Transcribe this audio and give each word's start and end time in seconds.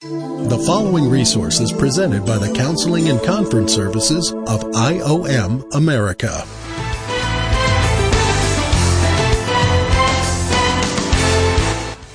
The 0.00 0.62
following 0.64 1.10
resource 1.10 1.58
is 1.58 1.72
presented 1.72 2.24
by 2.24 2.38
the 2.38 2.52
Counseling 2.54 3.08
and 3.08 3.20
Conference 3.20 3.74
Services 3.74 4.30
of 4.30 4.62
IOM 4.62 5.74
America. 5.74 6.44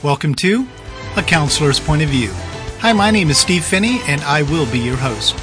Welcome 0.01 0.33
to 0.35 0.65
A 1.17 1.23
Counselor's 1.23 1.81
Point 1.81 2.03
of 2.03 2.07
View. 2.07 2.31
Hi, 2.79 2.93
my 2.93 3.11
name 3.11 3.29
is 3.29 3.37
Steve 3.37 3.65
Phinney, 3.65 3.99
and 4.07 4.21
I 4.21 4.43
will 4.43 4.71
be 4.71 4.79
your 4.79 4.95
host. 4.95 5.35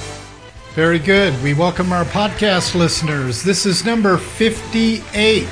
Very 0.72 0.98
good. 0.98 1.34
We 1.42 1.52
welcome 1.52 1.92
our 1.92 2.06
podcast 2.06 2.74
listeners. 2.74 3.42
This 3.42 3.66
is 3.66 3.84
number 3.84 4.16
58. 4.16 5.46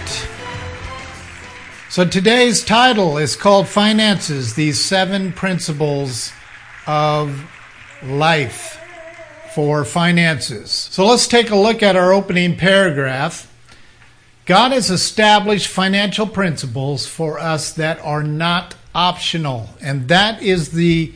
So 1.91 2.07
today's 2.07 2.65
title 2.65 3.19
is 3.19 3.37
called 3.37 3.69
Finances 3.69 4.55
These 4.55 4.83
Seven 4.83 5.33
Principles 5.33 6.33
of 6.89 7.49
Life 8.03 8.81
for 9.55 9.85
Finances. 9.85 10.71
So 10.71 11.07
let's 11.07 11.29
take 11.29 11.51
a 11.51 11.57
look 11.57 11.83
at 11.83 11.95
our 11.95 12.13
opening 12.13 12.57
paragraph. 12.57 13.45
God 14.47 14.73
has 14.73 14.91
established 14.91 15.67
financial 15.67 16.27
principles 16.27 17.07
for 17.07 17.39
us 17.39 17.73
that 17.75 18.01
are 18.01 18.23
not 18.23 18.75
optional. 18.95 19.69
And 19.83 20.09
that 20.09 20.43
is 20.43 20.71
the 20.71 21.13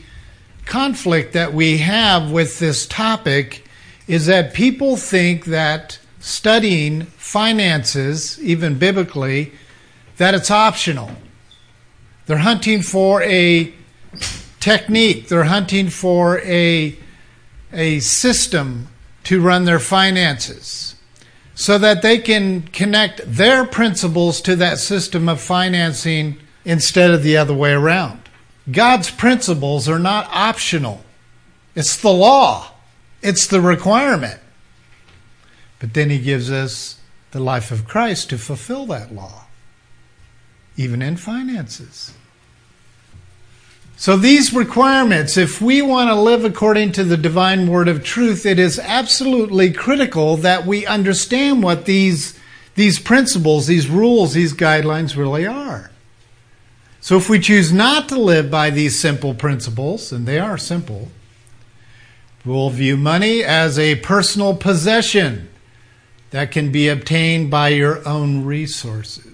conflict 0.65 1.33
that 1.33 1.53
we 1.53 1.79
have 1.79 2.31
with 2.31 2.59
this 2.59 2.85
topic 2.85 3.67
is 4.07 4.27
that 4.27 4.53
people 4.53 4.95
think 4.95 5.45
that 5.45 5.97
studying 6.19 7.01
finances, 7.03 8.39
even 8.41 8.77
biblically, 8.77 9.51
that 10.17 10.35
it's 10.35 10.51
optional. 10.51 11.11
They're 12.27 12.37
hunting 12.37 12.83
for 12.83 13.23
a 13.23 13.73
technique, 14.63 15.27
they're 15.27 15.43
hunting 15.43 15.89
for 15.89 16.39
a, 16.39 16.97
a 17.73 17.99
system 17.99 18.87
to 19.25 19.41
run 19.41 19.65
their 19.65 19.79
finances 19.79 20.95
so 21.53 21.77
that 21.77 22.01
they 22.01 22.17
can 22.17 22.61
connect 22.61 23.21
their 23.25 23.65
principles 23.65 24.39
to 24.39 24.55
that 24.55 24.79
system 24.79 25.27
of 25.27 25.41
financing 25.41 26.37
instead 26.63 27.11
of 27.11 27.23
the 27.23 27.35
other 27.35 27.53
way 27.53 27.73
around. 27.73 28.17
God's 28.71 29.11
principles 29.11 29.89
are 29.89 29.99
not 29.99 30.29
optional, 30.31 31.03
it's 31.75 31.97
the 31.97 32.13
law, 32.13 32.71
it's 33.21 33.47
the 33.47 33.59
requirement. 33.59 34.39
But 35.79 35.93
then 35.93 36.09
He 36.09 36.19
gives 36.19 36.49
us 36.49 37.01
the 37.31 37.41
life 37.41 37.69
of 37.69 37.85
Christ 37.85 38.29
to 38.29 38.37
fulfill 38.37 38.85
that 38.85 39.13
law, 39.13 39.43
even 40.77 41.01
in 41.01 41.17
finances. 41.17 42.13
So, 44.03 44.17
these 44.17 44.53
requirements, 44.53 45.37
if 45.37 45.61
we 45.61 45.81
want 45.81 46.09
to 46.09 46.15
live 46.15 46.43
according 46.43 46.91
to 46.91 47.05
the 47.05 47.15
divine 47.15 47.67
word 47.67 47.87
of 47.87 48.03
truth, 48.03 48.45
it 48.45 48.59
is 48.59 48.77
absolutely 48.77 49.71
critical 49.71 50.35
that 50.35 50.65
we 50.65 50.85
understand 50.85 51.63
what 51.63 51.85
these, 51.85 52.37
these 52.75 52.99
principles, 52.99 53.65
these 53.65 53.87
rules, 53.87 54.33
these 54.33 54.53
guidelines 54.53 55.15
really 55.15 55.47
are. 55.47 55.89
So 56.99 57.15
if 57.15 57.29
we 57.29 57.39
choose 57.39 57.71
not 57.71 58.09
to 58.09 58.19
live 58.19 58.51
by 58.51 58.71
these 58.71 58.99
simple 58.99 59.33
principles, 59.33 60.11
and 60.11 60.25
they 60.25 60.37
are 60.37 60.57
simple, 60.57 61.07
we'll 62.43 62.71
view 62.71 62.97
money 62.97 63.41
as 63.41 63.79
a 63.79 63.95
personal 63.95 64.53
possession 64.53 65.47
that 66.31 66.51
can 66.51 66.73
be 66.73 66.89
obtained 66.89 67.49
by 67.49 67.69
your 67.69 68.05
own 68.05 68.43
resources. 68.43 69.32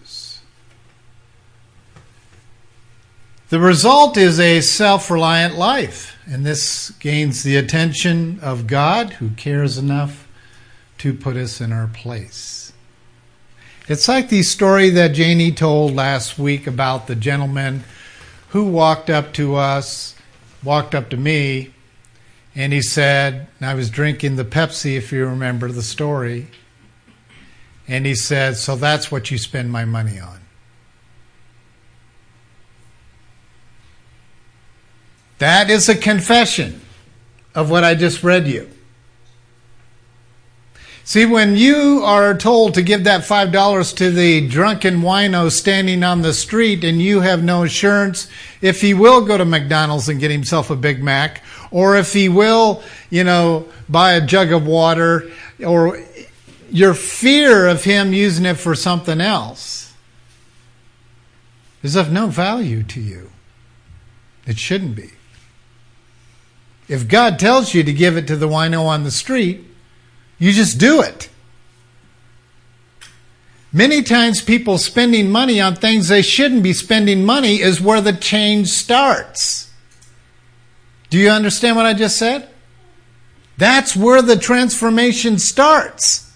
The 3.49 3.59
result 3.59 4.15
is 4.15 4.39
a 4.39 4.61
self 4.61 5.09
reliant 5.09 5.55
life, 5.55 6.15
and 6.27 6.45
this 6.45 6.91
gains 6.91 7.41
the 7.41 7.55
attention 7.55 8.39
of 8.41 8.67
God 8.67 9.13
who 9.13 9.31
cares 9.31 9.75
enough 9.75 10.27
to 10.99 11.15
put 11.15 11.35
us 11.35 11.59
in 11.59 11.73
our 11.73 11.87
place. 11.87 12.71
It's 13.87 14.07
like 14.07 14.29
the 14.29 14.43
story 14.43 14.91
that 14.91 15.13
Janie 15.13 15.51
told 15.51 15.95
last 15.95 16.37
week 16.37 16.67
about 16.67 17.07
the 17.07 17.15
gentleman 17.15 17.83
who 18.49 18.65
walked 18.65 19.09
up 19.09 19.33
to 19.33 19.55
us, 19.55 20.13
walked 20.63 20.93
up 20.93 21.09
to 21.09 21.17
me, 21.17 21.73
and 22.53 22.71
he 22.71 22.83
said, 22.83 23.47
and 23.59 23.67
I 23.67 23.73
was 23.73 23.89
drinking 23.89 24.35
the 24.35 24.45
Pepsi, 24.45 24.95
if 24.95 25.11
you 25.11 25.25
remember 25.25 25.71
the 25.71 25.81
story. 25.81 26.47
And 27.87 28.05
he 28.05 28.13
said, 28.13 28.57
So 28.57 28.75
that's 28.75 29.11
what 29.11 29.31
you 29.31 29.39
spend 29.39 29.71
my 29.71 29.85
money 29.85 30.19
on. 30.19 30.38
That 35.39 35.69
is 35.69 35.89
a 35.89 35.95
confession 35.95 36.79
of 37.55 37.69
what 37.69 37.83
I 37.83 37.95
just 37.95 38.23
read 38.23 38.47
you. 38.47 38.69
See, 41.03 41.25
when 41.25 41.55
you 41.55 42.03
are 42.05 42.37
told 42.37 42.75
to 42.75 42.83
give 42.83 43.05
that 43.05 43.21
$5 43.21 43.95
to 43.95 44.11
the 44.11 44.47
drunken 44.47 44.97
wino 44.97 45.51
standing 45.51 46.03
on 46.03 46.21
the 46.21 46.35
street 46.35 46.83
and 46.83 47.01
you 47.01 47.21
have 47.21 47.43
no 47.43 47.63
assurance 47.63 48.27
if 48.61 48.81
he 48.81 48.93
will 48.93 49.25
go 49.25 49.35
to 49.35 49.43
McDonald's 49.43 50.07
and 50.07 50.19
get 50.19 50.29
himself 50.29 50.69
a 50.69 50.75
Big 50.75 51.01
Mac, 51.01 51.43
or 51.71 51.97
if 51.97 52.13
he 52.13 52.29
will, 52.29 52.83
you 53.09 53.23
know, 53.23 53.67
buy 53.89 54.11
a 54.11 54.25
jug 54.25 54.51
of 54.51 54.67
water, 54.67 55.31
or 55.65 55.99
your 56.69 56.93
fear 56.93 57.67
of 57.67 57.83
him 57.83 58.13
using 58.13 58.45
it 58.45 58.57
for 58.57 58.75
something 58.75 59.19
else 59.19 59.93
is 61.81 61.95
of 61.95 62.11
no 62.11 62.27
value 62.27 62.83
to 62.83 62.99
you. 62.99 63.31
It 64.45 64.59
shouldn't 64.59 64.95
be. 64.95 65.09
If 66.89 67.07
God 67.07 67.37
tells 67.37 67.73
you 67.73 67.83
to 67.83 67.93
give 67.93 68.17
it 68.17 68.27
to 68.27 68.35
the 68.35 68.47
wino 68.47 68.85
on 68.85 69.03
the 69.03 69.11
street, 69.11 69.63
you 70.39 70.51
just 70.51 70.79
do 70.79 71.01
it. 71.01 71.29
Many 73.71 74.01
times, 74.01 74.41
people 74.41 74.79
spending 74.79 75.29
money 75.29 75.61
on 75.61 75.75
things 75.75 76.07
they 76.07 76.23
shouldn't 76.23 76.63
be 76.63 76.73
spending 76.73 77.23
money 77.23 77.61
is 77.61 77.79
where 77.79 78.01
the 78.01 78.13
change 78.13 78.69
starts. 78.69 79.71
Do 81.11 81.19
you 81.19 81.29
understand 81.29 81.75
what 81.75 81.85
I 81.85 81.93
just 81.93 82.17
said? 82.17 82.49
That's 83.57 83.95
where 83.95 84.23
the 84.23 84.37
transformation 84.37 85.37
starts. 85.37 86.31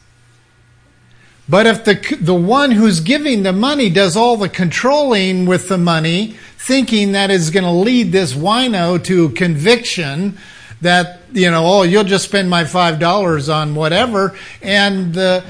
But 1.50 1.66
if 1.66 1.84
the, 1.84 2.18
the 2.22 2.36
one 2.36 2.72
who's 2.72 3.00
giving 3.00 3.44
the 3.44 3.54
money 3.54 3.90
does 3.90 4.16
all 4.16 4.38
the 4.38 4.50
controlling 4.50 5.46
with 5.46 5.70
the 5.70 5.78
money, 5.78 6.36
thinking 6.64 7.12
that 7.12 7.30
is 7.30 7.50
going 7.50 7.66
to 7.66 7.72
lead 7.72 8.14
this 8.14 8.34
wino 8.34 9.04
to 9.04 9.28
conviction 9.32 10.38
that, 10.80 11.20
you 11.34 11.52
know, 11.52 11.66
oh, 11.66 11.84
you'll 11.84 12.06
just 12.06 12.24
spend 12.24 12.50
my 12.50 12.64
$5 12.64 13.54
on 13.54 13.76
whatever, 13.76 14.34
and 14.62 15.18
uh, 15.18 15.42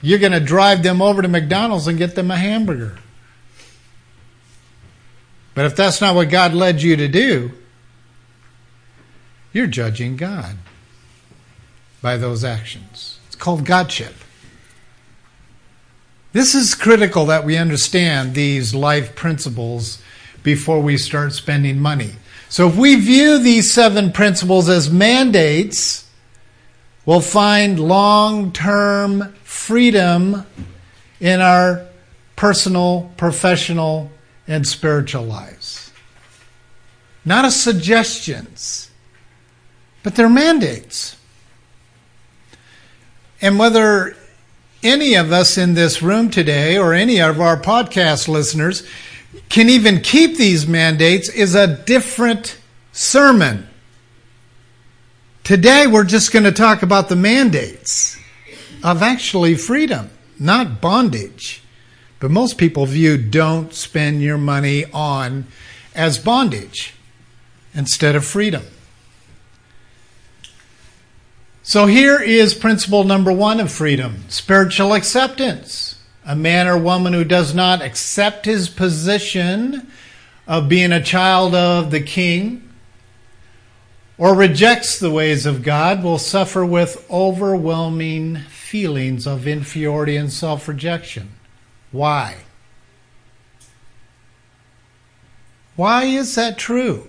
you're 0.00 0.18
going 0.18 0.32
to 0.32 0.40
drive 0.40 0.82
them 0.82 1.02
over 1.02 1.20
to 1.20 1.28
McDonald's 1.28 1.86
and 1.86 1.98
get 1.98 2.14
them 2.14 2.30
a 2.30 2.38
hamburger. 2.38 2.96
But 5.54 5.66
if 5.66 5.76
that's 5.76 6.00
not 6.00 6.14
what 6.14 6.30
God 6.30 6.54
led 6.54 6.80
you 6.80 6.96
to 6.96 7.08
do, 7.08 7.52
you're 9.52 9.66
judging 9.66 10.16
God 10.16 10.56
by 12.00 12.16
those 12.16 12.44
actions. 12.44 13.18
It's 13.26 13.36
called 13.36 13.66
Godship. 13.66 14.14
This 16.32 16.54
is 16.54 16.74
critical 16.74 17.26
that 17.26 17.44
we 17.44 17.58
understand 17.58 18.34
these 18.34 18.74
life 18.74 19.14
principles 19.14 20.02
before 20.46 20.80
we 20.80 20.96
start 20.96 21.32
spending 21.32 21.76
money. 21.76 22.12
So 22.48 22.68
if 22.68 22.76
we 22.76 22.94
view 22.94 23.40
these 23.40 23.68
seven 23.68 24.12
principles 24.12 24.68
as 24.68 24.88
mandates, 24.88 26.08
we'll 27.04 27.20
find 27.20 27.80
long 27.80 28.52
term 28.52 29.34
freedom 29.42 30.46
in 31.18 31.40
our 31.40 31.84
personal, 32.36 33.10
professional, 33.16 34.12
and 34.46 34.64
spiritual 34.64 35.24
lives. 35.24 35.90
Not 37.24 37.44
as 37.44 37.60
suggestions, 37.60 38.88
but 40.04 40.14
they're 40.14 40.28
mandates. 40.28 41.16
And 43.42 43.58
whether 43.58 44.16
any 44.84 45.14
of 45.14 45.32
us 45.32 45.58
in 45.58 45.74
this 45.74 46.02
room 46.02 46.30
today 46.30 46.78
or 46.78 46.94
any 46.94 47.20
of 47.20 47.40
our 47.40 47.60
podcast 47.60 48.28
listeners 48.28 48.86
can 49.48 49.68
even 49.68 50.00
keep 50.00 50.36
these 50.36 50.66
mandates 50.66 51.28
is 51.28 51.54
a 51.54 51.66
different 51.66 52.58
sermon. 52.92 53.68
Today, 55.44 55.86
we're 55.86 56.04
just 56.04 56.32
going 56.32 56.44
to 56.44 56.52
talk 56.52 56.82
about 56.82 57.08
the 57.08 57.16
mandates 57.16 58.18
of 58.82 59.02
actually 59.02 59.54
freedom, 59.54 60.10
not 60.38 60.80
bondage. 60.80 61.62
But 62.18 62.30
most 62.30 62.58
people 62.58 62.86
view 62.86 63.16
don't 63.16 63.72
spend 63.74 64.22
your 64.22 64.38
money 64.38 64.84
on 64.92 65.46
as 65.94 66.18
bondage 66.18 66.94
instead 67.74 68.16
of 68.16 68.24
freedom. 68.24 68.64
So 71.62 71.86
here 71.86 72.22
is 72.22 72.54
principle 72.54 73.04
number 73.04 73.32
one 73.32 73.58
of 73.58 73.72
freedom 73.72 74.24
spiritual 74.28 74.94
acceptance 74.94 75.95
a 76.26 76.34
man 76.34 76.66
or 76.66 76.76
woman 76.76 77.12
who 77.12 77.24
does 77.24 77.54
not 77.54 77.80
accept 77.80 78.44
his 78.44 78.68
position 78.68 79.86
of 80.48 80.68
being 80.68 80.90
a 80.90 81.02
child 81.02 81.54
of 81.54 81.92
the 81.92 82.00
king 82.00 82.68
or 84.18 84.34
rejects 84.34 84.98
the 84.98 85.10
ways 85.10 85.46
of 85.46 85.62
God 85.62 86.02
will 86.02 86.18
suffer 86.18 86.66
with 86.66 87.06
overwhelming 87.08 88.36
feelings 88.36 89.26
of 89.26 89.46
inferiority 89.46 90.16
and 90.16 90.32
self 90.32 90.66
rejection. 90.66 91.30
Why? 91.92 92.38
Why 95.76 96.04
is 96.04 96.34
that 96.34 96.58
true? 96.58 97.08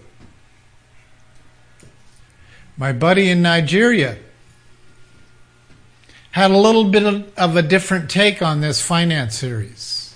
My 2.77 2.91
buddy 2.91 3.31
in 3.31 3.41
Nigeria 3.41 4.17
had 6.37 6.51
a 6.51 6.57
little 6.57 6.83
bit 6.83 7.03
of 7.35 7.55
a 7.57 7.63
different 7.63 8.11
take 8.11 8.43
on 8.43 8.61
this 8.61 8.79
finance 8.79 9.35
series. 9.35 10.15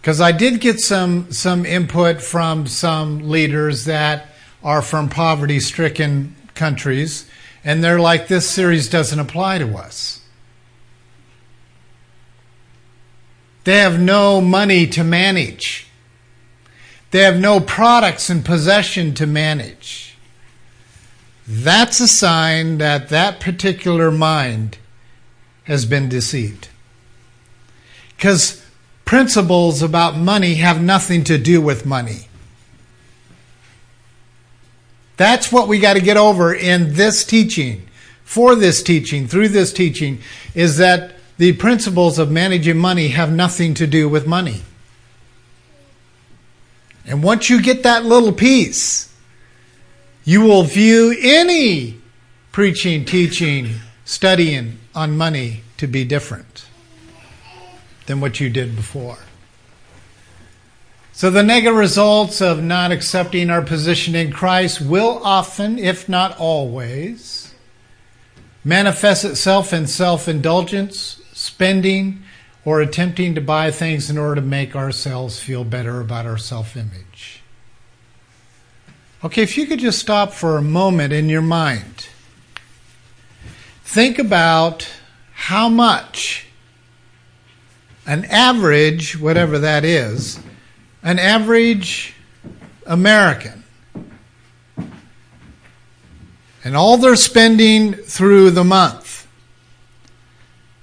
Because 0.00 0.20
I 0.20 0.30
did 0.30 0.60
get 0.60 0.78
some, 0.78 1.32
some 1.32 1.66
input 1.66 2.22
from 2.22 2.68
some 2.68 3.28
leaders 3.28 3.86
that 3.86 4.28
are 4.62 4.80
from 4.80 5.08
poverty 5.08 5.58
stricken 5.58 6.36
countries, 6.54 7.28
and 7.64 7.82
they're 7.82 7.98
like, 7.98 8.28
this 8.28 8.48
series 8.48 8.88
doesn't 8.88 9.18
apply 9.18 9.58
to 9.58 9.76
us. 9.76 10.20
They 13.64 13.78
have 13.78 14.00
no 14.00 14.40
money 14.40 14.86
to 14.86 15.02
manage. 15.02 15.88
They 17.10 17.22
have 17.24 17.40
no 17.40 17.58
products 17.58 18.30
and 18.30 18.44
possession 18.44 19.12
to 19.14 19.26
manage. 19.26 20.07
That's 21.48 21.98
a 21.98 22.08
sign 22.08 22.76
that 22.76 23.08
that 23.08 23.40
particular 23.40 24.10
mind 24.10 24.76
has 25.64 25.86
been 25.86 26.10
deceived. 26.10 26.68
Because 28.16 28.62
principles 29.06 29.82
about 29.82 30.18
money 30.18 30.56
have 30.56 30.82
nothing 30.82 31.24
to 31.24 31.38
do 31.38 31.62
with 31.62 31.86
money. 31.86 32.28
That's 35.16 35.50
what 35.50 35.68
we 35.68 35.80
got 35.80 35.94
to 35.94 36.02
get 36.02 36.18
over 36.18 36.54
in 36.54 36.92
this 36.94 37.24
teaching, 37.24 37.88
for 38.24 38.54
this 38.54 38.82
teaching, 38.82 39.26
through 39.26 39.48
this 39.48 39.72
teaching, 39.72 40.20
is 40.54 40.76
that 40.76 41.14
the 41.38 41.54
principles 41.54 42.18
of 42.18 42.30
managing 42.30 42.76
money 42.76 43.08
have 43.08 43.32
nothing 43.32 43.72
to 43.74 43.86
do 43.86 44.06
with 44.08 44.26
money. 44.26 44.62
And 47.06 47.22
once 47.22 47.48
you 47.48 47.62
get 47.62 47.84
that 47.84 48.04
little 48.04 48.32
piece, 48.32 49.07
you 50.28 50.42
will 50.42 50.62
view 50.62 51.16
any 51.22 51.96
preaching, 52.52 53.02
teaching, 53.06 53.76
studying 54.04 54.78
on 54.94 55.16
money 55.16 55.62
to 55.78 55.86
be 55.86 56.04
different 56.04 56.66
than 58.04 58.20
what 58.20 58.38
you 58.38 58.50
did 58.50 58.76
before. 58.76 59.16
So, 61.14 61.30
the 61.30 61.42
negative 61.42 61.78
results 61.78 62.42
of 62.42 62.62
not 62.62 62.92
accepting 62.92 63.48
our 63.48 63.62
position 63.62 64.14
in 64.14 64.30
Christ 64.30 64.82
will 64.82 65.18
often, 65.24 65.78
if 65.78 66.10
not 66.10 66.38
always, 66.38 67.54
manifest 68.62 69.24
itself 69.24 69.72
in 69.72 69.86
self 69.86 70.28
indulgence, 70.28 71.22
spending, 71.32 72.22
or 72.66 72.82
attempting 72.82 73.34
to 73.34 73.40
buy 73.40 73.70
things 73.70 74.10
in 74.10 74.18
order 74.18 74.34
to 74.34 74.46
make 74.46 74.76
ourselves 74.76 75.40
feel 75.40 75.64
better 75.64 76.02
about 76.02 76.26
our 76.26 76.36
self 76.36 76.76
image. 76.76 77.37
Okay, 79.24 79.42
if 79.42 79.56
you 79.56 79.66
could 79.66 79.80
just 79.80 79.98
stop 79.98 80.32
for 80.32 80.56
a 80.56 80.62
moment 80.62 81.12
in 81.12 81.28
your 81.28 81.42
mind. 81.42 82.08
Think 83.84 84.18
about 84.18 84.88
how 85.32 85.68
much 85.68 86.46
an 88.06 88.24
average, 88.26 89.18
whatever 89.18 89.58
that 89.58 89.84
is, 89.84 90.38
an 91.02 91.18
average 91.18 92.14
American, 92.86 93.64
and 96.64 96.76
all 96.76 96.96
they're 96.96 97.16
spending 97.16 97.94
through 97.94 98.50
the 98.50 98.64
month 98.64 99.18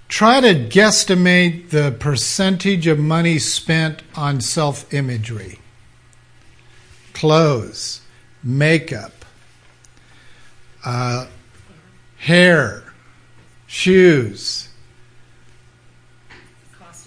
Try 0.08 0.40
to 0.40 0.54
guesstimate 0.54 1.72
the 1.72 1.92
percentage 1.92 2.88
of 2.88 3.00
money 3.00 3.38
spent 3.38 4.02
on 4.16 4.40
self 4.40 4.94
imagery, 4.94 5.60
clothes, 7.14 8.02
makeup, 8.46 9.26
uh, 10.86 11.26
hair, 12.18 12.84
shoes, 13.66 14.70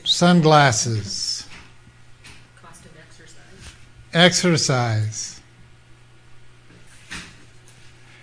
sunglasses, 0.04 1.46
exercise. 4.12 5.40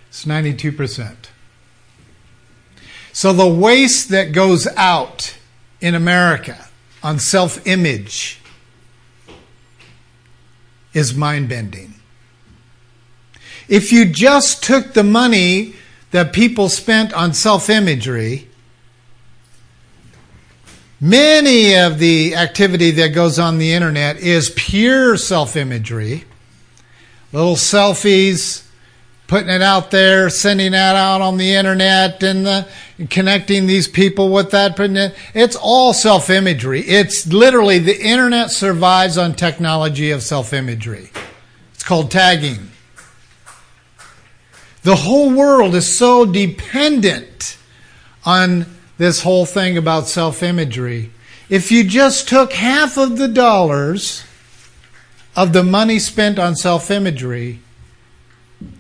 It's 0.10 0.26
92%. 0.26 1.16
So 3.14 3.32
the 3.32 3.48
waste 3.48 4.10
that 4.10 4.34
goes 4.34 4.68
out 4.76 5.38
in 5.80 5.96
America 5.96 6.68
on 7.02 7.18
self 7.20 7.66
image 7.66 8.42
is 10.94 11.16
mind 11.16 11.48
bending. 11.48 11.94
If 13.68 13.92
you 13.92 14.06
just 14.06 14.64
took 14.64 14.94
the 14.94 15.04
money 15.04 15.74
that 16.12 16.34
people 16.34 16.70
spent 16.70 17.14
on 17.14 17.34
self 17.34 17.70
imagery, 17.70 18.48
many 21.02 21.76
of 21.76 22.00
the 22.00 22.36
activity 22.36 22.92
that 22.92 23.10
goes 23.10 23.40
on 23.40 23.58
the 23.58 23.74
internet 23.74 24.18
is 24.18 24.52
pure 24.52 25.18
self 25.18 25.56
imagery. 25.56 26.26
Little 27.32 27.56
selfies, 27.56 28.66
putting 29.28 29.50
it 29.50 29.62
out 29.62 29.92
there, 29.92 30.30
sending 30.30 30.72
that 30.72 30.96
out 30.96 31.22
on 31.22 31.38
the 31.38 31.56
internet, 31.56 32.24
and, 32.24 32.46
the, 32.46 32.68
connecting 33.10 33.66
these 33.66 33.88
people 33.88 34.30
with 34.32 34.52
that. 34.52 34.80
It's 35.34 35.56
all 35.56 35.94
self 35.94 36.30
imagery. 36.30 36.82
It's 36.82 37.28
literally 37.28 37.80
the 37.80 38.00
internet 38.00 38.52
survives 38.52 39.18
on 39.18 39.34
technology 39.34 40.12
of 40.12 40.24
self 40.24 40.54
imagery. 40.54 41.10
It's 41.74 41.84
called 41.84 42.12
tagging. 42.12 42.70
The 44.86 44.98
whole 44.98 45.34
world 45.34 45.74
is 45.74 45.98
so 45.98 46.28
dependent 46.28 47.58
on 48.24 48.68
this 49.00 49.24
whole 49.24 49.48
thing 49.48 49.80
about 49.80 50.08
self 50.08 50.44
imagery. 50.44 51.10
If 51.50 51.72
you 51.72 51.84
just 51.84 52.30
took 52.30 52.54
half 52.54 52.96
of 52.96 53.18
the 53.18 53.28
dollars 53.28 54.24
of 55.36 55.54
the 55.54 55.64
money 55.64 55.98
spent 55.98 56.38
on 56.38 56.56
self 56.56 56.92
imagery, 56.92 57.62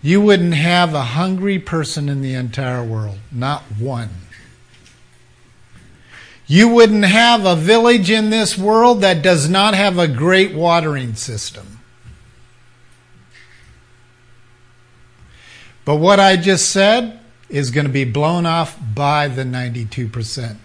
you 0.03 0.21
wouldn't 0.21 0.53
have 0.53 0.93
a 0.93 1.01
hungry 1.01 1.57
person 1.57 2.07
in 2.07 2.21
the 2.21 2.35
entire 2.35 2.83
world, 2.83 3.17
not 3.31 3.63
one. 3.79 4.11
You 6.45 6.67
wouldn't 6.67 7.05
have 7.05 7.47
a 7.47 7.55
village 7.55 8.11
in 8.11 8.29
this 8.29 8.55
world 8.55 9.01
that 9.01 9.23
does 9.23 9.49
not 9.49 9.73
have 9.73 9.97
a 9.97 10.07
great 10.07 10.53
watering 10.53 11.15
system. 11.15 11.74
But 15.85 15.97
what 15.97 16.19
I 16.19 16.35
just 16.35 16.71
said 16.71 17.19
is 17.47 17.71
going 17.71 17.85
to 17.85 17.93
be 17.93 18.03
blown 18.03 18.45
off 18.45 18.77
by 18.93 19.27
the 19.27 19.43
92% 19.43 20.57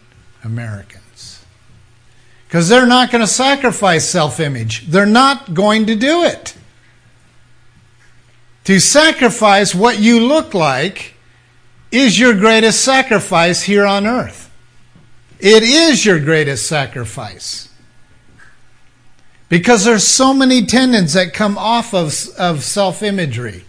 Americans. 0.42 1.44
Because 2.48 2.68
they're 2.68 2.86
not 2.86 3.12
going 3.12 3.20
to 3.20 3.28
sacrifice 3.28 4.08
self 4.08 4.40
image, 4.40 4.86
they're 4.86 5.06
not 5.06 5.54
going 5.54 5.86
to 5.86 5.94
do 5.94 6.24
it 6.24 6.56
to 8.70 8.78
sacrifice 8.78 9.74
what 9.74 9.98
you 9.98 10.20
look 10.20 10.54
like 10.54 11.14
is 11.90 12.18
your 12.18 12.34
greatest 12.34 12.84
sacrifice 12.84 13.62
here 13.62 13.84
on 13.84 14.06
earth. 14.06 14.48
It 15.40 15.62
is 15.62 16.04
your 16.04 16.20
greatest 16.20 16.66
sacrifice. 16.66 17.68
Because 19.48 19.84
there's 19.84 20.06
so 20.06 20.32
many 20.32 20.66
tendons 20.66 21.14
that 21.14 21.32
come 21.32 21.58
off 21.58 21.92
of, 21.92 22.14
of 22.38 22.62
self 22.62 23.02
imagery. 23.02 23.64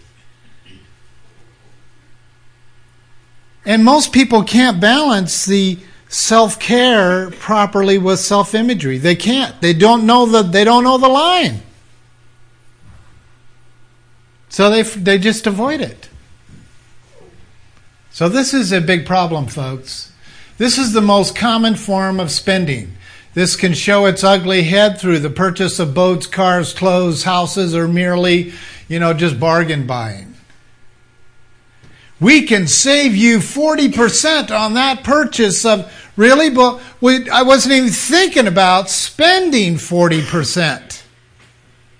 And 3.64 3.84
most 3.84 4.12
people 4.12 4.42
can't 4.42 4.80
balance 4.80 5.44
the 5.44 5.78
self 6.08 6.58
care 6.58 7.30
properly 7.30 7.98
with 7.98 8.18
self 8.20 8.54
imagery. 8.54 8.98
They 8.98 9.16
can't. 9.16 9.60
They 9.60 9.72
don't 9.72 10.06
know 10.06 10.26
the 10.26 10.42
they 10.42 10.64
don't 10.64 10.84
know 10.84 10.98
the 10.98 11.08
line. 11.08 11.62
So 14.52 14.68
they, 14.68 14.82
they 14.82 15.16
just 15.16 15.46
avoid 15.46 15.80
it. 15.80 16.10
So 18.10 18.28
this 18.28 18.52
is 18.52 18.70
a 18.70 18.82
big 18.82 19.06
problem, 19.06 19.46
folks. 19.46 20.12
This 20.58 20.76
is 20.76 20.92
the 20.92 21.00
most 21.00 21.34
common 21.34 21.74
form 21.74 22.20
of 22.20 22.30
spending. 22.30 22.92
This 23.32 23.56
can 23.56 23.72
show 23.72 24.04
its 24.04 24.22
ugly 24.22 24.64
head 24.64 25.00
through 25.00 25.20
the 25.20 25.30
purchase 25.30 25.78
of 25.78 25.94
boats, 25.94 26.26
cars, 26.26 26.74
clothes, 26.74 27.22
houses, 27.22 27.74
or 27.74 27.88
merely, 27.88 28.52
you 28.88 28.98
know, 28.98 29.14
just 29.14 29.40
bargain 29.40 29.86
buying. 29.86 30.31
We 32.22 32.42
can 32.42 32.68
save 32.68 33.16
you 33.16 33.38
40% 33.38 34.56
on 34.56 34.74
that 34.74 35.02
purchase 35.02 35.64
of, 35.64 35.92
really? 36.16 36.50
But 36.50 36.80
we, 37.00 37.28
I 37.28 37.42
wasn't 37.42 37.74
even 37.74 37.90
thinking 37.90 38.46
about 38.46 38.88
spending 38.88 39.74
40% 39.74 41.02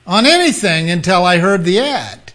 on 0.06 0.24
anything 0.24 0.90
until 0.90 1.24
I 1.24 1.38
heard 1.38 1.64
the 1.64 1.80
ad. 1.80 2.32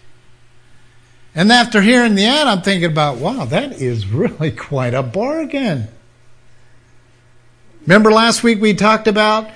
And 1.34 1.50
after 1.50 1.80
hearing 1.80 2.14
the 2.14 2.26
ad, 2.26 2.46
I'm 2.46 2.60
thinking 2.60 2.90
about, 2.90 3.16
wow, 3.18 3.46
that 3.46 3.80
is 3.80 4.06
really 4.06 4.50
quite 4.50 4.92
a 4.92 5.02
bargain. 5.02 5.88
Remember 7.86 8.12
last 8.12 8.42
week 8.42 8.60
we 8.60 8.74
talked 8.74 9.08
about 9.08 9.48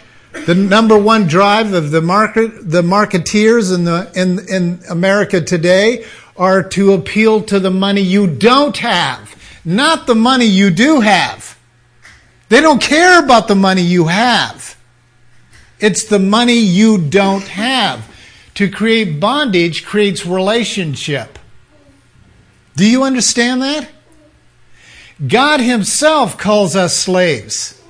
the 0.47 0.55
number 0.55 0.99
one 0.99 1.27
drive 1.27 1.73
of 1.73 1.91
the 1.91 2.01
market, 2.01 2.71
the 2.71 2.83
marketeers 2.83 3.75
in 3.75 3.85
the 3.85 4.11
in 4.15 4.49
in 4.49 4.81
America 4.89 5.41
today 5.41 6.05
are 6.37 6.63
to 6.63 6.95
appeal 6.95 7.43
to 7.43 7.61
the 7.61 7.71
money 7.71 8.01
you 8.01 8.27
don't 8.27 8.77
have, 8.79 9.37
not 9.65 10.07
the 10.07 10.15
money 10.15 10.47
you 10.47 10.71
do 10.71 11.01
have. 11.01 11.59
They 12.49 12.61
don't 12.61 12.81
care 12.81 13.23
about 13.23 13.49
the 13.49 13.55
money 13.55 13.83
you 13.83 14.07
have. 14.07 14.77
It's 15.81 16.05
the 16.05 16.19
money 16.19 16.59
you 16.59 16.99
don't 16.99 17.49
have. 17.49 18.09
To 18.55 18.71
create 18.71 19.19
bondage 19.19 19.85
creates 19.85 20.27
relationship. 20.27 21.39
Do 22.77 22.89
you 22.89 23.03
understand 23.05 23.63
that? 23.63 23.89
God 25.27 25.61
Himself 25.61 26.39
calls 26.39 26.77
us 26.77 26.97
slaves. 26.97 27.82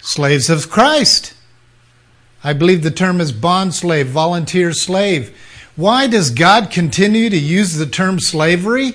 Slaves 0.00 0.48
of 0.48 0.70
Christ. 0.70 1.34
I 2.42 2.52
believe 2.52 2.82
the 2.82 2.90
term 2.90 3.20
is 3.20 3.32
bond 3.32 3.74
slave, 3.74 4.08
volunteer 4.08 4.72
slave. 4.72 5.36
Why 5.76 6.06
does 6.06 6.30
God 6.30 6.70
continue 6.70 7.30
to 7.30 7.38
use 7.38 7.74
the 7.74 7.86
term 7.86 8.18
slavery? 8.18 8.94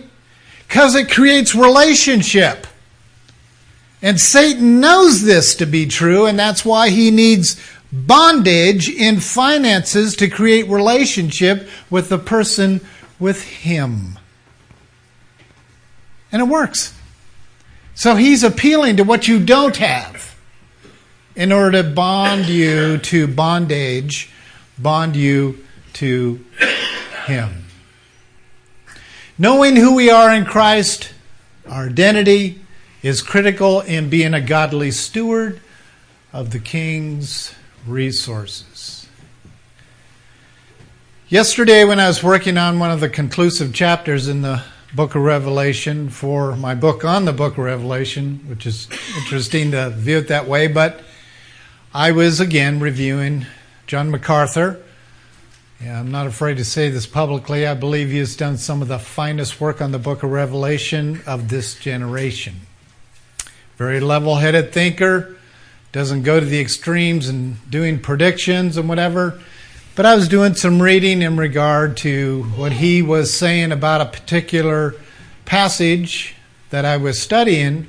Because 0.67 0.95
it 0.95 1.11
creates 1.11 1.53
relationship. 1.53 2.67
And 4.01 4.19
Satan 4.19 4.79
knows 4.79 5.23
this 5.23 5.55
to 5.55 5.65
be 5.65 5.85
true, 5.85 6.25
and 6.25 6.37
that's 6.37 6.65
why 6.65 6.89
he 6.89 7.11
needs 7.11 7.59
bondage 7.91 8.89
in 8.89 9.19
finances 9.19 10.15
to 10.17 10.27
create 10.27 10.67
relationship 10.67 11.67
with 11.89 12.09
the 12.09 12.17
person 12.17 12.81
with 13.19 13.43
him. 13.43 14.19
And 16.31 16.41
it 16.41 16.47
works. 16.47 16.93
So 17.93 18.15
he's 18.15 18.43
appealing 18.43 18.97
to 18.97 19.03
what 19.03 19.27
you 19.27 19.39
don't 19.39 19.77
have 19.77 20.34
in 21.35 21.51
order 21.51 21.83
to 21.83 21.89
bond 21.89 22.45
you 22.45 22.97
to 22.97 23.27
bondage, 23.27 24.29
bond 24.77 25.15
you 25.15 25.63
to 25.93 26.43
him. 27.25 27.65
Knowing 29.37 29.75
who 29.75 29.95
we 29.95 30.09
are 30.09 30.33
in 30.33 30.45
Christ, 30.45 31.13
our 31.67 31.87
identity, 31.87 32.61
is 33.03 33.21
critical 33.21 33.81
in 33.81 34.09
being 34.09 34.33
a 34.33 34.41
godly 34.41 34.91
steward 34.91 35.59
of 36.31 36.51
the 36.51 36.59
king's 36.59 37.53
resources. 37.85 39.07
Yesterday, 41.27 41.83
when 41.83 41.99
I 41.99 42.07
was 42.07 42.23
working 42.23 42.57
on 42.57 42.79
one 42.79 42.91
of 42.91 42.99
the 42.99 43.09
conclusive 43.09 43.73
chapters 43.73 44.27
in 44.27 44.41
the 44.41 44.63
book 44.93 45.15
of 45.15 45.23
Revelation 45.23 46.09
for 46.09 46.55
my 46.55 46.75
book 46.75 47.03
on 47.03 47.25
the 47.25 47.33
book 47.33 47.53
of 47.53 47.65
Revelation, 47.65 48.45
which 48.47 48.65
is 48.65 48.87
interesting 49.17 49.71
to 49.71 49.89
view 49.89 50.19
it 50.19 50.29
that 50.29 50.47
way, 50.47 50.67
but 50.67 51.01
I 51.95 52.11
was 52.11 52.41
again 52.41 52.81
reviewing 52.81 53.45
John 53.87 54.11
MacArthur. 54.11 54.81
Yeah, 55.81 55.97
I'm 55.97 56.11
not 56.11 56.27
afraid 56.27 56.57
to 56.57 56.65
say 56.65 56.89
this 56.89 57.07
publicly. 57.07 57.65
I 57.65 57.73
believe 57.73 58.09
he 58.09 58.17
has 58.17 58.35
done 58.35 58.57
some 58.57 58.81
of 58.81 58.89
the 58.89 58.99
finest 58.99 59.61
work 59.61 59.81
on 59.81 59.93
the 59.93 59.97
book 59.97 60.21
of 60.21 60.29
Revelation 60.29 61.21
of 61.25 61.47
this 61.47 61.73
generation. 61.73 62.55
Very 63.77 64.01
level 64.01 64.35
headed 64.35 64.73
thinker, 64.73 65.37
doesn't 65.93 66.23
go 66.23 66.37
to 66.37 66.45
the 66.45 66.59
extremes 66.59 67.29
and 67.29 67.55
doing 67.71 68.01
predictions 68.01 68.75
and 68.75 68.89
whatever. 68.89 69.41
But 69.95 70.05
I 70.05 70.15
was 70.15 70.27
doing 70.27 70.55
some 70.55 70.81
reading 70.81 71.21
in 71.21 71.37
regard 71.37 71.95
to 71.99 72.43
what 72.57 72.73
he 72.73 73.03
was 73.03 73.33
saying 73.33 73.71
about 73.71 74.01
a 74.01 74.05
particular 74.05 74.95
passage 75.45 76.35
that 76.71 76.83
I 76.83 76.97
was 76.97 77.21
studying. 77.21 77.87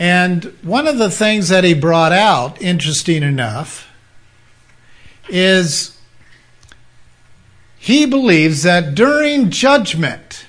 And 0.00 0.44
one 0.62 0.88
of 0.88 0.96
the 0.96 1.10
things 1.10 1.50
that 1.50 1.62
he 1.62 1.74
brought 1.74 2.10
out, 2.10 2.60
interesting 2.62 3.22
enough, 3.22 3.86
is 5.28 6.00
he 7.78 8.06
believes 8.06 8.62
that 8.62 8.94
during 8.94 9.50
judgment, 9.50 10.46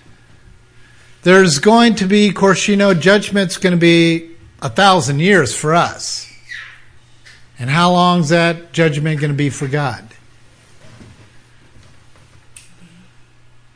there's 1.23 1.59
going 1.59 1.95
to 1.95 2.07
be, 2.07 2.29
of 2.29 2.35
course, 2.35 2.69
you 2.69 2.77
know, 2.77 2.93
judgment's 2.93 3.57
going 3.57 3.73
to 3.73 3.79
be 3.79 4.31
a 4.61 4.69
thousand 4.69 5.19
years 5.19 5.53
for 5.53 5.75
us. 5.75 6.31
And 7.59 7.69
how 7.69 7.91
long's 7.91 8.29
that 8.29 8.71
judgment 8.71 9.19
going 9.19 9.31
to 9.31 9.37
be 9.37 9.49
for 9.49 9.67
God? 9.67 10.07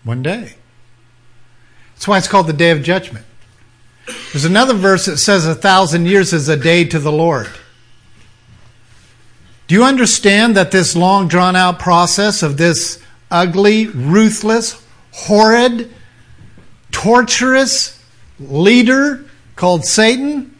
One 0.05 0.23
day. 0.23 0.53
That's 1.93 2.07
why 2.07 2.17
it's 2.17 2.29
called 2.29 2.47
the 2.47 2.53
day 2.53 2.71
of 2.71 2.81
judgment. 2.81 3.24
There's 4.05 4.45
another 4.45 4.73
verse 4.73 5.05
that 5.05 5.17
says 5.17 5.45
a 5.47 5.55
thousand 5.55 6.05
years 6.05 6.33
is 6.33 6.49
a 6.49 6.57
day 6.57 6.85
to 6.85 6.99
the 6.99 7.11
Lord. 7.11 7.49
Do 9.67 9.75
you 9.75 9.83
understand 9.83 10.55
that 10.57 10.71
this 10.71 10.95
long 10.95 11.27
drawn 11.27 11.55
out 11.55 11.79
process 11.79 12.43
of 12.43 12.57
this 12.57 13.01
ugly, 13.31 13.87
ruthless, 13.87 14.83
horrid, 15.11 15.91
torturous 16.91 18.03
leader 18.39 19.25
called 19.55 19.85
Satan 19.85 20.55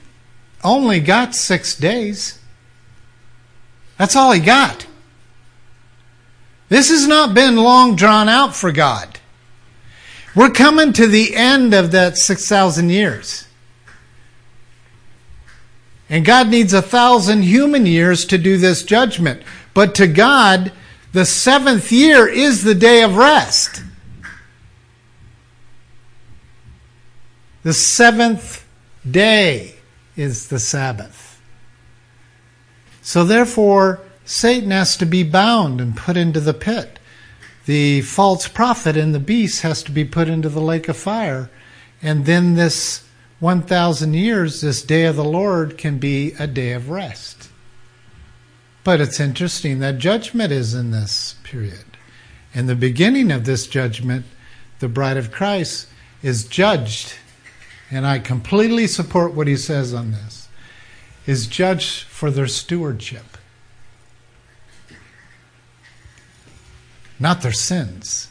only 0.63 0.99
got 0.99 1.35
six 1.35 1.75
days? 1.75 2.39
That's 3.97 4.15
all 4.15 4.31
he 4.31 4.39
got. 4.39 4.87
This 6.69 6.89
has 6.89 7.07
not 7.07 7.35
been 7.35 7.57
long 7.57 7.95
drawn 7.95 8.27
out 8.27 8.55
for 8.55 8.71
God. 8.71 9.19
We're 10.35 10.51
coming 10.51 10.91
to 10.93 11.07
the 11.07 11.35
end 11.35 11.73
of 11.73 11.91
that 11.91 12.17
6,000 12.17 12.89
years. 12.89 13.47
And 16.09 16.25
God 16.25 16.49
needs 16.49 16.73
a 16.73 16.81
thousand 16.81 17.43
human 17.43 17.85
years 17.85 18.25
to 18.25 18.37
do 18.37 18.57
this 18.57 18.83
judgment. 18.83 19.41
But 19.73 19.95
to 19.95 20.07
God, 20.07 20.71
the 21.13 21.25
seventh 21.25 21.91
year 21.91 22.27
is 22.27 22.63
the 22.63 22.75
day 22.75 23.01
of 23.01 23.15
rest. 23.15 23.81
The 27.63 27.73
seventh 27.73 28.67
day 29.09 29.75
is 30.15 30.49
the 30.49 30.59
Sabbath. 30.59 31.41
So 33.01 33.23
therefore, 33.23 34.01
Satan 34.25 34.71
has 34.71 34.97
to 34.97 35.05
be 35.05 35.23
bound 35.23 35.79
and 35.79 35.95
put 35.95 36.17
into 36.17 36.39
the 36.39 36.53
pit 36.53 36.99
the 37.65 38.01
false 38.01 38.47
prophet 38.47 38.95
and 38.95 39.13
the 39.13 39.19
beast 39.19 39.61
has 39.61 39.81
to 39.83 39.91
be 39.91 40.05
put 40.05 40.29
into 40.29 40.49
the 40.49 40.61
lake 40.61 40.87
of 40.87 40.97
fire. 40.97 41.49
And 42.01 42.25
then 42.25 42.55
this 42.55 43.03
1,000 43.39 44.13
years, 44.13 44.61
this 44.61 44.81
day 44.81 45.05
of 45.05 45.15
the 45.15 45.23
Lord, 45.23 45.77
can 45.77 45.97
be 45.97 46.33
a 46.39 46.47
day 46.47 46.71
of 46.71 46.89
rest. 46.89 47.49
But 48.83 49.01
it's 49.01 49.19
interesting 49.19 49.79
that 49.79 49.97
judgment 49.97 50.51
is 50.51 50.73
in 50.73 50.91
this 50.91 51.35
period. 51.43 51.97
In 52.53 52.67
the 52.67 52.75
beginning 52.75 53.31
of 53.31 53.45
this 53.45 53.67
judgment, 53.67 54.25
the 54.79 54.87
bride 54.87 55.17
of 55.17 55.31
Christ 55.31 55.87
is 56.21 56.47
judged, 56.47 57.15
and 57.89 58.05
I 58.05 58.19
completely 58.19 58.87
support 58.87 59.33
what 59.33 59.47
he 59.47 59.57
says 59.57 59.93
on 59.93 60.11
this, 60.11 60.47
is 61.25 61.47
judged 61.47 62.03
for 62.03 62.29
their 62.29 62.47
stewardship. 62.47 63.34
Not 67.19 67.41
their 67.41 67.51
sins. 67.51 68.29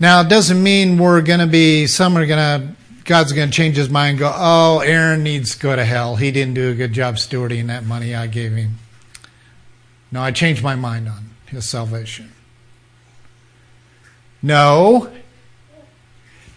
Now, 0.00 0.20
it 0.20 0.28
doesn't 0.28 0.62
mean 0.62 0.98
we're 0.98 1.22
going 1.22 1.40
to 1.40 1.46
be, 1.46 1.86
some 1.86 2.16
are 2.16 2.24
going 2.24 2.38
to, 2.38 2.76
God's 3.04 3.32
going 3.32 3.50
to 3.50 3.54
change 3.56 3.76
his 3.76 3.90
mind 3.90 4.10
and 4.10 4.18
go, 4.20 4.32
oh, 4.34 4.78
Aaron 4.80 5.24
needs 5.24 5.56
to 5.56 5.60
go 5.60 5.74
to 5.74 5.84
hell. 5.84 6.16
He 6.16 6.30
didn't 6.30 6.54
do 6.54 6.70
a 6.70 6.74
good 6.74 6.92
job 6.92 7.16
stewarding 7.16 7.66
that 7.66 7.84
money 7.84 8.14
I 8.14 8.28
gave 8.28 8.52
him. 8.52 8.76
No, 10.12 10.22
I 10.22 10.30
changed 10.30 10.62
my 10.62 10.76
mind 10.76 11.08
on 11.08 11.30
his 11.46 11.68
salvation. 11.68 12.32
No. 14.40 15.12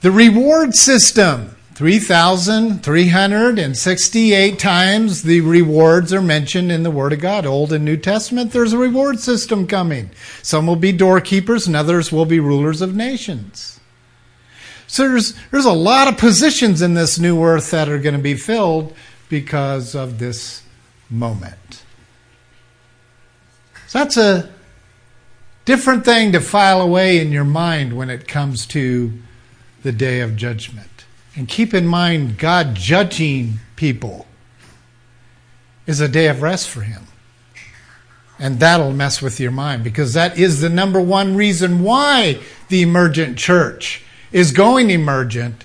The 0.01 0.11
reward 0.11 0.75
system 0.75 1.55
3,368 1.81 4.59
times 4.59 5.23
the 5.23 5.41
rewards 5.41 6.13
are 6.13 6.21
mentioned 6.21 6.71
in 6.71 6.83
the 6.83 6.91
Word 6.91 7.11
of 7.11 7.19
God. 7.19 7.43
Old 7.43 7.73
and 7.73 7.83
New 7.83 7.97
Testament, 7.97 8.51
there's 8.51 8.73
a 8.73 8.77
reward 8.77 9.19
system 9.19 9.65
coming. 9.65 10.11
Some 10.43 10.67
will 10.67 10.75
be 10.75 10.91
doorkeepers 10.91 11.65
and 11.65 11.75
others 11.75 12.11
will 12.11 12.27
be 12.27 12.39
rulers 12.39 12.81
of 12.81 12.93
nations. 12.93 13.79
So 14.85 15.09
there's, 15.09 15.33
there's 15.49 15.65
a 15.65 15.73
lot 15.73 16.07
of 16.07 16.19
positions 16.19 16.83
in 16.83 16.93
this 16.93 17.17
new 17.17 17.43
earth 17.43 17.71
that 17.71 17.89
are 17.89 17.97
going 17.97 18.13
to 18.13 18.21
be 18.21 18.35
filled 18.35 18.95
because 19.27 19.95
of 19.95 20.19
this 20.19 20.61
moment. 21.09 21.81
So 23.87 23.97
that's 23.97 24.17
a 24.17 24.51
different 25.65 26.05
thing 26.05 26.31
to 26.33 26.41
file 26.41 26.79
away 26.79 27.17
in 27.17 27.31
your 27.31 27.43
mind 27.43 27.97
when 27.97 28.11
it 28.11 28.27
comes 28.27 28.67
to 28.67 29.13
the 29.81 29.91
day 29.91 30.19
of 30.19 30.35
judgment. 30.35 30.90
And 31.35 31.47
keep 31.47 31.73
in 31.73 31.87
mind, 31.87 32.37
God 32.37 32.75
judging 32.75 33.59
people 33.75 34.27
is 35.87 35.99
a 35.99 36.07
day 36.07 36.27
of 36.27 36.41
rest 36.41 36.69
for 36.69 36.81
him. 36.81 37.03
And 38.37 38.59
that'll 38.59 38.91
mess 38.91 39.21
with 39.21 39.39
your 39.39 39.51
mind 39.51 39.83
because 39.83 40.13
that 40.13 40.37
is 40.37 40.61
the 40.61 40.69
number 40.69 40.99
one 40.99 41.35
reason 41.35 41.83
why 41.83 42.39
the 42.69 42.81
emergent 42.81 43.37
church 43.37 44.03
is 44.31 44.51
going 44.51 44.89
emergent 44.89 45.63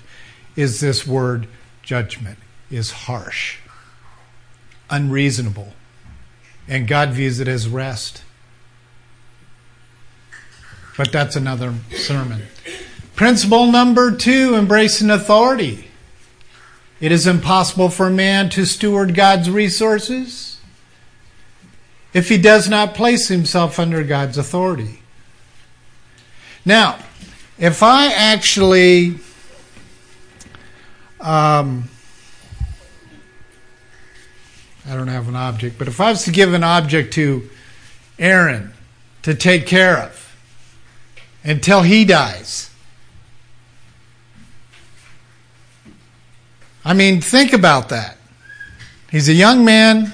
is 0.55 0.79
this 0.79 1.05
word 1.07 1.47
judgment 1.81 2.37
is 2.69 2.91
harsh, 2.91 3.57
unreasonable, 4.89 5.73
and 6.67 6.87
God 6.87 7.11
views 7.11 7.39
it 7.39 7.47
as 7.47 7.67
rest. 7.67 8.23
But 10.97 11.11
that's 11.11 11.35
another 11.35 11.73
sermon. 11.95 12.43
Principle 13.17 13.71
number 13.71 14.15
two 14.15 14.53
embracing 14.53 15.09
authority. 15.09 15.87
It 17.01 17.11
is 17.11 17.25
impossible 17.25 17.89
for 17.89 18.05
a 18.05 18.11
man 18.11 18.49
to 18.51 18.63
steward 18.63 19.15
God's 19.15 19.49
resources 19.49 20.59
if 22.13 22.29
he 22.29 22.37
does 22.37 22.69
not 22.69 22.93
place 22.93 23.27
himself 23.27 23.79
under 23.79 24.03
God's 24.03 24.37
authority. 24.37 25.01
Now, 26.63 26.99
if 27.57 27.81
I 27.81 28.13
actually 28.13 29.15
um, 31.19 31.89
I 34.87 34.95
don't 34.95 35.07
have 35.07 35.27
an 35.27 35.35
object, 35.35 35.79
but 35.79 35.87
if 35.87 35.99
I 35.99 36.11
was 36.11 36.23
to 36.25 36.31
give 36.31 36.53
an 36.53 36.63
object 36.63 37.13
to 37.13 37.49
Aaron 38.19 38.73
to 39.23 39.33
take 39.33 39.65
care 39.65 39.97
of 39.97 40.35
until 41.43 41.81
he 41.81 42.05
dies, 42.05 42.66
I 46.87 46.93
mean, 46.93 47.19
think 47.19 47.51
about 47.51 47.89
that. 47.89 48.15
He's 49.11 49.27
a 49.27 49.33
young 49.33 49.65
man. 49.65 50.13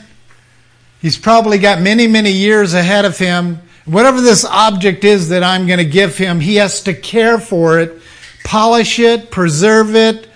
He's 1.03 1.19
probably 1.19 1.59
got 1.59 1.79
many, 1.79 2.07
many 2.07 2.31
years 2.31 2.73
ahead 2.73 3.05
of 3.05 3.15
him. 3.15 3.59
Whatever 3.85 4.21
this 4.21 4.43
object 4.43 5.03
is 5.03 5.29
that 5.29 5.43
I'm 5.43 5.67
going 5.67 5.77
to 5.77 5.85
give 5.85 6.17
him, 6.17 6.39
he 6.39 6.55
has 6.55 6.81
to 6.85 6.95
care 6.95 7.37
for 7.37 7.79
it, 7.79 8.01
polish 8.43 8.97
it, 8.97 9.29
preserve 9.29 9.95
it, 9.95 10.27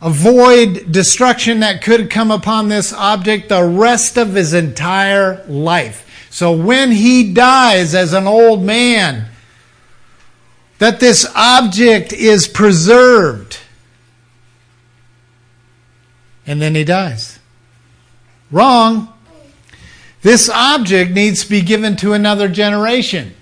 avoid 0.00 0.90
destruction 0.90 1.60
that 1.60 1.82
could 1.82 2.08
come 2.08 2.30
upon 2.30 2.68
this 2.68 2.94
object 2.94 3.50
the 3.50 3.62
rest 3.62 4.16
of 4.16 4.32
his 4.32 4.54
entire 4.54 5.44
life. 5.48 6.28
So 6.30 6.52
when 6.52 6.92
he 6.92 7.34
dies 7.34 7.94
as 7.94 8.14
an 8.14 8.26
old 8.26 8.62
man, 8.62 9.26
that 10.78 10.98
this 10.98 11.30
object 11.36 12.14
is 12.14 12.48
preserved. 12.48 13.58
And 16.46 16.60
then 16.60 16.74
he 16.74 16.84
dies. 16.84 17.38
Wrong. 18.50 19.12
This 20.22 20.50
object 20.50 21.12
needs 21.12 21.44
to 21.44 21.50
be 21.50 21.62
given 21.62 21.96
to 21.96 22.12
another 22.12 22.48
generation 22.48 23.34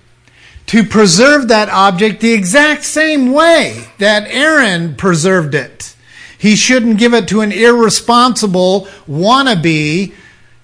to 0.68 0.84
preserve 0.84 1.48
that 1.48 1.70
object 1.70 2.20
the 2.20 2.32
exact 2.32 2.84
same 2.84 3.32
way 3.32 3.88
that 3.98 4.28
Aaron 4.28 4.94
preserved 4.94 5.54
it. 5.54 5.96
He 6.38 6.54
shouldn't 6.54 6.98
give 6.98 7.14
it 7.14 7.26
to 7.28 7.40
an 7.40 7.52
irresponsible, 7.52 8.86
wannabe, 9.08 10.12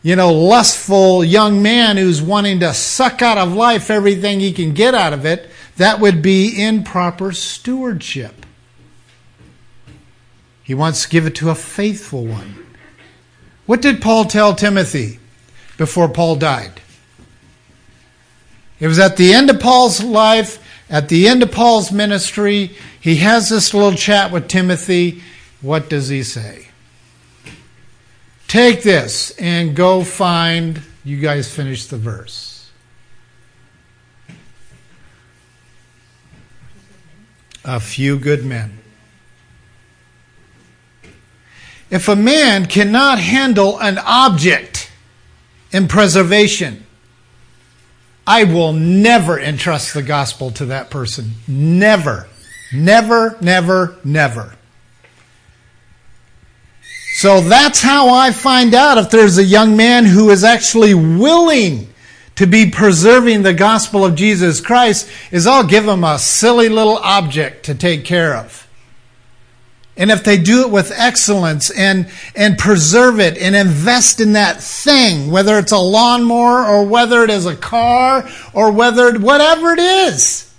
you 0.02 0.16
know, 0.16 0.32
lustful 0.32 1.24
young 1.24 1.62
man 1.62 1.96
who's 1.96 2.20
wanting 2.20 2.60
to 2.60 2.74
suck 2.74 3.22
out 3.22 3.38
of 3.38 3.54
life 3.54 3.90
everything 3.90 4.38
he 4.38 4.52
can 4.52 4.74
get 4.74 4.94
out 4.94 5.14
of 5.14 5.24
it. 5.24 5.48
That 5.78 6.00
would 6.00 6.20
be 6.20 6.62
improper 6.62 7.32
stewardship. 7.32 8.43
He 10.64 10.74
wants 10.74 11.02
to 11.02 11.08
give 11.10 11.26
it 11.26 11.34
to 11.36 11.50
a 11.50 11.54
faithful 11.54 12.26
one. 12.26 12.66
What 13.66 13.82
did 13.82 14.02
Paul 14.02 14.24
tell 14.24 14.54
Timothy 14.54 15.20
before 15.76 16.08
Paul 16.08 16.36
died? 16.36 16.80
It 18.80 18.88
was 18.88 18.98
at 18.98 19.16
the 19.16 19.32
end 19.32 19.50
of 19.50 19.60
Paul's 19.60 20.02
life, 20.02 20.62
at 20.90 21.08
the 21.08 21.28
end 21.28 21.42
of 21.42 21.52
Paul's 21.52 21.92
ministry. 21.92 22.76
He 22.98 23.16
has 23.16 23.50
this 23.50 23.72
little 23.74 23.92
chat 23.92 24.32
with 24.32 24.48
Timothy. 24.48 25.22
What 25.60 25.88
does 25.88 26.08
he 26.08 26.22
say? 26.22 26.68
Take 28.48 28.82
this 28.82 29.32
and 29.32 29.76
go 29.76 30.02
find, 30.02 30.80
you 31.04 31.20
guys 31.20 31.52
finish 31.52 31.86
the 31.86 31.98
verse. 31.98 32.70
A 37.64 37.80
few 37.80 38.18
good 38.18 38.44
men. 38.44 38.78
If 41.94 42.08
a 42.08 42.16
man 42.16 42.66
cannot 42.66 43.20
handle 43.20 43.78
an 43.78 43.98
object 43.98 44.90
in 45.70 45.86
preservation, 45.86 46.84
I 48.26 48.42
will 48.42 48.72
never 48.72 49.38
entrust 49.38 49.94
the 49.94 50.02
gospel 50.02 50.50
to 50.50 50.66
that 50.66 50.90
person. 50.90 51.34
Never. 51.46 52.26
Never, 52.72 53.38
never, 53.40 53.96
never. 54.02 54.56
So 57.12 57.40
that's 57.40 57.80
how 57.80 58.12
I 58.12 58.32
find 58.32 58.74
out 58.74 58.98
if 58.98 59.10
there's 59.10 59.38
a 59.38 59.44
young 59.44 59.76
man 59.76 60.04
who 60.04 60.30
is 60.30 60.42
actually 60.42 60.94
willing 60.94 61.94
to 62.34 62.48
be 62.48 62.72
preserving 62.72 63.42
the 63.42 63.54
gospel 63.54 64.04
of 64.04 64.16
Jesus 64.16 64.60
Christ 64.60 65.08
is 65.30 65.46
I'll 65.46 65.64
give 65.64 65.86
him 65.86 66.02
a 66.02 66.18
silly 66.18 66.68
little 66.68 66.98
object 66.98 67.66
to 67.66 67.74
take 67.76 68.04
care 68.04 68.34
of. 68.34 68.63
And 69.96 70.10
if 70.10 70.24
they 70.24 70.38
do 70.38 70.62
it 70.62 70.70
with 70.70 70.92
excellence 70.92 71.70
and, 71.70 72.10
and 72.34 72.58
preserve 72.58 73.20
it 73.20 73.38
and 73.38 73.54
invest 73.54 74.20
in 74.20 74.32
that 74.32 74.60
thing, 74.60 75.30
whether 75.30 75.56
it's 75.58 75.70
a 75.70 75.78
lawnmower 75.78 76.66
or 76.66 76.84
whether 76.84 77.22
it 77.22 77.30
is 77.30 77.46
a 77.46 77.54
car 77.54 78.28
or 78.52 78.72
whether, 78.72 79.16
whatever 79.18 79.72
it 79.72 79.78
is, 79.78 80.52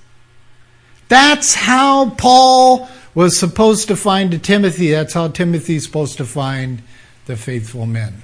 that's 1.10 1.54
how 1.54 2.12
Paul 2.12 2.90
was 3.14 3.38
supposed 3.38 3.90
to 3.90 3.96
find 3.96 4.42
Timothy. 4.44 4.92
That's 4.92 5.14
how 5.14 5.28
Timothy's 5.28 5.86
supposed 5.86 6.18
to 6.18 6.26
find 6.26 6.82
the 7.26 7.36
faithful 7.36 7.86
men. 7.86 8.24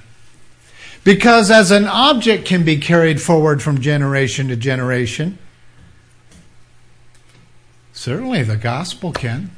Because 1.04 1.50
as 1.50 1.70
an 1.70 1.86
object 1.86 2.46
can 2.46 2.64
be 2.64 2.78
carried 2.78 3.20
forward 3.20 3.62
from 3.62 3.80
generation 3.80 4.48
to 4.48 4.56
generation, 4.56 5.38
certainly 7.92 8.42
the 8.42 8.56
gospel 8.56 9.12
can. 9.12 9.50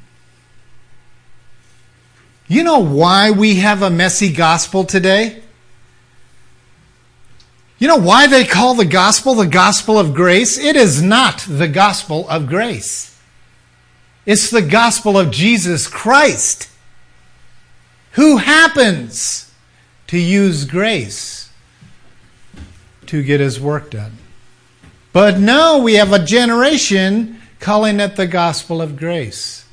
You 2.47 2.63
know 2.63 2.81
why 2.81 3.31
we 3.31 3.57
have 3.57 3.83
a 3.83 3.91
messy 3.91 4.33
gospel 4.33 4.85
today? 4.85 5.43
You 7.79 7.89
know 7.89 7.97
why 7.97 8.27
they 8.27 8.45
call 8.45 8.75
the 8.75 8.85
gospel 8.85 9.35
the 9.35 9.47
gospel 9.47 9.99
of 9.99 10.15
grace? 10.15 10.59
It 10.59 10.77
is 10.77 11.03
not 11.03 11.45
the 11.49 11.69
gospel 11.69 12.29
of 12.29 12.47
grace. 12.47 13.19
It's 14.27 14.51
the 14.51 14.63
gospel 14.63 15.19
of 15.19 15.31
Jesus 15.31 15.87
Christ, 15.87 16.71
who 18.13 18.39
happens 18.39 19.53
to 20.07 20.19
use 20.19 20.65
grace 20.65 21.51
to 23.07 23.23
get 23.23 23.41
his 23.41 23.61
work 23.61 23.91
done. 23.91 24.19
But 25.13 25.39
no, 25.39 25.79
we 25.79 25.95
have 25.95 26.13
a 26.13 26.25
generation 26.25 27.41
calling 27.61 28.01
it 28.01 28.17
the 28.17 28.27
gospel 28.27 28.81
of 28.81 28.97
grace. 28.97 29.64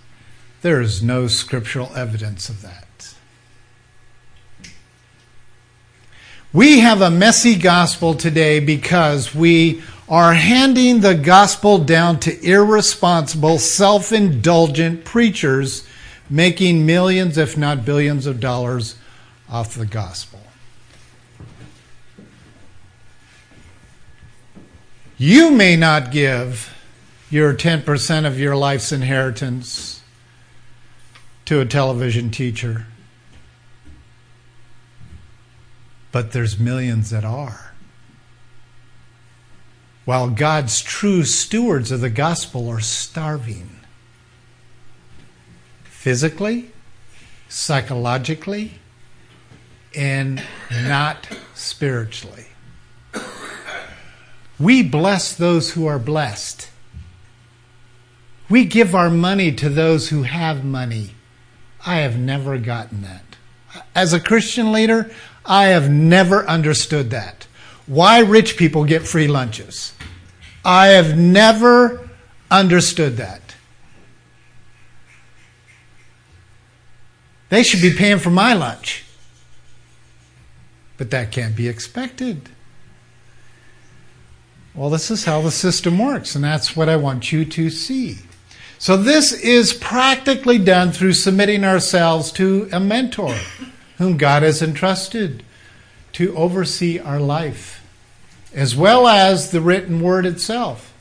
There 0.62 0.80
is 0.80 1.02
no 1.02 1.28
scriptural 1.28 1.92
evidence 1.96 2.48
of 2.48 2.62
that. 2.62 3.16
We 6.54 6.80
have 6.80 7.02
a 7.02 7.10
messy 7.10 7.56
gospel 7.56 8.14
today 8.14 8.60
because 8.60 9.34
we 9.34 9.82
are 10.08 10.34
handing 10.34 11.00
the 11.00 11.16
gospel 11.16 11.80
down 11.80 12.20
to 12.20 12.40
irresponsible, 12.44 13.58
self 13.58 14.12
indulgent 14.12 15.06
preachers 15.06 15.88
making 16.30 16.86
millions, 16.86 17.38
if 17.38 17.58
not 17.58 17.86
billions, 17.86 18.28
of 18.28 18.40
dollars 18.40 18.96
off 19.50 19.74
the 19.74 19.86
gospel. 19.86 20.40
You 25.18 25.52
may 25.52 25.76
not 25.76 26.12
give 26.12 26.74
your 27.30 27.54
10% 27.54 28.26
of 28.26 28.40
your 28.40 28.56
life's 28.56 28.92
inheritance 28.92 29.91
to 31.52 31.60
a 31.60 31.66
television 31.66 32.32
teacher. 32.32 32.86
But 36.14 36.32
there's 36.32 36.58
millions 36.58 37.10
that 37.10 37.26
are. 37.26 37.74
While 40.06 40.30
God's 40.30 40.80
true 40.80 41.26
stewards 41.26 41.92
of 41.92 42.00
the 42.00 42.10
gospel 42.10 42.70
are 42.70 42.80
starving 42.80 43.70
physically, 45.84 46.72
psychologically, 47.50 48.76
and 49.94 50.42
not 50.72 51.38
spiritually. 51.54 52.46
We 54.58 54.84
bless 54.84 55.36
those 55.36 55.72
who 55.72 55.86
are 55.86 56.00
blessed. 56.00 56.70
We 58.50 58.64
give 58.64 58.96
our 58.96 59.10
money 59.10 59.52
to 59.56 59.68
those 59.68 60.08
who 60.08 60.24
have 60.24 60.64
money. 60.64 61.12
I 61.86 61.98
have 61.98 62.18
never 62.18 62.58
gotten 62.58 63.02
that. 63.02 63.24
As 63.96 64.14
a 64.14 64.20
Christian 64.20 64.72
leader, 64.72 65.12
I 65.46 65.66
have 65.68 65.90
never 65.90 66.48
understood 66.48 67.10
that. 67.12 67.48
why 67.88 68.20
rich 68.20 68.56
people 68.56 68.86
get 68.86 69.02
free 69.08 69.28
lunches. 69.28 69.94
I 70.64 70.88
have 70.88 71.18
never 71.18 72.10
understood 72.50 73.18
that. 73.18 73.56
They 77.50 77.64
should 77.64 77.82
be 77.82 77.94
paying 77.94 78.20
for 78.20 78.30
my 78.30 78.54
lunch. 78.54 79.04
But 80.98 81.10
that 81.12 81.32
can't 81.32 81.56
be 81.56 81.68
expected. 81.68 82.50
Well, 84.74 84.90
this 84.90 85.12
is 85.12 85.26
how 85.26 85.42
the 85.42 85.52
system 85.52 85.98
works, 85.98 86.36
and 86.36 86.44
that's 86.44 86.78
what 86.78 86.88
I 86.88 86.96
want 86.96 87.32
you 87.34 87.44
to 87.44 87.70
see. 87.70 88.20
So, 88.82 88.98
this 88.98 89.32
is 89.32 89.74
practically 89.74 90.58
done 90.58 90.92
through 90.92 91.14
submitting 91.14 91.64
ourselves 91.64 92.32
to 92.32 92.68
a 92.72 92.80
mentor 92.80 93.36
whom 94.00 94.18
God 94.18 94.42
has 94.42 94.64
entrusted 94.64 95.44
to 96.14 96.36
oversee 96.36 96.98
our 96.98 97.20
life, 97.20 97.86
as 98.56 98.76
well 98.76 99.08
as 99.08 99.52
the 99.52 99.62
written 99.62 100.02
word 100.02 100.26
itself. 100.26 100.96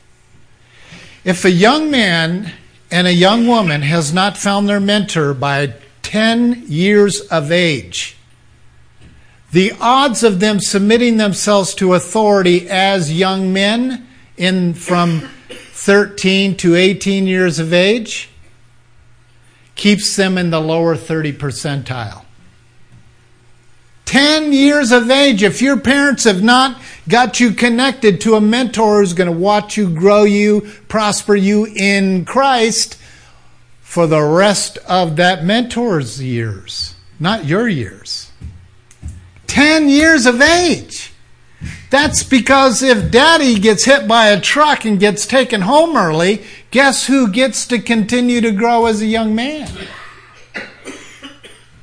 If 1.23 1.43
a 1.43 1.49
young 1.49 1.89
man 1.89 2.53
and 2.91 3.07
a 3.07 3.13
young 3.13 3.47
woman 3.47 3.81
has 3.81 4.13
not 4.13 4.37
found 4.37 4.69
their 4.69 4.79
mentor 4.79 5.33
by 5.33 5.73
10 6.03 6.65
years 6.67 7.21
of 7.21 7.51
age, 7.51 8.15
the 9.51 9.73
odds 9.81 10.23
of 10.23 10.39
them 10.39 10.59
submitting 10.59 11.17
themselves 11.17 11.73
to 11.73 11.95
authority 11.95 12.69
as 12.69 13.11
young 13.11 13.51
men 13.51 14.07
in 14.37 14.75
from 14.75 15.27
13 15.81 16.57
to 16.57 16.75
18 16.75 17.25
years 17.25 17.57
of 17.57 17.73
age 17.73 18.29
keeps 19.73 20.15
them 20.15 20.37
in 20.37 20.51
the 20.51 20.61
lower 20.61 20.95
30 20.95 21.33
percentile. 21.33 22.23
10 24.05 24.53
years 24.53 24.91
of 24.91 25.09
age, 25.09 25.41
if 25.41 25.59
your 25.59 25.79
parents 25.79 26.25
have 26.25 26.43
not 26.43 26.79
got 27.09 27.39
you 27.39 27.51
connected 27.51 28.21
to 28.21 28.35
a 28.35 28.41
mentor 28.41 28.99
who's 28.99 29.13
going 29.13 29.31
to 29.31 29.35
watch 29.35 29.75
you, 29.75 29.89
grow 29.89 30.21
you, 30.21 30.61
prosper 30.87 31.35
you 31.35 31.65
in 31.65 32.25
Christ 32.25 32.95
for 33.81 34.05
the 34.05 34.21
rest 34.21 34.77
of 34.87 35.15
that 35.15 35.43
mentor's 35.43 36.21
years, 36.21 36.93
not 37.19 37.45
your 37.45 37.67
years. 37.67 38.31
10 39.47 39.89
years 39.89 40.27
of 40.27 40.41
age. 40.41 41.10
That's 41.89 42.23
because 42.23 42.81
if 42.81 43.11
daddy 43.11 43.59
gets 43.59 43.85
hit 43.85 44.07
by 44.07 44.27
a 44.27 44.39
truck 44.39 44.85
and 44.85 44.99
gets 44.99 45.25
taken 45.25 45.61
home 45.61 45.95
early, 45.95 46.43
guess 46.71 47.07
who 47.07 47.29
gets 47.29 47.67
to 47.67 47.79
continue 47.79 48.41
to 48.41 48.51
grow 48.51 48.85
as 48.85 49.01
a 49.01 49.05
young 49.05 49.35
man? 49.35 49.69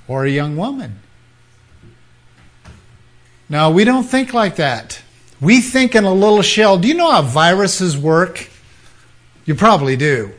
Or 0.08 0.24
a 0.24 0.30
young 0.30 0.56
woman? 0.56 1.00
No, 3.48 3.70
we 3.70 3.84
don't 3.84 4.04
think 4.04 4.34
like 4.34 4.56
that. 4.56 5.02
We 5.40 5.60
think 5.60 5.94
in 5.94 6.04
a 6.04 6.12
little 6.12 6.42
shell. 6.42 6.78
Do 6.78 6.88
you 6.88 6.94
know 6.94 7.10
how 7.10 7.22
viruses 7.22 7.96
work? 7.96 8.48
You 9.44 9.54
probably 9.54 9.96
do. 9.96 10.32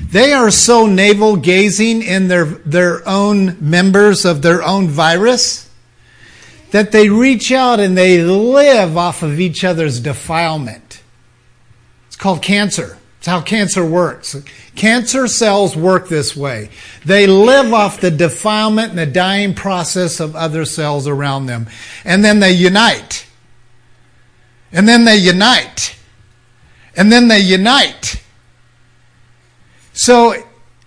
They 0.00 0.32
are 0.32 0.50
so 0.50 0.86
navel 0.86 1.36
gazing 1.36 2.02
in 2.02 2.28
their, 2.28 2.44
their 2.44 3.06
own 3.08 3.56
members 3.60 4.24
of 4.24 4.42
their 4.42 4.62
own 4.62 4.88
virus 4.88 5.71
that 6.72 6.90
they 6.90 7.08
reach 7.08 7.52
out 7.52 7.80
and 7.80 7.96
they 7.96 8.22
live 8.22 8.96
off 8.96 9.22
of 9.22 9.38
each 9.38 9.62
other's 9.62 10.00
defilement. 10.00 11.02
It's 12.08 12.16
called 12.16 12.42
cancer. 12.42 12.98
It's 13.18 13.26
how 13.28 13.40
cancer 13.40 13.86
works. 13.86 14.34
Cancer 14.74 15.28
cells 15.28 15.76
work 15.76 16.08
this 16.08 16.34
way. 16.34 16.70
They 17.04 17.26
live 17.26 17.72
off 17.72 18.00
the 18.00 18.10
defilement 18.10 18.90
and 18.90 18.98
the 18.98 19.06
dying 19.06 19.54
process 19.54 20.18
of 20.18 20.34
other 20.34 20.64
cells 20.64 21.06
around 21.06 21.46
them. 21.46 21.68
And 22.04 22.24
then 22.24 22.40
they 22.40 22.52
unite. 22.52 23.26
And 24.72 24.88
then 24.88 25.04
they 25.04 25.18
unite. 25.18 25.96
And 26.96 27.12
then 27.12 27.28
they 27.28 27.38
unite. 27.38 28.20
So 29.92 30.34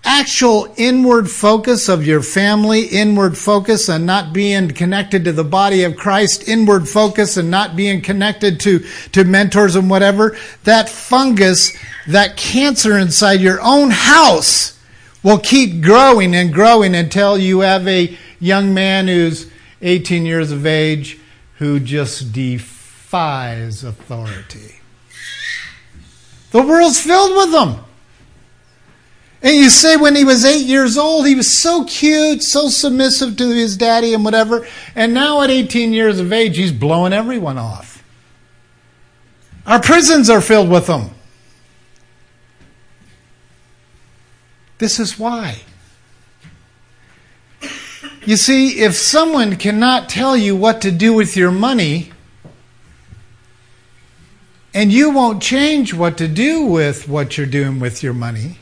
actual 0.06 0.74
inward 0.78 1.30
focus 1.30 1.90
of 1.90 2.06
your 2.06 2.22
family, 2.22 2.84
inward 2.84 3.38
focus 3.38 3.90
and 3.90 4.06
not 4.06 4.32
being 4.32 4.70
connected 4.70 5.26
to 5.26 5.32
the 5.32 5.44
body 5.44 5.84
of 5.84 5.98
Christ, 5.98 6.48
inward 6.48 6.88
focus 6.88 7.36
and 7.38 7.52
not 7.52 7.76
being 7.76 8.02
connected 8.02 8.60
to, 8.62 8.86
to 9.12 9.24
mentors 9.24 9.76
and 9.76 9.90
whatever, 9.90 10.38
that 10.64 10.88
fungus, 10.88 11.76
that 12.08 12.38
cancer 12.38 12.98
inside 12.98 13.42
your 13.42 13.60
own 13.62 13.90
house 13.92 14.80
will 15.24 15.40
keep 15.40 15.82
growing 15.82 16.36
and 16.36 16.54
growing 16.54 16.94
until 16.94 17.38
you 17.38 17.62
have 17.62 17.88
a 17.88 18.16
young 18.40 18.74
man 18.74 19.08
who's 19.08 19.50
18 19.82 20.26
years 20.26 20.52
of 20.52 20.66
age 20.66 21.20
who 21.56 21.80
just 21.80 22.32
defies 22.32 23.84
authority. 23.84 24.76
The 26.52 26.62
world's 26.62 27.02
filled 27.02 27.36
with 27.36 27.52
them. 27.52 27.85
And 29.46 29.56
you 29.56 29.70
say 29.70 29.96
when 29.96 30.16
he 30.16 30.24
was 30.24 30.44
eight 30.44 30.66
years 30.66 30.98
old, 30.98 31.28
he 31.28 31.36
was 31.36 31.48
so 31.48 31.84
cute, 31.86 32.42
so 32.42 32.68
submissive 32.68 33.38
to 33.38 33.50
his 33.50 33.78
daddy 33.78 34.16
and 34.16 34.26
whatever. 34.26 34.66
And 34.96 35.14
now 35.14 35.44
at 35.44 35.52
18 35.52 35.94
years 35.94 36.20
of 36.20 36.34
age, 36.34 36.58
he's 36.58 36.72
blowing 36.72 37.14
everyone 37.14 37.60
off. 37.60 38.04
Our 39.68 39.80
prisons 39.80 40.32
are 40.32 40.42
filled 40.42 40.72
with 40.72 40.88
them. 40.88 41.12
This 44.80 45.00
is 45.00 45.20
why. 45.20 45.60
You 48.26 48.38
see, 48.38 48.80
if 48.80 48.96
someone 48.96 49.58
cannot 49.58 50.10
tell 50.10 50.36
you 50.36 50.56
what 50.56 50.82
to 50.82 50.92
do 50.92 51.14
with 51.14 51.38
your 51.38 51.52
money, 51.52 52.12
and 54.74 54.92
you 54.92 55.12
won't 55.12 55.44
change 55.44 55.94
what 55.94 56.18
to 56.18 56.28
do 56.28 56.66
with 56.66 57.08
what 57.08 57.38
you're 57.38 57.46
doing 57.46 57.80
with 57.80 58.02
your 58.02 58.14
money, 58.14 58.58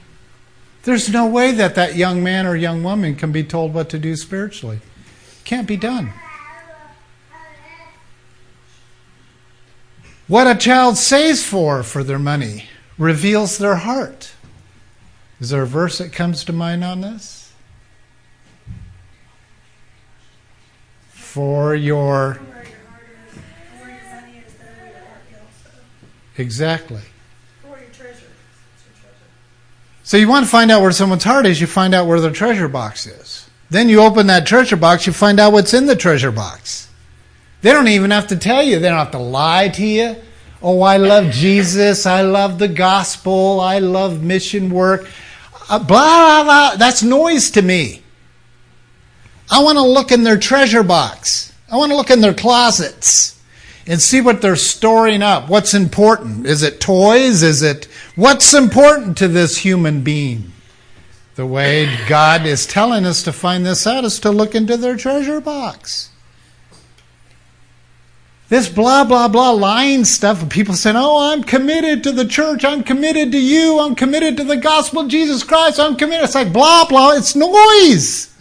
there's 0.84 1.10
no 1.10 1.26
way 1.26 1.52
that 1.54 1.76
that 1.76 1.96
young 1.96 2.22
man 2.22 2.46
or 2.46 2.56
young 2.56 2.84
woman 2.84 3.16
can 3.16 3.32
be 3.32 3.44
told 3.44 3.74
what 3.74 3.90
to 3.90 4.00
do 4.00 4.16
spiritually. 4.16 4.80
Can't 5.46 5.68
be 5.68 5.78
done. 5.78 6.14
What 10.28 10.48
a 10.48 10.56
child 10.56 10.98
saves 10.98 11.44
for 11.44 11.84
for 11.84 12.04
their 12.04 12.20
money 12.20 12.66
reveals 12.98 13.58
their 13.58 13.76
heart. 13.76 14.34
Is 15.40 15.50
there 15.50 15.64
a 15.64 15.68
verse 15.68 15.98
that 15.98 16.14
comes 16.14 16.44
to 16.46 16.54
mind 16.54 16.84
on 16.84 17.02
this? 17.02 17.54
For 21.10 21.76
your. 21.76 22.40
Exactly. 26.38 27.02
So 30.04 30.18
you 30.18 30.28
want 30.28 30.46
to 30.46 30.52
find 30.52 30.70
out 30.70 30.82
where 30.82 30.92
someone's 30.92 31.24
heart 31.24 31.46
is, 31.46 31.62
you 31.62 31.68
find 31.68 31.94
out 31.94 32.08
where 32.08 32.20
their 32.20 32.32
treasure 32.32 32.68
box 32.68 33.08
is. 33.08 33.50
Then 33.70 33.88
you 33.90 34.02
open 34.02 34.28
that 34.28 34.46
treasure 34.46 34.76
box, 34.76 35.08
you 35.08 35.14
find 35.14 35.40
out 35.40 35.54
what's 35.54 35.74
in 35.74 35.86
the 35.86 35.96
treasure 35.96 36.32
box. 36.32 36.90
They 37.62 37.72
don't 37.72 37.88
even 37.88 38.12
have 38.12 38.28
to 38.28 38.36
tell 38.36 38.62
you, 38.62 38.80
they 38.80 38.90
don't 38.90 38.98
have 38.98 39.12
to 39.12 39.18
lie 39.18 39.70
to 39.70 39.86
you. 39.86 40.18
Oh, 40.62 40.82
I 40.82 40.98
love 40.98 41.32
Jesus, 41.32 42.06
I 42.06 42.22
love 42.22 42.60
the 42.60 42.68
gospel, 42.68 43.62
I 43.62 43.80
love 43.80 44.22
mission 44.22 44.70
work. 44.70 45.08
Uh, 45.70 45.80
blah, 45.80 45.86
blah, 45.88 46.44
blah. 46.44 46.76
That's 46.76 47.02
noise 47.02 47.52
to 47.52 47.62
me. 47.62 48.02
I 49.50 49.64
want 49.64 49.78
to 49.78 49.84
look 49.84 50.12
in 50.12 50.24
their 50.24 50.38
treasure 50.38 50.84
box. 50.84 51.54
I 51.72 51.78
want 51.78 51.92
to 51.92 51.96
look 51.96 52.10
in 52.10 52.20
their 52.20 52.34
closets 52.34 53.42
and 53.86 54.02
see 54.02 54.22
what 54.22 54.42
they're 54.42 54.56
storing 54.56 55.22
up. 55.22 55.50
What's 55.50 55.74
important? 55.74 56.46
Is 56.46 56.64
it 56.64 56.80
toys? 56.80 57.44
Is 57.44 57.62
it 57.62 57.88
what's 58.16 58.54
important 58.54 59.18
to 59.18 59.28
this 59.28 59.58
human 59.58 60.02
being? 60.02 60.52
The 61.36 61.46
way 61.46 61.90
God 62.08 62.46
is 62.46 62.68
telling 62.68 63.06
us 63.06 63.24
to 63.24 63.34
find 63.34 63.66
this 63.66 63.88
out 63.88 64.06
is 64.06 64.20
to 64.20 64.32
look 64.32 64.54
into 64.54 64.78
their 64.78 64.96
treasure 64.96 65.42
box. 65.42 66.10
This 68.50 68.70
blah, 68.70 69.04
blah, 69.04 69.28
blah 69.30 69.50
lying 69.50 70.06
stuff, 70.06 70.48
people 70.50 70.76
saying, 70.76 70.96
Oh, 70.96 71.32
I'm 71.32 71.44
committed 71.44 72.04
to 72.04 72.12
the 72.12 72.26
church. 72.26 72.64
I'm 72.64 72.84
committed 72.84 73.32
to 73.32 73.40
you. 73.40 73.80
I'm 73.80 73.96
committed 73.96 74.38
to 74.38 74.44
the 74.44 74.58
gospel 74.58 75.02
of 75.02 75.08
Jesus 75.08 75.44
Christ. 75.44 75.80
I'm 75.80 75.96
committed. 75.96 76.26
It's 76.26 76.36
like 76.36 76.54
blah, 76.54 76.86
blah. 76.86 77.14
It's 77.14 77.36
noise. 77.36 78.33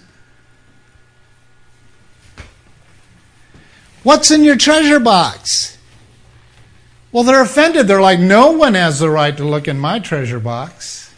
What's 4.03 4.31
in 4.31 4.45
your 4.45 4.57
treasure 4.57 5.01
box? 5.01 5.79
Well, 7.13 7.25
they're 7.25 7.43
offended. 7.43 7.87
They're 7.87 8.01
like, 8.01 8.19
no 8.19 8.51
one 8.53 8.75
has 8.75 8.99
the 8.99 9.11
right 9.11 9.37
to 9.37 9.45
look 9.45 9.69
in 9.69 9.79
my 9.79 9.99
treasure 9.99 10.41
box. 10.41 11.15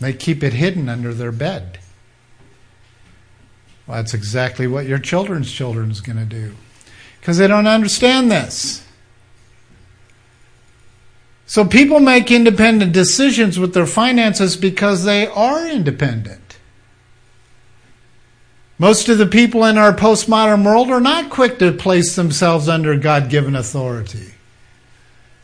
They 0.00 0.12
keep 0.12 0.42
it 0.42 0.54
hidden 0.54 0.88
under 0.88 1.14
their 1.14 1.32
bed. 1.32 1.78
Well, 3.86 3.98
that's 3.98 4.14
exactly 4.14 4.66
what 4.66 4.86
your 4.86 4.98
children's 4.98 5.52
children 5.52 5.90
is 5.90 6.00
going 6.00 6.18
to 6.18 6.24
do 6.24 6.54
because 7.20 7.36
they 7.38 7.46
don't 7.46 7.66
understand 7.66 8.30
this. 8.30 8.84
So 11.46 11.64
people 11.64 12.00
make 12.00 12.30
independent 12.30 12.92
decisions 12.92 13.58
with 13.58 13.74
their 13.74 13.86
finances 13.86 14.56
because 14.56 15.04
they 15.04 15.26
are 15.26 15.68
independent. 15.68 16.43
Most 18.78 19.08
of 19.08 19.18
the 19.18 19.26
people 19.26 19.64
in 19.64 19.78
our 19.78 19.92
postmodern 19.92 20.64
world 20.64 20.90
are 20.90 21.00
not 21.00 21.30
quick 21.30 21.58
to 21.60 21.70
place 21.72 22.16
themselves 22.16 22.68
under 22.68 22.96
God 22.96 23.30
given 23.30 23.54
authority. 23.54 24.34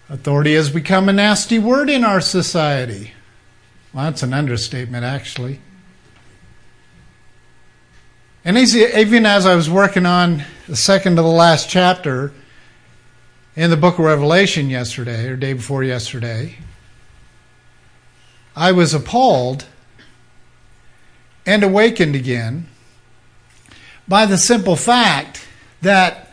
Authority 0.09 0.55
has 0.55 0.71
become 0.71 1.09
a 1.09 1.13
nasty 1.13 1.61
word 1.61 1.89
in 1.89 2.03
our 2.03 2.21
society. 2.21 3.13
Well, 3.93 4.07
that's 4.07 4.25
an 4.25 4.35
understatement, 4.35 5.05
actually. 5.05 5.61
And 8.45 8.59
even 8.59 9.27
as 9.27 9.47
I 9.47 9.55
was 9.55 9.71
working 9.71 10.07
on 10.07 10.45
the 10.67 10.75
second 10.75 11.17
to 11.17 11.23
the 11.23 11.29
last 11.29 11.69
chapter 11.69 12.33
in 13.55 13.71
the 13.71 13.77
book 13.77 13.99
of 13.99 14.05
Revelation 14.05 14.71
yesterday, 14.71 15.29
or 15.29 15.37
day 15.37 15.53
before 15.53 15.85
yesterday, 15.85 16.57
I 18.57 18.73
was 18.73 18.93
appalled 18.93 19.67
and 21.47 21.63
awakened 21.63 22.17
again 22.17 22.67
by 24.11 24.27
the 24.27 24.37
simple 24.37 24.75
fact 24.75 25.47
that 25.83 26.33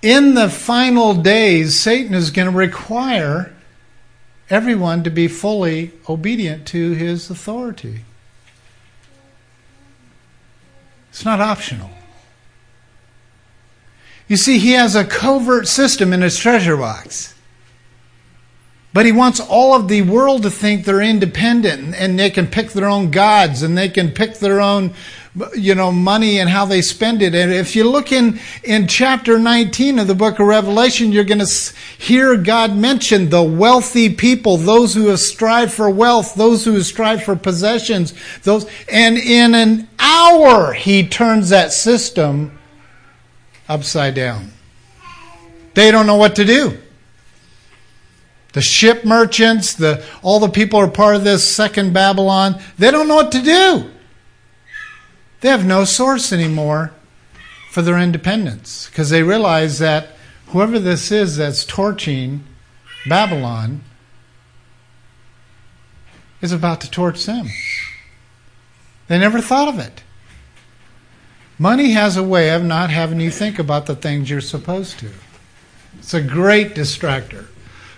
in 0.00 0.34
the 0.34 0.48
final 0.48 1.12
days, 1.12 1.78
Satan 1.78 2.14
is 2.14 2.30
going 2.30 2.48
to 2.48 2.56
require 2.56 3.52
everyone 4.48 5.02
to 5.02 5.10
be 5.10 5.26
fully 5.26 5.90
obedient 6.08 6.68
to 6.68 6.92
his 6.92 7.28
authority. 7.30 8.02
It's 11.10 11.24
not 11.24 11.40
optional. 11.40 11.90
You 14.28 14.36
see, 14.36 14.60
he 14.60 14.74
has 14.74 14.94
a 14.94 15.04
covert 15.04 15.66
system 15.66 16.12
in 16.12 16.22
his 16.22 16.38
treasure 16.38 16.76
box. 16.76 17.34
But 18.92 19.04
he 19.04 19.12
wants 19.12 19.40
all 19.40 19.74
of 19.74 19.88
the 19.88 20.02
world 20.02 20.42
to 20.42 20.50
think 20.50 20.84
they're 20.84 21.02
independent 21.02 21.94
and 21.94 22.18
they 22.18 22.30
can 22.30 22.46
pick 22.46 22.70
their 22.70 22.88
own 22.88 23.10
gods 23.10 23.62
and 23.62 23.76
they 23.76 23.88
can 23.88 24.12
pick 24.12 24.38
their 24.38 24.60
own 24.60 24.94
you 25.54 25.74
know 25.74 25.92
money 25.92 26.38
and 26.38 26.48
how 26.48 26.64
they 26.64 26.80
spend 26.80 27.22
it 27.22 27.34
and 27.34 27.52
if 27.52 27.76
you 27.76 27.88
look 27.88 28.12
in 28.12 28.38
in 28.64 28.86
chapter 28.86 29.38
19 29.38 29.98
of 29.98 30.06
the 30.06 30.14
book 30.14 30.38
of 30.38 30.46
revelation 30.46 31.12
you're 31.12 31.24
going 31.24 31.44
to 31.44 31.72
hear 31.98 32.36
god 32.36 32.74
mention 32.74 33.30
the 33.30 33.42
wealthy 33.42 34.12
people 34.14 34.56
those 34.56 34.94
who 34.94 35.08
have 35.08 35.20
strived 35.20 35.72
for 35.72 35.90
wealth 35.90 36.34
those 36.34 36.64
who 36.64 36.74
have 36.74 36.86
strived 36.86 37.22
for 37.22 37.36
possessions 37.36 38.14
those 38.42 38.66
and 38.90 39.18
in 39.18 39.54
an 39.54 39.88
hour 39.98 40.72
he 40.72 41.06
turns 41.06 41.50
that 41.50 41.72
system 41.72 42.58
upside 43.68 44.14
down 44.14 44.50
they 45.74 45.90
don't 45.90 46.06
know 46.06 46.16
what 46.16 46.36
to 46.36 46.44
do 46.44 46.78
the 48.54 48.62
ship 48.62 49.04
merchants, 49.04 49.74
the, 49.74 50.04
all 50.22 50.40
the 50.40 50.48
people 50.48 50.80
are 50.80 50.88
part 50.88 51.14
of 51.14 51.22
this 51.22 51.46
second 51.46 51.92
Babylon. 51.92 52.60
They 52.78 52.90
don't 52.90 53.06
know 53.06 53.14
what 53.14 53.30
to 53.32 53.42
do. 53.42 53.90
They 55.40 55.48
have 55.48 55.64
no 55.64 55.84
source 55.84 56.32
anymore 56.32 56.92
for 57.70 57.82
their 57.82 57.98
independence 57.98 58.88
because 58.88 59.10
they 59.10 59.22
realize 59.22 59.78
that 59.78 60.10
whoever 60.48 60.78
this 60.78 61.12
is 61.12 61.36
that's 61.36 61.64
torching 61.64 62.44
Babylon 63.06 63.82
is 66.40 66.52
about 66.52 66.80
to 66.80 66.90
torch 66.90 67.24
them. 67.24 67.48
They 69.08 69.18
never 69.18 69.40
thought 69.40 69.68
of 69.68 69.78
it. 69.78 70.02
Money 71.58 71.92
has 71.92 72.16
a 72.16 72.22
way 72.22 72.50
of 72.50 72.62
not 72.62 72.90
having 72.90 73.20
you 73.20 73.30
think 73.30 73.58
about 73.58 73.86
the 73.86 73.96
things 73.96 74.30
you're 74.30 74.40
supposed 74.40 74.98
to. 75.00 75.10
It's 75.98 76.14
a 76.14 76.22
great 76.22 76.74
distractor. 76.74 77.46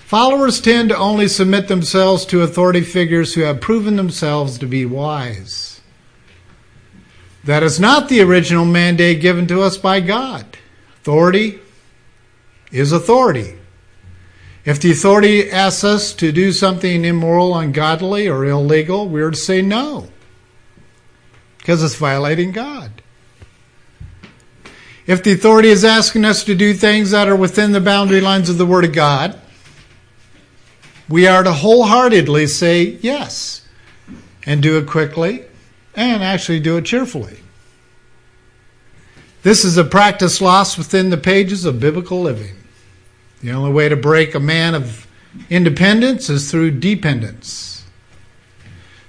Followers 0.01 0.61
tend 0.61 0.89
to 0.89 0.97
only 0.97 1.29
submit 1.29 1.69
themselves 1.69 2.25
to 2.27 2.43
authority 2.43 2.81
figures 2.81 3.35
who 3.35 3.43
have 3.43 3.61
proven 3.61 3.97
themselves 3.97 4.59
to 4.59 4.67
be 4.67 4.87
wise. 4.87 5.80
That 7.45 7.63
is 7.63 7.81
not 7.81 8.09
the 8.09 8.21
original 8.21 8.65
mandate 8.65 9.21
given 9.21 9.47
to 9.49 9.63
us 9.63 9.79
by 9.79 10.01
God. 10.01 10.45
Authority 11.01 11.59
is 12.71 12.93
authority. 12.93 13.57
If 14.65 14.81
the 14.81 14.93
authority 14.93 15.51
asks 15.51 15.85
us 15.85 16.13
to 16.15 16.33
do 16.33 16.53
something 16.53 17.05
immoral, 17.05 17.57
ungodly, 17.57 18.29
or 18.29 18.45
illegal, 18.45 19.09
we 19.09 19.23
are 19.23 19.31
to 19.31 19.37
say 19.37 19.63
no 19.63 20.09
because 21.59 21.83
it's 21.83 21.95
violating 21.95 22.53
God. 22.53 23.03
If 25.07 25.23
the 25.23 25.33
authority 25.33 25.69
is 25.69 25.85
asking 25.85 26.25
us 26.25 26.45
to 26.45 26.55
do 26.55 26.75
things 26.75 27.11
that 27.11 27.29
are 27.29 27.37
within 27.37 27.73
the 27.73 27.81
boundary 27.81 28.21
lines 28.21 28.49
of 28.49 28.59
the 28.59 28.67
Word 28.67 28.85
of 28.85 28.93
God, 28.93 29.39
we 31.09 31.27
are 31.27 31.43
to 31.43 31.53
wholeheartedly 31.53 32.47
say 32.47 32.83
yes 33.01 33.67
and 34.47 34.63
do 34.63 34.79
it 34.79 34.87
quickly 34.87 35.45
and 35.95 36.23
actually 36.23 36.61
do 36.61 36.77
it 36.77 36.85
cheerfully. 36.85 37.39
This 39.43 39.65
is 39.65 39.77
a 39.77 39.85
practice 39.85 40.41
lost 40.41 40.77
within 40.77 41.11
the 41.11 41.17
pages 41.17 41.65
of 41.65 41.81
biblical 41.81 42.21
living. 42.21 42.57
The 43.43 43.53
only 43.53 43.73
way 43.73 43.89
to 43.89 43.97
break 43.97 44.35
a 44.35 44.41
man 44.41 44.75
of 44.75 45.07
independence 45.49 46.29
is 46.29 46.51
through 46.51 46.73
dependence. 46.73 47.85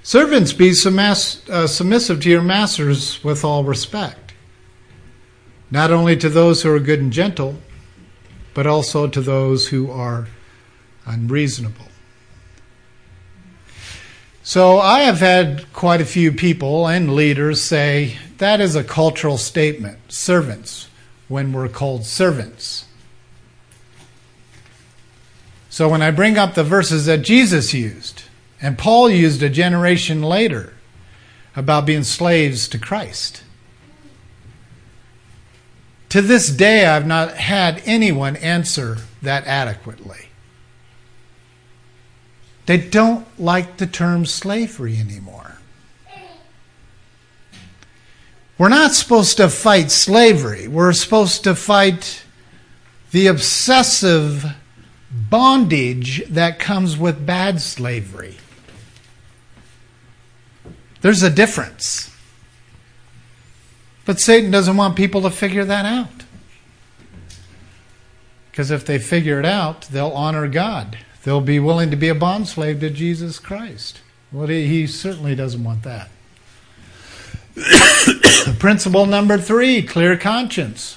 Servants, 0.02 0.52
be 0.52 0.70
uh, 0.70 1.66
submissive 1.66 2.20
to 2.20 2.30
your 2.30 2.42
masters 2.42 3.22
with 3.22 3.44
all 3.44 3.62
respect, 3.62 4.32
not 5.70 5.90
only 5.92 6.16
to 6.16 6.28
those 6.28 6.62
who 6.62 6.74
are 6.74 6.80
good 6.80 6.98
and 7.00 7.12
gentle, 7.12 7.56
but 8.54 8.66
also 8.66 9.06
to 9.06 9.20
those 9.20 9.68
who 9.68 9.90
are 9.90 10.28
unreasonable. 11.06 11.91
So 14.44 14.78
I 14.78 15.02
have 15.02 15.20
had 15.20 15.72
quite 15.72 16.00
a 16.00 16.04
few 16.04 16.32
people 16.32 16.88
and 16.88 17.14
leaders 17.14 17.62
say 17.62 18.16
that 18.38 18.60
is 18.60 18.74
a 18.74 18.82
cultural 18.82 19.38
statement, 19.38 19.98
servants, 20.08 20.88
when 21.28 21.52
we're 21.52 21.68
called 21.68 22.04
servants. 22.04 22.86
So 25.70 25.88
when 25.88 26.02
I 26.02 26.10
bring 26.10 26.38
up 26.38 26.54
the 26.54 26.64
verses 26.64 27.06
that 27.06 27.22
Jesus 27.22 27.72
used, 27.72 28.24
and 28.60 28.76
Paul 28.76 29.08
used 29.08 29.44
a 29.44 29.48
generation 29.48 30.22
later 30.22 30.74
about 31.54 31.86
being 31.86 32.02
slaves 32.02 32.66
to 32.68 32.78
Christ, 32.78 33.44
to 36.08 36.20
this 36.20 36.48
day 36.48 36.84
I've 36.84 37.06
not 37.06 37.36
had 37.36 37.80
anyone 37.86 38.34
answer 38.36 38.98
that 39.22 39.46
adequately. 39.46 40.31
They 42.66 42.78
don't 42.78 43.26
like 43.40 43.78
the 43.78 43.86
term 43.86 44.24
slavery 44.26 44.96
anymore. 44.98 45.56
We're 48.58 48.68
not 48.68 48.92
supposed 48.92 49.38
to 49.38 49.48
fight 49.48 49.90
slavery. 49.90 50.68
We're 50.68 50.92
supposed 50.92 51.42
to 51.44 51.54
fight 51.54 52.24
the 53.10 53.26
obsessive 53.26 54.44
bondage 55.10 56.24
that 56.28 56.58
comes 56.58 56.96
with 56.96 57.26
bad 57.26 57.60
slavery. 57.60 58.36
There's 61.00 61.22
a 61.22 61.30
difference. 61.30 62.14
But 64.04 64.20
Satan 64.20 64.50
doesn't 64.50 64.76
want 64.76 64.96
people 64.96 65.22
to 65.22 65.30
figure 65.30 65.64
that 65.64 65.84
out. 65.84 66.24
Because 68.50 68.70
if 68.70 68.84
they 68.84 68.98
figure 68.98 69.40
it 69.40 69.46
out, 69.46 69.82
they'll 69.82 70.10
honor 70.10 70.46
God. 70.46 70.98
They'll 71.24 71.40
be 71.40 71.60
willing 71.60 71.90
to 71.90 71.96
be 71.96 72.08
a 72.08 72.14
bondslave 72.14 72.80
to 72.80 72.90
Jesus 72.90 73.38
Christ. 73.38 74.00
Well, 74.32 74.48
he 74.48 74.86
certainly 74.86 75.34
doesn't 75.34 75.62
want 75.62 75.82
that. 75.82 76.08
Principle 78.58 79.06
number 79.06 79.38
three 79.38 79.82
clear 79.82 80.16
conscience. 80.16 80.96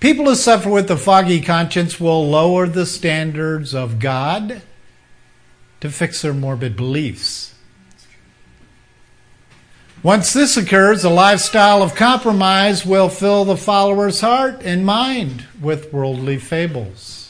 People 0.00 0.26
who 0.26 0.34
suffer 0.34 0.68
with 0.68 0.90
a 0.90 0.98
foggy 0.98 1.40
conscience 1.40 1.98
will 1.98 2.28
lower 2.28 2.66
the 2.66 2.84
standards 2.84 3.74
of 3.74 3.98
God 3.98 4.60
to 5.80 5.90
fix 5.90 6.20
their 6.22 6.34
morbid 6.34 6.76
beliefs. 6.76 7.54
Once 10.02 10.34
this 10.34 10.58
occurs, 10.58 11.02
a 11.02 11.08
lifestyle 11.08 11.82
of 11.82 11.94
compromise 11.94 12.84
will 12.84 13.08
fill 13.08 13.46
the 13.46 13.56
follower's 13.56 14.20
heart 14.20 14.60
and 14.62 14.84
mind 14.84 15.46
with 15.58 15.90
worldly 15.90 16.36
fables. 16.36 17.23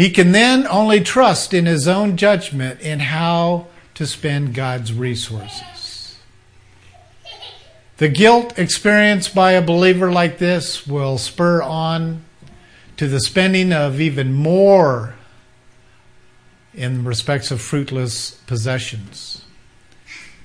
He 0.00 0.08
can 0.08 0.32
then 0.32 0.66
only 0.66 1.02
trust 1.02 1.52
in 1.52 1.66
his 1.66 1.86
own 1.86 2.16
judgment 2.16 2.80
in 2.80 3.00
how 3.00 3.66
to 3.92 4.06
spend 4.06 4.54
God's 4.54 4.94
resources. 4.94 6.16
The 7.98 8.08
guilt 8.08 8.58
experienced 8.58 9.34
by 9.34 9.52
a 9.52 9.60
believer 9.60 10.10
like 10.10 10.38
this 10.38 10.86
will 10.86 11.18
spur 11.18 11.60
on 11.60 12.24
to 12.96 13.08
the 13.08 13.20
spending 13.20 13.74
of 13.74 14.00
even 14.00 14.32
more 14.32 15.16
in 16.72 17.04
respects 17.04 17.50
of 17.50 17.60
fruitless 17.60 18.30
possessions. 18.46 19.44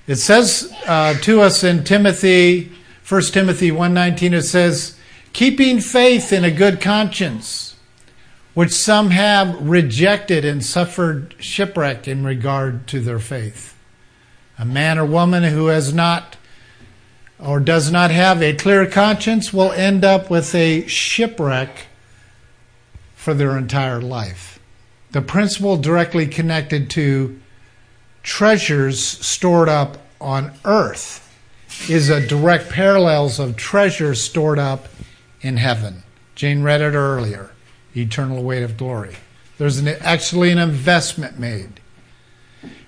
It 0.06 0.18
says 0.18 0.70
uh, 0.86 1.14
to 1.22 1.40
us 1.40 1.64
in 1.64 1.86
Timothy, 1.86 2.74
1 3.08 3.22
Timothy 3.32 3.72
1.19, 3.72 4.34
it 4.34 4.42
says, 4.42 5.00
keeping 5.32 5.80
faith 5.80 6.34
in 6.34 6.44
a 6.44 6.52
good 6.52 6.82
conscience 6.82 7.65
which 8.56 8.72
some 8.72 9.12
have 9.12 9.56
rejected 9.62 10.44
and 10.44 10.66
suffered 10.66 11.36
shipwreck 11.38 12.08
in 12.08 12.26
regard 12.26 12.88
to 12.88 13.00
their 13.00 13.20
faith. 13.20 13.78
A 14.58 14.66
man 14.66 14.98
or 14.98 15.06
woman 15.06 15.44
who 15.44 15.68
has 15.68 15.94
not 15.94 16.38
or 17.38 17.60
does 17.60 17.92
not 17.92 18.12
have 18.12 18.42
a 18.42 18.54
clear 18.54 18.86
conscience 18.88 19.54
will 19.54 19.72
end 19.74 20.04
up 20.04 20.30
with 20.30 20.56
a 20.56 20.88
shipwreck 20.88 21.86
for 23.16 23.34
their 23.34 23.58
entire 23.58 24.02
life. 24.02 24.60
The 25.12 25.22
principle 25.22 25.78
directly 25.78 26.26
connected 26.28 26.90
to 26.92 27.40
treasures 28.24 29.02
stored 29.02 29.70
up 29.70 29.98
on 30.22 30.54
earth 30.64 31.22
is 31.90 32.10
a 32.10 32.26
direct 32.26 32.70
parallels 32.70 33.40
of 33.40 33.58
treasures 33.58 34.22
stored 34.22 34.60
up 34.60 34.88
in 35.42 35.58
heaven. 35.58 36.04
Jane 36.36 36.64
read 36.64 36.82
it 36.82 36.94
earlier, 36.94 37.52
eternal 37.96 38.44
weight 38.44 38.64
of 38.64 38.78
glory. 38.78 39.16
There's 39.58 39.78
an, 39.78 39.88
actually 39.88 40.52
an 40.52 40.58
investment 40.58 41.40
made. 41.40 41.80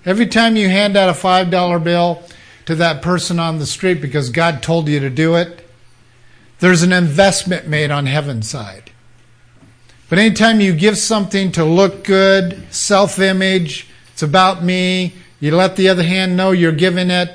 Every 0.06 0.28
time 0.28 0.56
you 0.56 0.70
hand 0.70 0.96
out 0.98 1.10
a 1.10 1.14
$5 1.14 1.84
bill 1.84 2.24
to 2.66 2.76
that 2.76 3.02
person 3.02 3.40
on 3.40 3.60
the 3.60 3.66
street 3.66 4.02
because 4.02 4.30
God 4.30 4.62
told 4.62 4.88
you 4.88 5.00
to 5.00 5.10
do 5.10 5.36
it, 5.36 5.68
there's 6.60 6.84
an 6.84 6.94
investment 6.94 7.68
made 7.68 7.92
on 7.92 8.06
heaven's 8.06 8.50
side. 8.50 8.92
But 10.10 10.20
anytime 10.20 10.62
you 10.62 10.74
give 10.74 10.98
something 10.98 11.52
to 11.54 11.66
look 11.66 12.04
good, 12.04 12.66
self 12.74 13.20
image, 13.20 13.88
it's 14.14 14.24
about 14.24 14.64
me, 14.64 15.14
you 15.40 15.56
let 15.56 15.76
the 15.76 15.90
other 15.90 16.04
hand 16.04 16.36
know 16.36 16.52
you're 16.52 16.72
giving 16.72 17.12
it, 17.12 17.32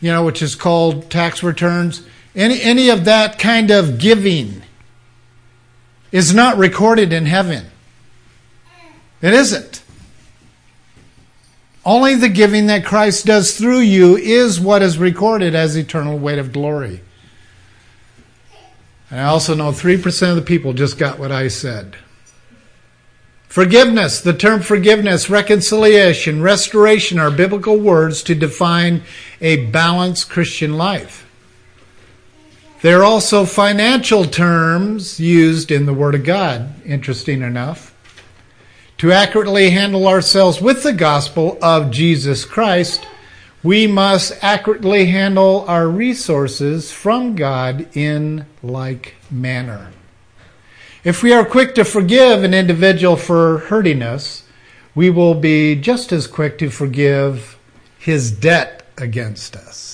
you 0.00 0.12
know, 0.12 0.24
which 0.24 0.42
is 0.42 0.54
called 0.54 1.10
tax 1.10 1.42
returns. 1.42 2.02
Any, 2.34 2.60
any 2.62 2.90
of 2.90 3.04
that 3.06 3.38
kind 3.38 3.70
of 3.70 3.98
giving 3.98 4.62
is 6.12 6.34
not 6.34 6.56
recorded 6.56 7.12
in 7.12 7.26
heaven. 7.26 7.66
It 9.22 9.34
isn't. 9.34 9.82
Only 11.84 12.14
the 12.14 12.28
giving 12.28 12.66
that 12.66 12.84
Christ 12.84 13.26
does 13.26 13.56
through 13.56 13.80
you 13.80 14.16
is 14.16 14.60
what 14.60 14.82
is 14.82 14.98
recorded 14.98 15.54
as 15.54 15.76
eternal 15.76 16.18
weight 16.18 16.38
of 16.38 16.52
glory. 16.52 17.00
And 19.10 19.20
I 19.20 19.24
also 19.24 19.54
know 19.54 19.72
3% 19.72 20.30
of 20.30 20.36
the 20.36 20.42
people 20.42 20.72
just 20.72 20.98
got 20.98 21.18
what 21.18 21.32
I 21.32 21.48
said. 21.48 21.96
Forgiveness, 23.48 24.20
the 24.20 24.32
term 24.32 24.62
forgiveness, 24.62 25.28
reconciliation, 25.28 26.40
restoration 26.40 27.18
are 27.18 27.32
biblical 27.32 27.76
words 27.78 28.22
to 28.24 28.34
define 28.34 29.02
a 29.40 29.66
balanced 29.66 30.30
Christian 30.30 30.76
life. 30.76 31.28
They're 32.82 33.04
also 33.04 33.44
financial 33.44 34.24
terms 34.24 35.20
used 35.20 35.70
in 35.70 35.86
the 35.86 35.94
Word 35.94 36.14
of 36.14 36.24
God, 36.24 36.74
interesting 36.84 37.42
enough 37.42 37.90
to 39.00 39.10
accurately 39.10 39.70
handle 39.70 40.06
ourselves 40.06 40.60
with 40.60 40.82
the 40.82 40.92
gospel 40.92 41.56
of 41.62 41.90
Jesus 41.90 42.44
Christ, 42.44 43.06
we 43.62 43.86
must 43.86 44.44
accurately 44.44 45.06
handle 45.06 45.64
our 45.66 45.88
resources 45.88 46.92
from 46.92 47.34
God 47.34 47.88
in 47.96 48.44
like 48.62 49.14
manner. 49.30 49.90
If 51.02 51.22
we 51.22 51.32
are 51.32 51.46
quick 51.46 51.74
to 51.76 51.84
forgive 51.86 52.44
an 52.44 52.52
individual 52.52 53.16
for 53.16 53.60
hurting 53.60 54.02
us, 54.02 54.42
we 54.94 55.08
will 55.08 55.34
be 55.34 55.76
just 55.76 56.12
as 56.12 56.26
quick 56.26 56.58
to 56.58 56.68
forgive 56.68 57.58
his 57.98 58.30
debt 58.30 58.82
against 58.98 59.56
us. 59.56 59.89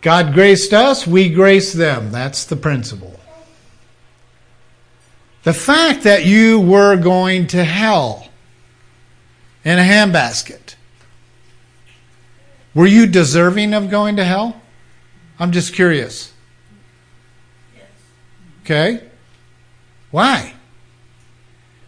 God 0.00 0.34
graced 0.34 0.72
us, 0.72 1.06
we 1.06 1.28
grace 1.28 1.72
them. 1.72 2.12
That's 2.12 2.44
the 2.44 2.56
principle. 2.56 3.18
The 5.42 5.54
fact 5.54 6.02
that 6.02 6.24
you 6.24 6.60
were 6.60 6.96
going 6.96 7.46
to 7.48 7.64
hell 7.64 8.28
in 9.64 9.78
a 9.78 9.82
handbasket, 9.82 10.74
were 12.74 12.86
you 12.86 13.06
deserving 13.06 13.72
of 13.74 13.90
going 13.90 14.16
to 14.16 14.24
hell? 14.24 14.60
I'm 15.38 15.52
just 15.52 15.74
curious. 15.74 16.32
Okay? 18.62 19.02
Why? 20.10 20.54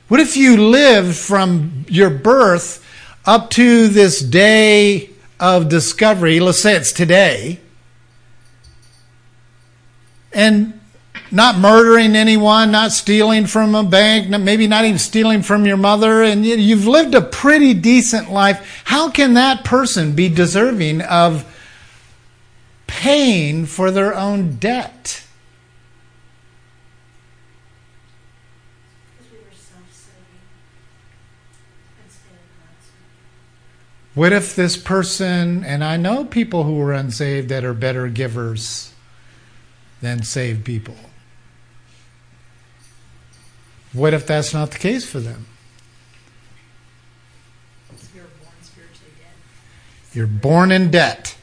What 0.09 0.21
if 0.21 0.37
you 0.37 0.57
lived 0.57 1.17
from 1.17 1.85
your 1.89 2.11
birth 2.11 2.85
up 3.27 3.51
to 3.51 3.89
this 3.89 4.21
day 4.21 5.11
of 5.41 5.69
discovery? 5.69 6.41
Let's 6.41 6.61
say 6.61 6.77
it's 6.77 6.93
today. 6.93 7.61
And 10.33 10.79
not 11.31 11.59
murdering 11.59 12.17
anyone, 12.17 12.71
not 12.71 12.93
stealing 12.93 13.47
from 13.47 13.75
a 13.75 13.85
bank, 13.85 14.29
maybe 14.29 14.67
not 14.67 14.85
even 14.85 14.99
stealing 14.99 15.43
from 15.43 15.67
your 15.67 15.77
mother, 15.77 16.23
and 16.23 16.45
you've 16.45 16.87
lived 16.87 17.15
a 17.15 17.21
pretty 17.21 17.75
decent 17.75 18.31
life. 18.31 18.83
How 18.85 19.11
can 19.11 19.35
that 19.35 19.65
person 19.65 20.13
be 20.13 20.29
deserving 20.29 21.03
of 21.03 21.45
paying 22.87 23.67
for 23.67 23.91
their 23.91 24.15
own 24.15 24.57
debt? 24.57 25.25
What 34.15 34.33
if 34.33 34.57
this 34.57 34.77
person, 34.77 35.63
and 35.65 35.85
I 35.85 35.97
know 35.97 36.25
people 36.25 36.65
who 36.65 36.81
are 36.81 36.93
unsaved 36.93 37.51
that 37.51 37.65
are 37.65 37.75
better 37.75 38.09
givers 38.09 38.88
than 40.01 40.23
save 40.23 40.65
people. 40.65 40.97
What 43.93 44.15
if 44.15 44.27
that's 44.27 44.53
not 44.53 44.71
the 44.71 44.79
case 44.79 45.05
for 45.05 45.19
them? 45.19 45.47
You're 48.15 48.25
born 48.25 48.53
spiritually 48.63 49.13
dead. 49.19 50.17
You're 50.17 50.27
born 50.27 50.71
in 50.71 50.91
debt. 50.91 51.37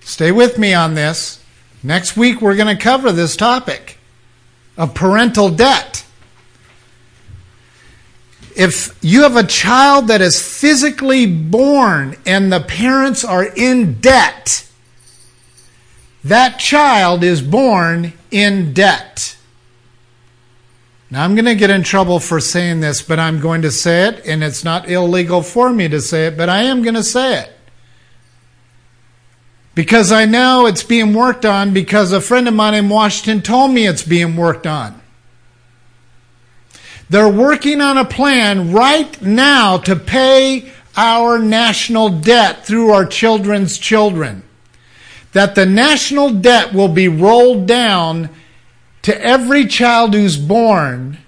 Stay 0.00 0.32
with 0.32 0.58
me 0.58 0.72
on 0.72 0.94
this. 0.94 1.44
Next 1.82 2.16
week, 2.16 2.40
we're 2.40 2.56
going 2.56 2.74
to 2.74 2.82
cover 2.82 3.12
this 3.12 3.36
topic 3.36 3.98
of 4.76 4.94
parental 4.94 5.48
debt. 5.50 6.04
If 8.56 8.98
you 9.02 9.22
have 9.22 9.36
a 9.36 9.46
child 9.46 10.08
that 10.08 10.20
is 10.20 10.40
physically 10.40 11.26
born 11.26 12.16
and 12.26 12.52
the 12.52 12.60
parents 12.60 13.24
are 13.24 13.44
in 13.44 14.00
debt, 14.00 14.67
that 16.28 16.58
child 16.58 17.22
is 17.24 17.42
born 17.42 18.12
in 18.30 18.72
debt. 18.72 19.36
Now, 21.10 21.24
I'm 21.24 21.34
going 21.34 21.46
to 21.46 21.54
get 21.54 21.70
in 21.70 21.82
trouble 21.82 22.20
for 22.20 22.38
saying 22.38 22.80
this, 22.80 23.00
but 23.00 23.18
I'm 23.18 23.40
going 23.40 23.62
to 23.62 23.70
say 23.70 24.08
it, 24.08 24.26
and 24.26 24.44
it's 24.44 24.62
not 24.62 24.90
illegal 24.90 25.42
for 25.42 25.72
me 25.72 25.88
to 25.88 26.00
say 26.00 26.26
it, 26.26 26.36
but 26.36 26.50
I 26.50 26.64
am 26.64 26.82
going 26.82 26.96
to 26.96 27.02
say 27.02 27.40
it. 27.40 27.52
Because 29.74 30.12
I 30.12 30.26
know 30.26 30.66
it's 30.66 30.82
being 30.82 31.14
worked 31.14 31.46
on 31.46 31.72
because 31.72 32.12
a 32.12 32.20
friend 32.20 32.48
of 32.48 32.54
mine 32.54 32.74
in 32.74 32.88
Washington 32.88 33.42
told 33.42 33.70
me 33.70 33.86
it's 33.86 34.02
being 34.02 34.36
worked 34.36 34.66
on. 34.66 35.00
They're 37.08 37.28
working 37.28 37.80
on 37.80 37.96
a 37.96 38.04
plan 38.04 38.72
right 38.72 39.22
now 39.22 39.78
to 39.78 39.96
pay 39.96 40.72
our 40.96 41.38
national 41.38 42.10
debt 42.20 42.66
through 42.66 42.90
our 42.90 43.06
children's 43.06 43.78
children. 43.78 44.42
That 45.32 45.54
the 45.54 45.66
national 45.66 46.30
debt 46.34 46.72
will 46.72 46.88
be 46.88 47.08
rolled 47.08 47.66
down 47.66 48.30
to 49.02 49.20
every 49.20 49.66
child 49.66 50.14
who's 50.14 50.36
born. 50.36 51.18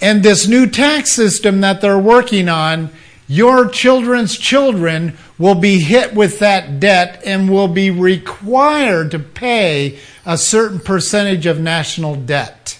And 0.00 0.22
this 0.22 0.48
new 0.48 0.66
tax 0.66 1.12
system 1.12 1.60
that 1.60 1.80
they're 1.80 1.98
working 1.98 2.48
on, 2.48 2.90
your 3.28 3.68
children's 3.68 4.36
children 4.36 5.16
will 5.38 5.54
be 5.54 5.78
hit 5.78 6.14
with 6.14 6.38
that 6.40 6.80
debt 6.80 7.22
and 7.24 7.50
will 7.50 7.68
be 7.68 7.90
required 7.90 9.10
to 9.12 9.18
pay 9.18 9.98
a 10.26 10.36
certain 10.36 10.80
percentage 10.80 11.46
of 11.46 11.58
national 11.60 12.14
debt. 12.16 12.78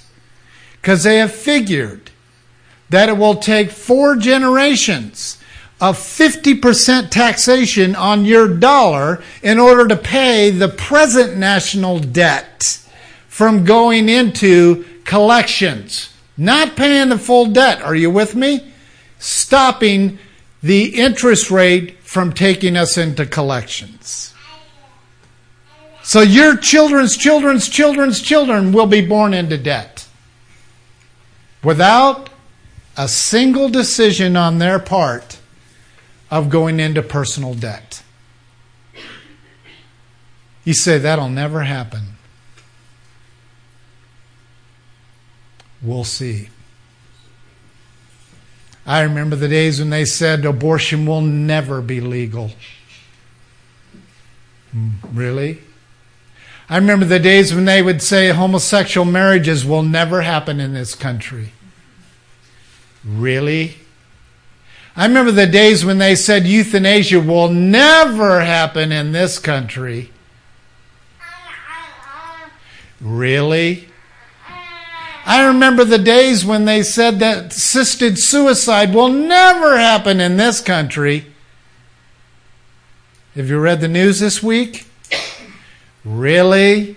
Because 0.81 1.05
they 1.05 1.19
have 1.19 1.33
figured 1.33 2.11
that 2.91 3.09
it 3.09 3.17
will 3.17 3.37
take 3.37 3.71
four 3.71 4.17
generations 4.17 5.39
of 5.83 5.99
50% 5.99 7.11
taxation 7.11 7.97
on 7.97 8.25
your 8.25 8.47
dollar 8.47 9.21
in 9.43 9.59
order 9.59 9.89
to 9.89 9.97
pay 9.97 10.49
the 10.49 10.69
present 10.69 11.37
national 11.37 11.99
debt 11.99 12.79
from 13.27 13.65
going 13.65 14.09
into 14.09 14.85
collections, 15.05 16.17
not 16.37 16.77
paying 16.77 17.09
the 17.09 17.19
full 17.19 17.47
debt. 17.47 17.83
Are 17.83 17.97
you 17.97 18.13
with 18.13 18.37
me? 18.37 18.73
Stopping 19.19 20.21
the 20.63 20.85
interest 20.85 21.51
rate 21.51 21.99
from 22.03 22.33
taking 22.33 22.77
us 22.77 22.97
into 22.97 23.27
collections. 23.27 24.33
So 26.05 26.21
your 26.21 26.57
children's 26.57 27.17
children's 27.17 27.69
children's 27.69 28.23
children 28.23 28.71
will 28.71 28.87
be 28.87 29.05
born 29.05 29.35
into 29.35 29.59
debt 29.59 30.07
without 31.65 32.31
a 32.97 33.09
single 33.09 33.69
decision 33.69 34.37
on 34.37 34.59
their 34.59 34.79
part 34.79 35.41
of 36.33 36.49
going 36.49 36.81
into 36.81 37.03
personal 37.03 37.53
debt. 37.53 38.03
You 40.65 40.73
say 40.73 40.97
that'll 40.97 41.29
never 41.29 41.61
happen. 41.61 42.17
We'll 45.83 46.05
see. 46.05 46.49
I 48.87 49.03
remember 49.03 49.37
the 49.37 49.49
days 49.49 49.79
when 49.79 49.91
they 49.91 50.07
said 50.07 50.47
abortion 50.47 51.05
will 51.05 51.21
never 51.21 51.83
be 51.83 52.01
legal. 52.01 52.53
Hmm, 54.71 54.93
really? 55.13 55.59
I 56.67 56.77
remember 56.77 57.05
the 57.05 57.19
days 57.19 57.55
when 57.55 57.67
they 57.67 57.83
would 57.83 58.01
say 58.01 58.31
homosexual 58.31 59.05
marriages 59.05 59.67
will 59.67 59.83
never 59.83 60.23
happen 60.23 60.61
in 60.61 60.73
this 60.73 60.95
country. 60.95 61.53
Really? 63.05 63.77
I 64.95 65.07
remember 65.07 65.33
the 65.33 65.47
days 65.47 65.85
when 65.85 65.99
they 65.99 66.15
said 66.15 66.47
euthanasia 66.47 67.21
will 67.21 67.49
never 67.49 68.41
happen 68.41 68.93
in 68.93 69.13
this 69.13 69.39
country. 69.39 70.11
Really? 73.01 73.89
I 75.25 75.47
remember 75.47 75.85
the 75.85 75.99
days 75.99 76.45
when 76.45 76.67
they 76.67 76.83
said 76.83 77.21
that 77.21 77.53
assisted 77.53 78.19
suicide 78.19 78.95
will 78.95 79.09
never 79.09 79.79
happen 79.79 80.21
in 80.21 80.37
this 80.37 80.61
country. 80.61 81.27
Have 83.35 83.49
you 83.49 83.59
read 83.59 83.81
the 83.81 83.89
news 83.89 84.21
this 84.21 84.43
week? 84.43 84.87
Really? 86.05 86.97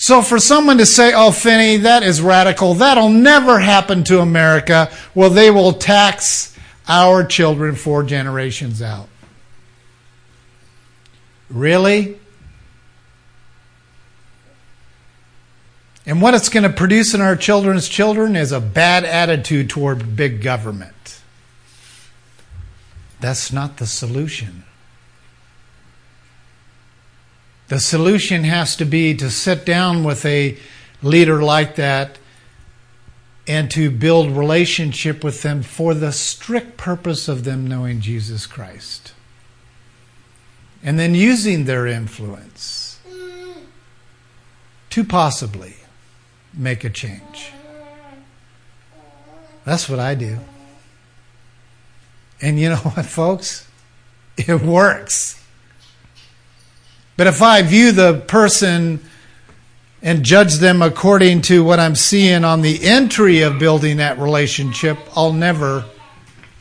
So 0.00 0.22
for 0.22 0.38
someone 0.38 0.78
to 0.78 0.86
say, 0.86 1.12
oh, 1.14 1.30
Phinney, 1.30 1.76
that 1.82 2.02
is 2.02 2.22
radical, 2.22 2.72
that'll 2.72 3.10
never 3.10 3.58
happen 3.58 4.02
to 4.04 4.20
America, 4.20 4.90
well, 5.14 5.28
they 5.28 5.50
will 5.50 5.74
tax 5.74 6.56
our 6.88 7.22
children 7.22 7.74
four 7.74 8.02
generations 8.02 8.80
out. 8.80 9.10
Really? 11.50 12.18
And 16.06 16.22
what 16.22 16.32
it's 16.32 16.48
going 16.48 16.62
to 16.62 16.70
produce 16.70 17.12
in 17.12 17.20
our 17.20 17.36
children's 17.36 17.86
children 17.86 18.36
is 18.36 18.52
a 18.52 18.60
bad 18.60 19.04
attitude 19.04 19.68
toward 19.68 20.16
big 20.16 20.40
government. 20.40 21.20
That's 23.20 23.52
not 23.52 23.76
the 23.76 23.86
solution. 23.86 24.64
The 27.70 27.78
solution 27.78 28.42
has 28.42 28.74
to 28.76 28.84
be 28.84 29.14
to 29.14 29.30
sit 29.30 29.64
down 29.64 30.02
with 30.02 30.26
a 30.26 30.58
leader 31.04 31.40
like 31.40 31.76
that 31.76 32.18
and 33.46 33.70
to 33.70 33.92
build 33.92 34.32
relationship 34.32 35.22
with 35.22 35.42
them 35.42 35.62
for 35.62 35.94
the 35.94 36.10
strict 36.10 36.76
purpose 36.76 37.28
of 37.28 37.44
them 37.44 37.68
knowing 37.68 38.00
Jesus 38.00 38.44
Christ. 38.48 39.12
And 40.82 40.98
then 40.98 41.14
using 41.14 41.64
their 41.64 41.86
influence 41.86 42.98
to 44.90 45.04
possibly 45.04 45.76
make 46.52 46.82
a 46.82 46.90
change. 46.90 47.52
That's 49.64 49.88
what 49.88 50.00
I 50.00 50.16
do. 50.16 50.40
And 52.42 52.58
you 52.58 52.70
know 52.70 52.76
what, 52.82 53.06
folks? 53.06 53.68
It 54.36 54.60
works. 54.60 55.39
But 57.20 57.26
if 57.26 57.42
I 57.42 57.60
view 57.60 57.92
the 57.92 58.14
person 58.14 58.98
and 60.00 60.24
judge 60.24 60.54
them 60.54 60.80
according 60.80 61.42
to 61.42 61.62
what 61.62 61.78
I'm 61.78 61.94
seeing 61.94 62.44
on 62.44 62.62
the 62.62 62.82
entry 62.82 63.42
of 63.42 63.58
building 63.58 63.98
that 63.98 64.18
relationship, 64.18 64.96
I'll 65.14 65.34
never 65.34 65.84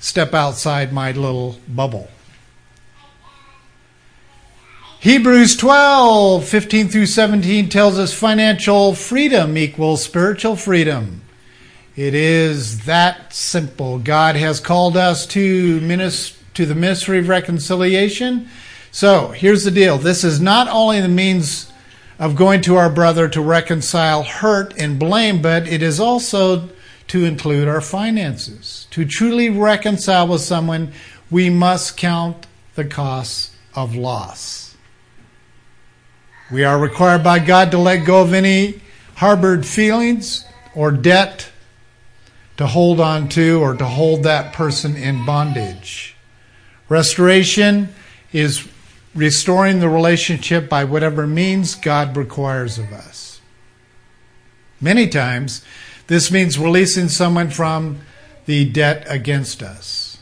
step 0.01 0.34
outside 0.34 0.91
my 0.91 1.14
little 1.14 1.57
bubble. 1.66 2.10
Hebrews 4.99 5.55
12, 5.55 6.43
15 6.43 6.89
through 6.89 7.05
17 7.05 7.70
tells 7.70 7.97
us 7.97 8.14
financial 8.14 8.93
freedom 8.95 9.57
equals 9.57 10.03
spiritual 10.03 10.57
freedom. 10.57 11.22
It 11.95 12.14
is 12.14 12.84
that 12.84 13.34
simple. 13.34 13.97
God 13.97 14.36
has 14.36 14.60
called 14.60 14.97
us 14.97 15.26
to, 15.28 15.80
minis- 15.80 16.38
to 16.55 16.66
the 16.66 16.76
ministry 16.76 17.20
of 17.20 17.30
reconciliation 17.30 18.49
so 18.92 19.30
here's 19.30 19.64
the 19.64 19.72
deal 19.72 19.98
this 19.98 20.24
is 20.24 20.40
not 20.40 20.68
only 20.68 21.02
the 21.02 21.08
means 21.08 21.72
of 22.20 22.36
going 22.36 22.62
to 22.62 22.76
our 22.76 22.90
brother 22.90 23.30
to 23.30 23.42
reconcile 23.42 24.24
hurt 24.24 24.74
and 24.78 25.00
blame, 25.00 25.42
but 25.42 25.68
it 25.68 25.82
is 25.82 26.00
also 26.00 26.70
to 27.08 27.26
include 27.26 27.68
our 27.68 27.82
finances. 27.82 28.88
To 28.92 29.06
truly 29.06 29.50
reconcile 29.50 30.28
with 30.28 30.42
someone, 30.42 30.92
we 31.32 31.50
must 31.50 31.96
count 31.96 32.46
the 32.76 32.86
costs 32.86 33.56
of 33.74 33.96
loss. 33.96 34.76
We 36.52 36.64
are 36.64 36.78
required 36.78 37.24
by 37.24 37.40
God 37.40 37.72
to 37.72 37.78
let 37.78 38.06
go 38.06 38.22
of 38.22 38.34
any 38.34 38.82
harbored 39.16 39.66
feelings 39.66 40.46
or 40.76 40.92
debt 40.92 41.50
to 42.58 42.68
hold 42.68 43.00
on 43.00 43.30
to 43.30 43.62
or 43.62 43.76
to 43.76 43.86
hold 43.86 44.24
that 44.24 44.52
person 44.52 44.96
in 44.96 45.26
bondage. 45.26 46.16
Restoration 46.90 47.94
is 48.34 48.68
restoring 49.20 49.80
the 49.80 49.90
relationship 49.90 50.70
by 50.70 50.86
whatever 50.86 51.28
means 51.28 51.76
God 51.76 52.16
requires 52.16 52.78
of 52.78 52.94
us. 52.94 53.42
Many 54.80 55.08
times, 55.08 55.64
this 56.08 56.32
means 56.32 56.58
releasing 56.58 57.10
someone 57.10 57.50
from 57.50 58.00
the 58.46 58.70
debt 58.70 59.06
against 59.08 59.62
us. 59.62 60.18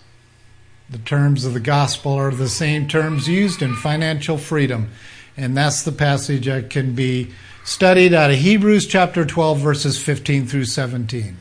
The 0.89 0.97
terms 0.97 1.45
of 1.45 1.53
the 1.53 1.59
gospel 1.59 2.13
are 2.13 2.31
the 2.31 2.49
same 2.49 2.87
terms 2.87 3.27
used 3.27 3.61
in 3.61 3.75
financial 3.75 4.37
freedom, 4.37 4.89
and 5.35 5.55
that's 5.55 5.83
the 5.83 5.91
passage 5.91 6.45
that 6.45 6.69
can 6.69 6.95
be 6.95 7.31
studied 7.63 8.13
out 8.13 8.31
of 8.31 8.37
Hebrews 8.37 8.87
chapter 8.87 9.25
12, 9.25 9.59
verses 9.59 10.01
15 10.01 10.47
through 10.47 10.65
17. 10.65 11.37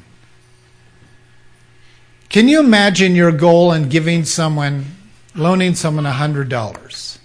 Can 2.28 2.48
you 2.48 2.60
imagine 2.60 3.14
your 3.14 3.32
goal 3.32 3.72
in 3.72 3.88
giving 3.88 4.24
someone, 4.24 4.96
loaning 5.34 5.74
someone 5.74 6.04
$100? 6.04 7.15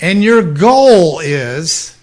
And 0.00 0.24
your 0.24 0.42
goal 0.42 1.20
is 1.20 1.96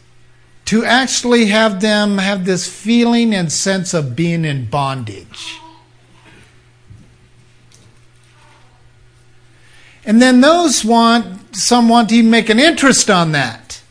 to 0.65 0.85
actually 0.85 1.45
have 1.45 1.81
them 1.81 2.17
have 2.17 2.45
this 2.45 2.67
feeling 2.67 3.33
and 3.33 3.51
sense 3.51 3.93
of 3.93 4.15
being 4.15 4.45
in 4.45 4.65
bondage. 4.65 5.59
And 10.05 10.21
then 10.21 10.41
those 10.41 10.85
want, 10.85 11.55
some 11.55 11.89
want 11.89 12.09
to 12.09 12.15
even 12.15 12.31
make 12.31 12.49
an 12.49 12.59
interest 12.59 13.09
on 13.09 13.33
that. 13.33 13.81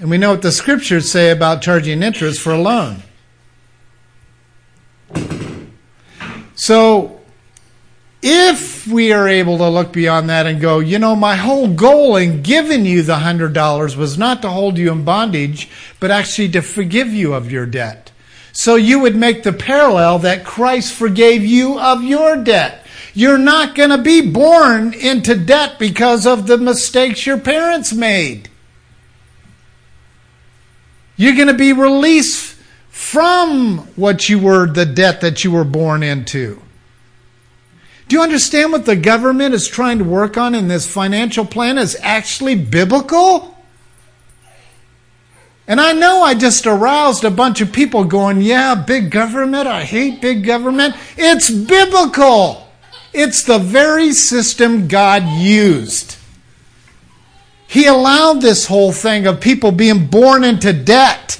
And 0.00 0.08
we 0.08 0.16
know 0.16 0.30
what 0.30 0.42
the 0.42 0.52
scriptures 0.52 1.10
say 1.10 1.30
about 1.30 1.60
charging 1.60 2.02
interest 2.02 2.40
for 2.40 2.52
a 2.52 2.58
loan. 2.58 3.02
So 6.54 7.17
if 8.20 8.86
we 8.86 9.12
are 9.12 9.28
able 9.28 9.58
to 9.58 9.68
look 9.68 9.92
beyond 9.92 10.28
that 10.28 10.46
and 10.46 10.60
go, 10.60 10.80
you 10.80 10.98
know, 10.98 11.14
my 11.14 11.36
whole 11.36 11.68
goal 11.68 12.16
in 12.16 12.42
giving 12.42 12.84
you 12.84 13.02
the 13.02 13.16
$100 13.16 13.96
was 13.96 14.18
not 14.18 14.42
to 14.42 14.48
hold 14.48 14.76
you 14.76 14.90
in 14.90 15.04
bondage, 15.04 15.68
but 16.00 16.10
actually 16.10 16.48
to 16.50 16.62
forgive 16.62 17.08
you 17.08 17.34
of 17.34 17.52
your 17.52 17.66
debt. 17.66 18.10
So 18.52 18.74
you 18.74 18.98
would 19.00 19.14
make 19.14 19.44
the 19.44 19.52
parallel 19.52 20.18
that 20.20 20.44
Christ 20.44 20.92
forgave 20.92 21.44
you 21.44 21.78
of 21.78 22.02
your 22.02 22.36
debt. 22.42 22.84
You're 23.14 23.38
not 23.38 23.76
going 23.76 23.90
to 23.90 23.98
be 23.98 24.30
born 24.30 24.94
into 24.94 25.36
debt 25.36 25.78
because 25.78 26.26
of 26.26 26.46
the 26.46 26.58
mistakes 26.58 27.24
your 27.24 27.38
parents 27.38 27.92
made. 27.92 28.50
You're 31.16 31.36
going 31.36 31.48
to 31.48 31.54
be 31.54 31.72
released 31.72 32.56
from 32.88 33.78
what 33.94 34.28
you 34.28 34.40
were, 34.40 34.66
the 34.66 34.86
debt 34.86 35.20
that 35.20 35.44
you 35.44 35.52
were 35.52 35.64
born 35.64 36.02
into. 36.02 36.60
Do 38.08 38.16
you 38.16 38.22
understand 38.22 38.72
what 38.72 38.86
the 38.86 38.96
government 38.96 39.54
is 39.54 39.68
trying 39.68 39.98
to 39.98 40.04
work 40.04 40.38
on 40.38 40.54
in 40.54 40.68
this 40.68 40.90
financial 40.90 41.44
plan 41.44 41.76
is 41.76 41.96
actually 42.00 42.54
biblical? 42.54 43.54
And 45.66 45.78
I 45.78 45.92
know 45.92 46.22
I 46.22 46.34
just 46.34 46.66
aroused 46.66 47.24
a 47.24 47.30
bunch 47.30 47.60
of 47.60 47.70
people 47.70 48.04
going, 48.04 48.40
yeah, 48.40 48.74
big 48.74 49.10
government, 49.10 49.66
I 49.66 49.84
hate 49.84 50.22
big 50.22 50.42
government. 50.42 50.96
It's 51.18 51.50
biblical. 51.50 52.66
It's 53.12 53.42
the 53.42 53.58
very 53.58 54.12
system 54.12 54.88
God 54.88 55.24
used. 55.28 56.16
He 57.66 57.84
allowed 57.84 58.40
this 58.40 58.66
whole 58.66 58.92
thing 58.92 59.26
of 59.26 59.42
people 59.42 59.70
being 59.70 60.06
born 60.06 60.42
into 60.42 60.72
debt 60.72 61.38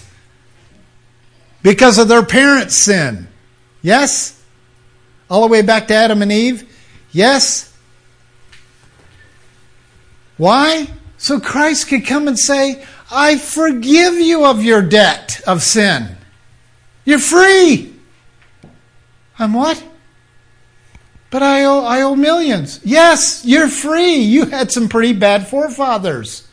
because 1.62 1.96
of 1.96 2.08
their 2.08 2.24
parents' 2.24 2.74
sin. 2.74 3.28
Yes? 3.80 4.37
All 5.30 5.42
the 5.42 5.48
way 5.48 5.62
back 5.62 5.88
to 5.88 5.94
Adam 5.94 6.22
and 6.22 6.32
Eve? 6.32 6.74
Yes? 7.12 7.76
Why? 10.36 10.88
So 11.18 11.40
Christ 11.40 11.88
could 11.88 12.06
come 12.06 12.28
and 12.28 12.38
say, 12.38 12.84
I 13.10 13.38
forgive 13.38 14.14
you 14.14 14.44
of 14.44 14.62
your 14.62 14.82
debt 14.82 15.40
of 15.46 15.62
sin. 15.62 16.16
You're 17.04 17.18
free. 17.18 17.94
I'm 19.38 19.52
what? 19.52 19.82
But 21.30 21.42
I 21.42 21.64
owe, 21.64 21.84
I 21.84 22.02
owe 22.02 22.16
millions. 22.16 22.80
Yes, 22.84 23.44
you're 23.44 23.68
free. 23.68 24.16
You 24.16 24.46
had 24.46 24.72
some 24.72 24.88
pretty 24.88 25.12
bad 25.12 25.46
forefathers. 25.48 26.48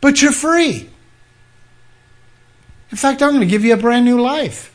But 0.00 0.20
you're 0.20 0.32
free. 0.32 0.90
In 2.90 2.96
fact, 2.96 3.22
I'm 3.22 3.30
going 3.30 3.40
to 3.40 3.46
give 3.46 3.64
you 3.64 3.72
a 3.72 3.78
brand 3.78 4.04
new 4.04 4.20
life. 4.20 4.73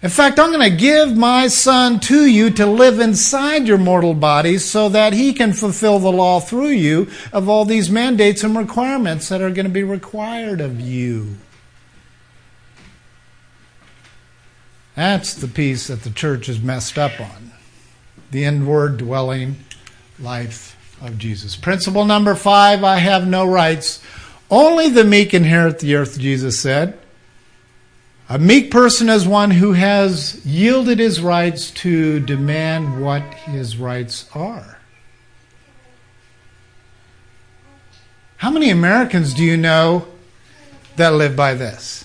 In 0.00 0.10
fact, 0.10 0.38
I'm 0.38 0.52
going 0.52 0.70
to 0.70 0.76
give 0.76 1.16
my 1.16 1.48
son 1.48 1.98
to 2.00 2.24
you 2.24 2.50
to 2.50 2.66
live 2.66 3.00
inside 3.00 3.66
your 3.66 3.78
mortal 3.78 4.14
bodies 4.14 4.64
so 4.64 4.88
that 4.90 5.12
he 5.12 5.32
can 5.32 5.52
fulfill 5.52 5.98
the 5.98 6.12
law 6.12 6.38
through 6.38 6.68
you 6.68 7.08
of 7.32 7.48
all 7.48 7.64
these 7.64 7.90
mandates 7.90 8.44
and 8.44 8.56
requirements 8.56 9.28
that 9.28 9.42
are 9.42 9.50
going 9.50 9.66
to 9.66 9.72
be 9.72 9.82
required 9.82 10.60
of 10.60 10.80
you. 10.80 11.36
That's 14.94 15.34
the 15.34 15.48
piece 15.48 15.88
that 15.88 16.02
the 16.02 16.10
church 16.10 16.48
is 16.48 16.60
messed 16.60 16.96
up 16.96 17.20
on 17.20 17.52
the 18.30 18.44
inward 18.44 18.98
dwelling 18.98 19.56
life 20.20 20.76
of 21.00 21.18
Jesus. 21.18 21.56
Principle 21.56 22.04
number 22.04 22.36
five 22.36 22.84
I 22.84 22.98
have 22.98 23.26
no 23.26 23.46
rights. 23.46 24.02
Only 24.48 24.88
the 24.90 25.04
meek 25.04 25.34
inherit 25.34 25.80
the 25.80 25.96
earth, 25.96 26.18
Jesus 26.18 26.60
said. 26.60 26.98
A 28.30 28.38
meek 28.38 28.70
person 28.70 29.08
is 29.08 29.26
one 29.26 29.52
who 29.52 29.72
has 29.72 30.44
yielded 30.44 30.98
his 30.98 31.22
rights 31.22 31.70
to 31.70 32.20
demand 32.20 33.02
what 33.02 33.22
his 33.22 33.78
rights 33.78 34.28
are. 34.34 34.78
How 38.36 38.50
many 38.50 38.68
Americans 38.68 39.32
do 39.32 39.42
you 39.42 39.56
know 39.56 40.06
that 40.96 41.14
live 41.14 41.36
by 41.36 41.54
this? 41.54 42.04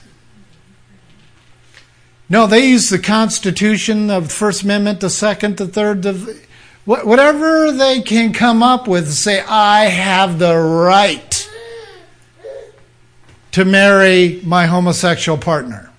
No, 2.30 2.48
they 2.48 2.68
use 2.68 2.90
the 2.90 3.00
Constitution 3.00 4.08
the 4.08 4.22
First 4.22 4.64
Amendment, 4.64 5.02
the 5.02 5.10
Second, 5.10 5.58
the 5.58 5.68
Third, 5.68 6.04
the 6.04 6.40
whatever 6.86 7.72
they 7.72 8.02
can 8.02 8.32
come 8.32 8.64
up 8.64 8.88
with. 8.88 9.12
Say, 9.12 9.42
I 9.42 9.86
have 9.86 10.40
the 10.40 10.56
right 10.58 11.50
to 13.52 13.66
marry 13.66 14.40
my 14.44 14.68
homosexual 14.68 15.38
partner. 15.38 15.92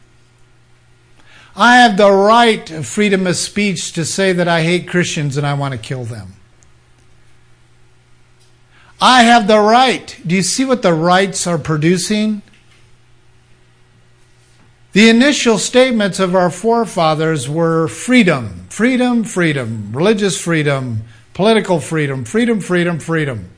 I 1.56 1.76
have 1.76 1.96
the 1.96 2.10
right 2.10 2.68
of 2.70 2.86
freedom 2.86 3.26
of 3.26 3.36
speech 3.36 3.92
to 3.92 4.04
say 4.04 4.32
that 4.32 4.48
I 4.48 4.62
hate 4.62 4.88
Christians 4.88 5.36
and 5.36 5.46
I 5.46 5.54
want 5.54 5.72
to 5.72 5.78
kill 5.78 6.04
them. 6.04 6.34
I 9.00 9.22
have 9.22 9.46
the 9.46 9.60
right. 9.60 10.18
Do 10.26 10.34
you 10.34 10.42
see 10.42 10.64
what 10.64 10.82
the 10.82 10.94
rights 10.94 11.46
are 11.46 11.58
producing? 11.58 12.42
The 14.92 15.08
initial 15.08 15.58
statements 15.58 16.18
of 16.18 16.34
our 16.34 16.50
forefathers 16.50 17.48
were 17.48 17.88
freedom, 17.88 18.66
freedom, 18.68 19.24
freedom, 19.24 19.90
religious 19.92 20.40
freedom, 20.40 21.02
political 21.34 21.80
freedom, 21.80 22.24
freedom, 22.24 22.60
freedom, 22.60 22.98
freedom. 22.98 23.50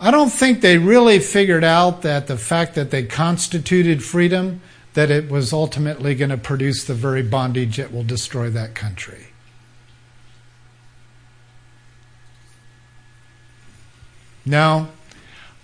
I 0.00 0.12
don't 0.12 0.30
think 0.30 0.60
they 0.60 0.78
really 0.78 1.18
figured 1.18 1.64
out 1.64 2.02
that 2.02 2.28
the 2.28 2.36
fact 2.36 2.76
that 2.76 2.90
they 2.90 3.02
constituted 3.02 4.02
freedom 4.02 4.60
that 4.98 5.12
it 5.12 5.30
was 5.30 5.52
ultimately 5.52 6.12
going 6.12 6.28
to 6.28 6.36
produce 6.36 6.82
the 6.82 6.92
very 6.92 7.22
bondage 7.22 7.76
that 7.76 7.92
will 7.92 8.02
destroy 8.02 8.50
that 8.50 8.74
country. 8.74 9.28
Now, 14.44 14.88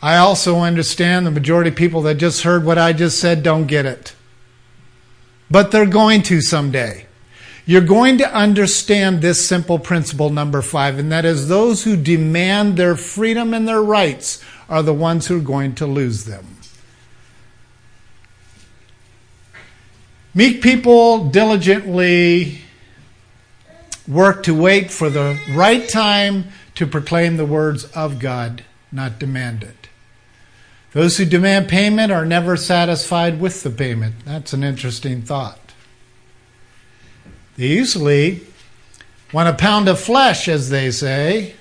I 0.00 0.18
also 0.18 0.60
understand 0.60 1.26
the 1.26 1.32
majority 1.32 1.70
of 1.70 1.74
people 1.74 2.02
that 2.02 2.14
just 2.14 2.44
heard 2.44 2.64
what 2.64 2.78
I 2.78 2.92
just 2.92 3.18
said 3.18 3.42
don't 3.42 3.66
get 3.66 3.86
it. 3.86 4.14
But 5.50 5.72
they're 5.72 5.84
going 5.84 6.22
to 6.22 6.40
someday. 6.40 7.06
You're 7.66 7.80
going 7.80 8.18
to 8.18 8.32
understand 8.32 9.20
this 9.20 9.48
simple 9.48 9.80
principle, 9.80 10.30
number 10.30 10.62
five, 10.62 10.96
and 10.96 11.10
that 11.10 11.24
is 11.24 11.48
those 11.48 11.82
who 11.82 11.96
demand 11.96 12.76
their 12.76 12.94
freedom 12.94 13.52
and 13.52 13.66
their 13.66 13.82
rights 13.82 14.40
are 14.68 14.84
the 14.84 14.94
ones 14.94 15.26
who 15.26 15.38
are 15.38 15.42
going 15.42 15.74
to 15.74 15.86
lose 15.88 16.24
them. 16.24 16.46
Meek 20.34 20.62
people 20.62 21.28
diligently 21.28 22.58
work 24.08 24.42
to 24.42 24.54
wait 24.54 24.90
for 24.90 25.08
the 25.08 25.38
right 25.50 25.88
time 25.88 26.46
to 26.74 26.86
proclaim 26.86 27.36
the 27.36 27.46
words 27.46 27.84
of 27.92 28.18
God, 28.18 28.64
not 28.90 29.18
demand 29.18 29.62
it. 29.62 29.88
Those 30.92 31.18
who 31.18 31.24
demand 31.24 31.68
payment 31.68 32.10
are 32.12 32.24
never 32.24 32.56
satisfied 32.56 33.40
with 33.40 33.62
the 33.62 33.70
payment. 33.70 34.16
That's 34.24 34.52
an 34.52 34.64
interesting 34.64 35.22
thought. 35.22 35.58
They 37.56 37.68
usually 37.68 38.40
want 39.32 39.48
a 39.48 39.54
pound 39.54 39.88
of 39.88 40.00
flesh, 40.00 40.48
as 40.48 40.70
they 40.70 40.90
say. 40.90 41.54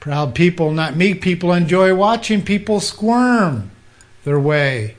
Proud 0.00 0.34
people, 0.34 0.72
not 0.72 0.96
meek 0.96 1.20
people, 1.20 1.52
enjoy 1.52 1.94
watching 1.94 2.42
people 2.42 2.80
squirm 2.80 3.70
their 4.24 4.38
way 4.38 4.96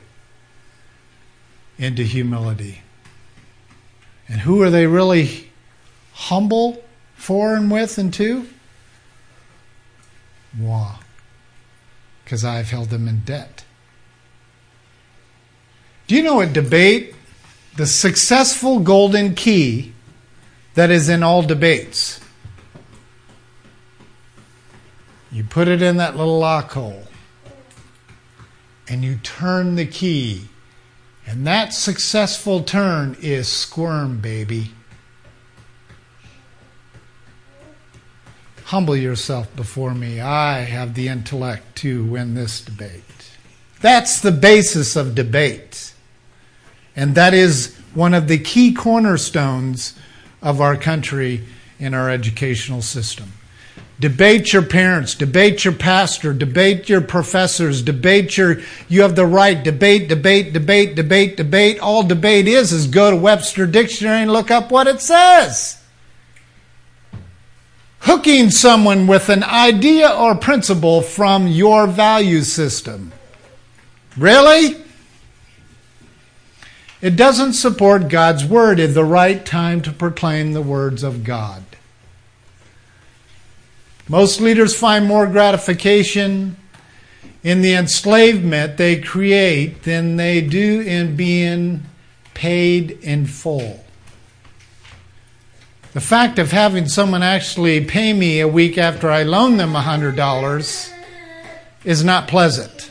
into 1.78 2.02
humility. 2.02 2.79
And 4.30 4.40
who 4.40 4.62
are 4.62 4.70
they 4.70 4.86
really 4.86 5.50
humble 6.12 6.82
for 7.16 7.54
and 7.56 7.68
with 7.70 7.98
and 7.98 8.14
to? 8.14 8.46
Moi. 10.52 10.94
Because 12.24 12.44
I've 12.44 12.70
held 12.70 12.90
them 12.90 13.08
in 13.08 13.20
debt. 13.20 13.64
Do 16.06 16.14
you 16.14 16.22
know 16.22 16.40
a 16.40 16.46
debate? 16.46 17.14
The 17.76 17.86
successful 17.86 18.78
golden 18.78 19.34
key 19.34 19.92
that 20.74 20.90
is 20.90 21.08
in 21.08 21.22
all 21.24 21.42
debates. 21.42 22.20
You 25.32 25.44
put 25.44 25.66
it 25.66 25.82
in 25.82 25.96
that 25.96 26.16
little 26.16 26.38
lock 26.38 26.72
hole 26.72 27.04
and 28.88 29.04
you 29.04 29.16
turn 29.16 29.76
the 29.76 29.86
key 29.86 30.48
and 31.30 31.46
that 31.46 31.72
successful 31.72 32.64
turn 32.64 33.16
is 33.20 33.46
squirm, 33.46 34.20
baby. 34.20 34.72
Humble 38.64 38.96
yourself 38.96 39.54
before 39.54 39.94
me. 39.94 40.20
I 40.20 40.62
have 40.62 40.94
the 40.94 41.06
intellect 41.06 41.76
to 41.76 42.04
win 42.04 42.34
this 42.34 42.60
debate. 42.60 43.04
That's 43.80 44.20
the 44.20 44.32
basis 44.32 44.96
of 44.96 45.14
debate. 45.14 45.94
And 46.96 47.14
that 47.14 47.32
is 47.32 47.76
one 47.94 48.12
of 48.12 48.26
the 48.26 48.38
key 48.38 48.74
cornerstones 48.74 49.94
of 50.42 50.60
our 50.60 50.76
country 50.76 51.44
in 51.78 51.94
our 51.94 52.10
educational 52.10 52.82
system. 52.82 53.34
Debate 54.00 54.54
your 54.54 54.62
parents, 54.62 55.14
debate 55.14 55.62
your 55.62 55.74
pastor, 55.74 56.32
debate 56.32 56.88
your 56.88 57.02
professors, 57.02 57.82
debate 57.82 58.34
your, 58.34 58.56
you 58.88 59.02
have 59.02 59.14
the 59.14 59.26
right, 59.26 59.62
debate, 59.62 60.08
debate, 60.08 60.54
debate, 60.54 60.94
debate, 60.94 61.36
debate. 61.36 61.78
All 61.80 62.02
debate 62.02 62.48
is, 62.48 62.72
is 62.72 62.86
go 62.86 63.10
to 63.10 63.16
Webster 63.16 63.66
Dictionary 63.66 64.22
and 64.22 64.32
look 64.32 64.50
up 64.50 64.70
what 64.70 64.86
it 64.86 65.02
says. 65.02 65.82
Hooking 68.00 68.50
someone 68.50 69.06
with 69.06 69.28
an 69.28 69.44
idea 69.44 70.08
or 70.08 70.34
principle 70.34 71.02
from 71.02 71.46
your 71.46 71.86
value 71.86 72.40
system. 72.40 73.12
Really? 74.16 74.82
It 77.02 77.16
doesn't 77.16 77.52
support 77.52 78.08
God's 78.08 78.46
word 78.46 78.80
at 78.80 78.94
the 78.94 79.04
right 79.04 79.44
time 79.44 79.82
to 79.82 79.92
proclaim 79.92 80.54
the 80.54 80.62
words 80.62 81.02
of 81.02 81.22
God. 81.22 81.64
Most 84.10 84.40
leaders 84.40 84.76
find 84.76 85.06
more 85.06 85.28
gratification 85.28 86.56
in 87.44 87.62
the 87.62 87.74
enslavement 87.74 88.76
they 88.76 89.00
create 89.00 89.84
than 89.84 90.16
they 90.16 90.40
do 90.40 90.80
in 90.80 91.14
being 91.14 91.84
paid 92.34 92.90
in 93.02 93.24
full. 93.26 93.84
The 95.92 96.00
fact 96.00 96.40
of 96.40 96.50
having 96.50 96.88
someone 96.88 97.22
actually 97.22 97.84
pay 97.84 98.12
me 98.12 98.40
a 98.40 98.48
week 98.48 98.78
after 98.78 99.12
I 99.12 99.22
loan 99.22 99.58
them 99.58 99.74
$100 99.74 100.92
is 101.84 102.02
not 102.02 102.26
pleasant 102.26 102.90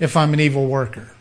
if 0.00 0.16
I'm 0.16 0.34
an 0.34 0.40
evil 0.40 0.66
worker. 0.66 1.12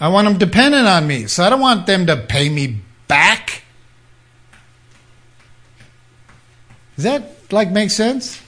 I 0.00 0.08
want 0.08 0.26
them 0.26 0.38
dependent 0.38 0.86
on 0.86 1.06
me, 1.06 1.26
so 1.26 1.44
I 1.44 1.50
don't 1.50 1.60
want 1.60 1.86
them 1.86 2.06
to 2.06 2.16
pay 2.16 2.48
me 2.48 2.78
back. 3.08 3.41
Does 6.96 7.04
that 7.04 7.52
like 7.52 7.70
make 7.70 7.90
sense? 7.90 8.40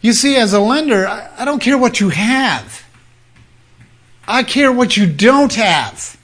You 0.00 0.12
see, 0.12 0.36
as 0.36 0.52
a 0.52 0.60
lender, 0.60 1.06
I 1.08 1.44
don't 1.44 1.60
care 1.60 1.76
what 1.76 1.98
you 1.98 2.10
have. 2.10 2.84
I 4.28 4.42
care 4.42 4.70
what 4.70 4.96
you 4.96 5.06
don't 5.06 5.54
have. 5.54 6.16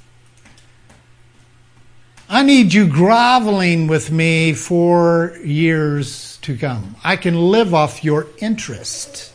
I 2.29 2.43
need 2.43 2.73
you 2.73 2.87
groveling 2.87 3.89
with 3.89 4.11
me 4.11 4.55
for 4.55 5.37
years 5.45 6.39
to 6.43 6.57
come. 6.57 6.97
I 7.05 7.17
can 7.17 7.35
live 7.35 7.75
off 7.75 8.03
your 8.03 8.27
interest, 8.39 9.33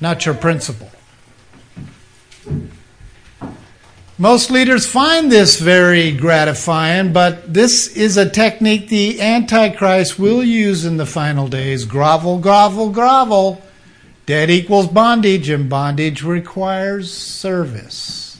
not 0.00 0.26
your 0.26 0.34
principal. 0.34 0.90
Most 4.16 4.50
leaders 4.50 4.86
find 4.86 5.30
this 5.30 5.58
very 5.58 6.12
gratifying, 6.12 7.12
but 7.12 7.52
this 7.52 7.88
is 7.96 8.16
a 8.16 8.30
technique 8.30 8.88
the 8.88 9.20
Antichrist 9.20 10.18
will 10.20 10.44
use 10.44 10.84
in 10.84 10.98
the 10.98 11.06
final 11.06 11.48
days 11.48 11.84
grovel, 11.84 12.38
grovel, 12.38 12.90
grovel, 12.90 13.60
Debt 14.26 14.48
equals 14.48 14.86
bondage, 14.86 15.50
and 15.50 15.68
bondage 15.68 16.22
requires 16.22 17.12
service. 17.12 18.38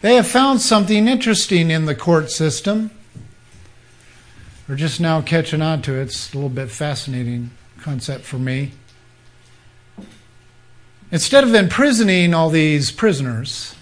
They 0.00 0.14
have 0.14 0.26
found 0.26 0.62
something 0.62 1.06
interesting 1.06 1.70
in 1.70 1.84
the 1.84 1.94
court 1.94 2.30
system. 2.30 2.90
We're 4.66 4.76
just 4.76 4.98
now 4.98 5.20
catching 5.20 5.60
on 5.60 5.82
to 5.82 5.94
it. 5.94 6.04
It's 6.04 6.32
a 6.32 6.36
little 6.36 6.48
bit 6.48 6.70
fascinating 6.70 7.50
concept 7.82 8.24
for 8.24 8.38
me. 8.38 8.72
Instead 11.12 11.42
of 11.42 11.54
imprisoning 11.54 12.32
all 12.32 12.50
these 12.50 12.92
prisoners, 12.92 13.74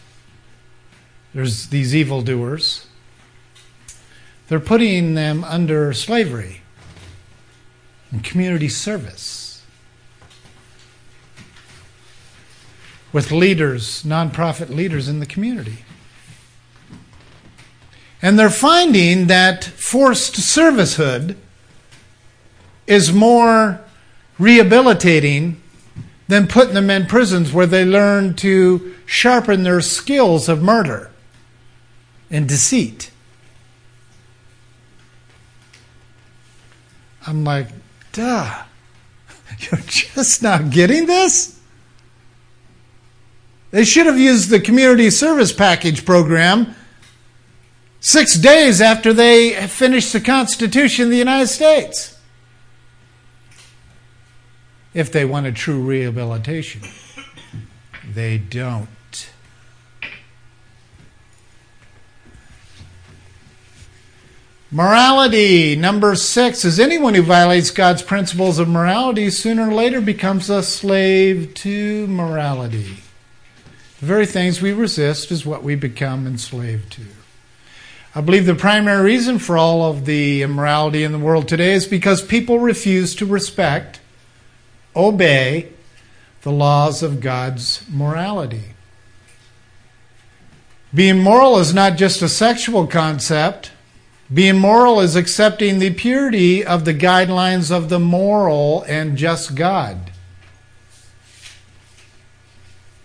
there's 1.35 1.69
these 1.69 1.95
evildoers, 1.95 2.87
they're 4.49 4.59
putting 4.59 5.15
them 5.15 5.45
under 5.45 5.93
slavery 5.93 6.63
and 8.11 8.25
community 8.25 8.69
service 8.69 9.63
with 13.13 13.31
leaders, 13.31 14.03
nonprofit 14.05 14.71
leaders 14.71 15.07
in 15.07 15.21
the 15.21 15.27
community. 15.27 15.85
And 18.23 18.39
they're 18.39 18.51
finding 18.51 19.27
that 19.27 19.65
forced 19.65 20.35
servicehood 20.35 21.37
is 22.87 23.13
more 23.13 23.81
rehabilitating 24.39 25.61
than 26.29 26.47
putting 26.47 26.75
them 26.75 26.91
in 26.91 27.07
prisons 27.07 27.53
where 27.53 27.67
they 27.67 27.85
learn 27.85 28.35
to 28.35 28.95
sharpen 29.07 29.63
their 29.63 29.81
skills 29.81 30.49
of 30.49 30.63
murder 30.63 31.11
and 32.31 32.47
deceit. 32.47 33.11
I'm 37.27 37.45
like, 37.45 37.69
duh, 38.13 38.63
you're 39.59 39.81
just 39.87 40.43
not 40.43 40.71
getting 40.71 41.07
this? 41.07 41.59
They 43.71 43.85
should 43.85 44.07
have 44.07 44.19
used 44.19 44.51
the 44.51 44.61
community 44.61 45.11
service 45.11 45.53
package 45.53 46.05
program 46.05 46.75
six 48.01 48.39
days 48.39 48.81
after 48.81 49.13
they 49.13 49.53
finished 49.67 50.13
the 50.13 50.21
Constitution 50.21 51.05
of 51.05 51.11
the 51.11 51.17
United 51.17 51.49
States 51.49 52.18
if 54.95 55.13
they 55.13 55.25
want 55.25 55.47
a 55.47 55.53
true 55.53 55.81
rehabilitation. 55.81 56.83
They 58.13 58.39
don't. 58.39 58.89
Morality, 64.71 65.77
number 65.77 66.15
six, 66.15 66.63
is 66.63 66.79
anyone 66.79 67.15
who 67.15 67.23
violates 67.23 67.71
God's 67.71 68.03
principles 68.03 68.59
of 68.59 68.69
morality 68.69 69.31
sooner 69.31 69.71
or 69.71 69.73
later 69.73 70.03
becomes 70.03 70.51
a 70.51 70.63
slave 70.63 71.55
to 71.55 72.07
morality. 72.07 72.99
The 74.01 74.07
very 74.07 74.27
things 74.27 74.61
we 74.61 74.75
resist 74.75 75.33
is 75.33 75.47
what 75.47 75.63
we 75.63 75.75
become 75.75 76.27
enslaved 76.27 76.93
to. 76.93 77.03
I 78.15 78.21
believe 78.21 78.45
the 78.45 78.55
primary 78.55 79.03
reason 79.03 79.39
for 79.39 79.57
all 79.57 79.91
of 79.91 80.05
the 80.05 80.43
immorality 80.43 81.03
in 81.03 81.13
the 81.13 81.19
world 81.19 81.49
today 81.49 81.73
is 81.73 81.87
because 81.87 82.21
people 82.21 82.59
refuse 82.59 83.15
to 83.17 83.25
respect, 83.27 84.01
obey 84.99 85.69
the 86.43 86.51
laws 86.53 87.03
of 87.03 87.21
God's 87.21 87.85
morality. 87.89 88.75
Being 90.93 91.19
moral 91.19 91.59
is 91.59 91.73
not 91.73 91.97
just 91.97 92.23
a 92.23 92.29
sexual 92.29 92.87
concept. 92.87 93.71
Being 94.33 94.59
moral 94.59 95.01
is 95.01 95.17
accepting 95.17 95.79
the 95.79 95.95
purity 95.95 96.65
of 96.65 96.85
the 96.85 96.95
guidelines 96.95 97.71
of 97.71 97.89
the 97.89 97.99
moral 97.99 98.83
and 98.89 99.17
just 99.17 99.55
God. 99.55 100.11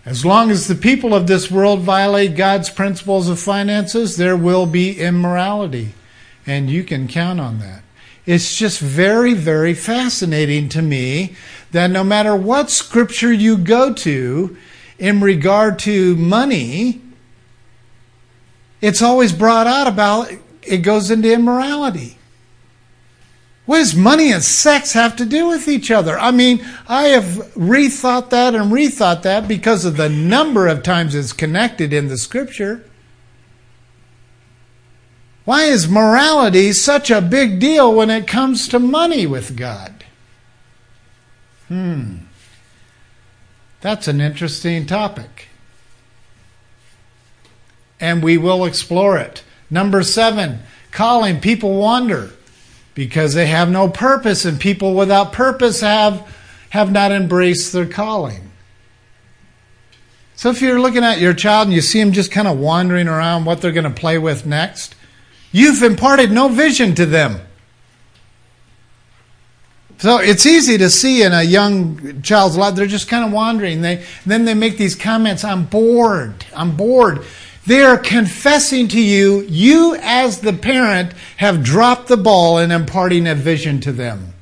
As 0.04 0.24
long 0.24 0.50
as 0.50 0.66
the 0.66 0.74
people 0.74 1.14
of 1.14 1.26
this 1.26 1.50
world 1.50 1.80
violate 1.80 2.36
God's 2.36 2.68
principles 2.68 3.28
of 3.28 3.40
finances, 3.40 4.16
there 4.16 4.36
will 4.36 4.66
be 4.66 5.00
immorality. 5.00 5.94
And 6.46 6.68
you 6.68 6.84
can 6.84 7.08
count 7.08 7.40
on 7.40 7.58
that. 7.60 7.83
It's 8.26 8.56
just 8.56 8.80
very, 8.80 9.34
very 9.34 9.74
fascinating 9.74 10.68
to 10.70 10.82
me 10.82 11.36
that 11.72 11.90
no 11.90 12.02
matter 12.02 12.34
what 12.34 12.70
scripture 12.70 13.32
you 13.32 13.58
go 13.58 13.92
to 13.92 14.56
in 14.98 15.20
regard 15.20 15.78
to 15.80 16.16
money, 16.16 17.02
it's 18.80 19.02
always 19.02 19.32
brought 19.32 19.66
out 19.66 19.86
about 19.86 20.30
it 20.62 20.78
goes 20.78 21.10
into 21.10 21.32
immorality. 21.32 22.16
What 23.66 23.78
does 23.78 23.94
money 23.94 24.30
and 24.30 24.42
sex 24.42 24.92
have 24.92 25.16
to 25.16 25.24
do 25.24 25.48
with 25.48 25.68
each 25.68 25.90
other? 25.90 26.18
I 26.18 26.30
mean, 26.30 26.64
I 26.86 27.04
have 27.04 27.24
rethought 27.54 28.30
that 28.30 28.54
and 28.54 28.70
rethought 28.70 29.22
that 29.22 29.48
because 29.48 29.84
of 29.84 29.96
the 29.96 30.10
number 30.10 30.66
of 30.68 30.82
times 30.82 31.14
it's 31.14 31.32
connected 31.32 31.92
in 31.92 32.08
the 32.08 32.18
scripture. 32.18 32.84
Why 35.44 35.64
is 35.64 35.88
morality 35.88 36.72
such 36.72 37.10
a 37.10 37.20
big 37.20 37.60
deal 37.60 37.92
when 37.92 38.10
it 38.10 38.26
comes 38.26 38.68
to 38.68 38.78
money 38.78 39.26
with 39.26 39.56
God? 39.56 40.04
Hmm. 41.68 42.16
That's 43.80 44.08
an 44.08 44.20
interesting 44.20 44.86
topic. 44.86 45.48
And 48.00 48.22
we 48.22 48.38
will 48.38 48.64
explore 48.64 49.18
it. 49.18 49.42
Number 49.70 50.02
seven, 50.02 50.60
calling. 50.90 51.40
People 51.40 51.74
wander 51.74 52.30
because 52.94 53.34
they 53.34 53.46
have 53.46 53.70
no 53.70 53.88
purpose, 53.88 54.44
and 54.44 54.58
people 54.60 54.94
without 54.94 55.32
purpose 55.32 55.80
have, 55.80 56.34
have 56.70 56.92
not 56.92 57.12
embraced 57.12 57.72
their 57.72 57.86
calling. 57.86 58.52
So 60.36 60.50
if 60.50 60.62
you're 60.62 60.80
looking 60.80 61.04
at 61.04 61.20
your 61.20 61.34
child 61.34 61.68
and 61.68 61.74
you 61.74 61.80
see 61.80 62.00
them 62.00 62.12
just 62.12 62.30
kind 62.30 62.48
of 62.48 62.58
wandering 62.58 63.08
around 63.08 63.44
what 63.44 63.60
they're 63.60 63.72
going 63.72 63.84
to 63.84 63.90
play 63.90 64.18
with 64.18 64.46
next, 64.46 64.94
you've 65.54 65.84
imparted 65.84 66.32
no 66.32 66.48
vision 66.48 66.96
to 66.96 67.06
them. 67.06 67.40
So 69.98 70.18
it's 70.18 70.44
easy 70.44 70.76
to 70.78 70.90
see 70.90 71.22
in 71.22 71.32
a 71.32 71.44
young 71.44 72.20
child's 72.22 72.56
life, 72.56 72.74
they're 72.74 72.86
just 72.86 73.08
kind 73.08 73.24
of 73.24 73.30
wandering. 73.30 73.80
They, 73.80 74.04
then 74.26 74.44
they 74.44 74.54
make 74.54 74.76
these 74.76 74.96
comments, 74.96 75.44
I'm 75.44 75.64
bored, 75.64 76.44
I'm 76.54 76.76
bored. 76.76 77.24
They 77.66 77.82
are 77.82 77.96
confessing 77.96 78.88
to 78.88 79.00
you, 79.00 79.42
you 79.42 79.96
as 80.02 80.40
the 80.40 80.52
parent 80.52 81.12
have 81.36 81.62
dropped 81.62 82.08
the 82.08 82.16
ball 82.16 82.58
in 82.58 82.72
imparting 82.72 83.28
a 83.28 83.36
vision 83.36 83.80
to 83.82 83.92
them. 83.92 84.34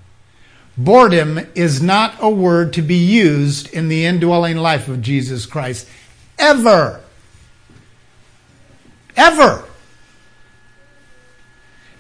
Boredom 0.79 1.39
is 1.55 1.83
not 1.83 2.17
a 2.21 2.31
word 2.31 2.73
to 2.73 2.83
be 2.83 2.97
used 2.97 3.73
in 3.75 3.89
the 3.89 4.07
indwelling 4.07 4.57
life 4.57 4.89
of 4.89 5.03
Jesus 5.03 5.45
Christ. 5.45 5.87
Ever. 6.39 7.03
Ever. 9.15 9.69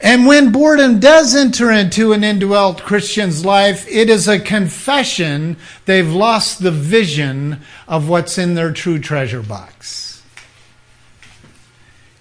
And 0.02 0.26
when 0.26 0.50
boredom 0.50 0.98
does 0.98 1.36
enter 1.36 1.70
into 1.70 2.12
an 2.12 2.24
indwelt 2.24 2.82
Christian's 2.82 3.44
life, 3.44 3.86
it 3.88 4.10
is 4.10 4.26
a 4.26 4.40
confession 4.40 5.56
they've 5.84 6.12
lost 6.12 6.60
the 6.60 6.72
vision 6.72 7.60
of 7.86 8.08
what's 8.08 8.36
in 8.36 8.54
their 8.54 8.72
true 8.72 8.98
treasure 8.98 9.42
box. 9.42 10.20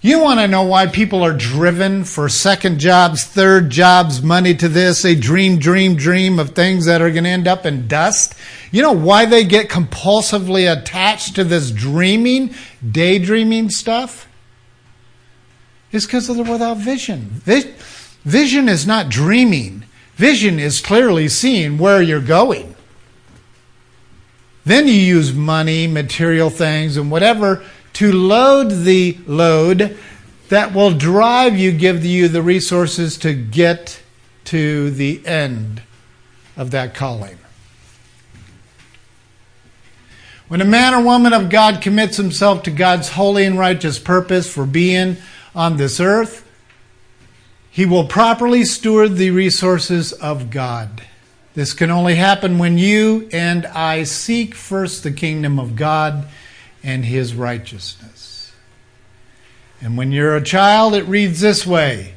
You 0.00 0.20
want 0.20 0.38
to 0.38 0.48
know 0.48 0.62
why 0.62 0.86
people 0.86 1.24
are 1.24 1.36
driven 1.36 2.04
for 2.04 2.28
second 2.28 2.78
jobs, 2.78 3.24
third 3.24 3.70
jobs, 3.70 4.22
money 4.22 4.54
to 4.54 4.68
this. 4.68 5.02
They 5.02 5.16
dream, 5.16 5.58
dream, 5.58 5.96
dream 5.96 6.38
of 6.38 6.50
things 6.50 6.86
that 6.86 7.02
are 7.02 7.10
going 7.10 7.24
to 7.24 7.30
end 7.30 7.48
up 7.48 7.66
in 7.66 7.88
dust. 7.88 8.34
You 8.70 8.82
know 8.82 8.92
why 8.92 9.26
they 9.26 9.44
get 9.44 9.68
compulsively 9.68 10.70
attached 10.70 11.34
to 11.34 11.44
this 11.44 11.72
dreaming, 11.72 12.54
daydreaming 12.88 13.70
stuff? 13.70 14.28
It's 15.92 16.06
because 16.06 16.26
they're 16.26 16.42
without 16.42 16.78
vision. 16.78 17.42
Vision 18.24 18.68
is 18.68 18.86
not 18.86 19.08
dreaming. 19.10 19.84
Vision 20.16 20.58
is 20.58 20.80
clearly 20.80 21.28
seeing 21.28 21.78
where 21.78 22.00
you're 22.00 22.20
going. 22.20 22.74
Then 24.64 24.86
you 24.86 24.94
use 24.94 25.34
money, 25.34 25.86
material 25.86 26.48
things, 26.48 26.96
and 26.96 27.10
whatever 27.10 27.62
to 27.94 28.12
load 28.12 28.70
the 28.84 29.18
load 29.26 29.98
that 30.48 30.72
will 30.72 30.92
drive 30.92 31.58
you, 31.58 31.72
give 31.72 32.04
you 32.04 32.28
the 32.28 32.42
resources 32.42 33.18
to 33.18 33.34
get 33.34 34.00
to 34.44 34.90
the 34.90 35.26
end 35.26 35.82
of 36.56 36.70
that 36.70 36.94
calling. 36.94 37.38
When 40.48 40.60
a 40.60 40.66
man 40.66 40.94
or 40.94 41.02
woman 41.02 41.32
of 41.32 41.48
God 41.48 41.80
commits 41.80 42.18
himself 42.18 42.62
to 42.64 42.70
God's 42.70 43.08
holy 43.10 43.44
and 43.44 43.58
righteous 43.58 43.98
purpose 43.98 44.52
for 44.52 44.66
being 44.66 45.16
on 45.54 45.76
this 45.76 46.00
earth, 46.00 46.48
he 47.70 47.86
will 47.86 48.06
properly 48.06 48.64
steward 48.64 49.16
the 49.16 49.30
resources 49.30 50.12
of 50.12 50.50
God. 50.50 51.02
This 51.54 51.74
can 51.74 51.90
only 51.90 52.14
happen 52.14 52.58
when 52.58 52.78
you 52.78 53.28
and 53.32 53.66
I 53.66 54.04
seek 54.04 54.54
first 54.54 55.02
the 55.02 55.12
kingdom 55.12 55.58
of 55.58 55.76
God 55.76 56.26
and 56.82 57.04
his 57.04 57.34
righteousness. 57.34 58.52
And 59.80 59.96
when 59.96 60.12
you're 60.12 60.36
a 60.36 60.42
child, 60.42 60.94
it 60.94 61.04
reads 61.04 61.40
this 61.40 61.66
way 61.66 62.14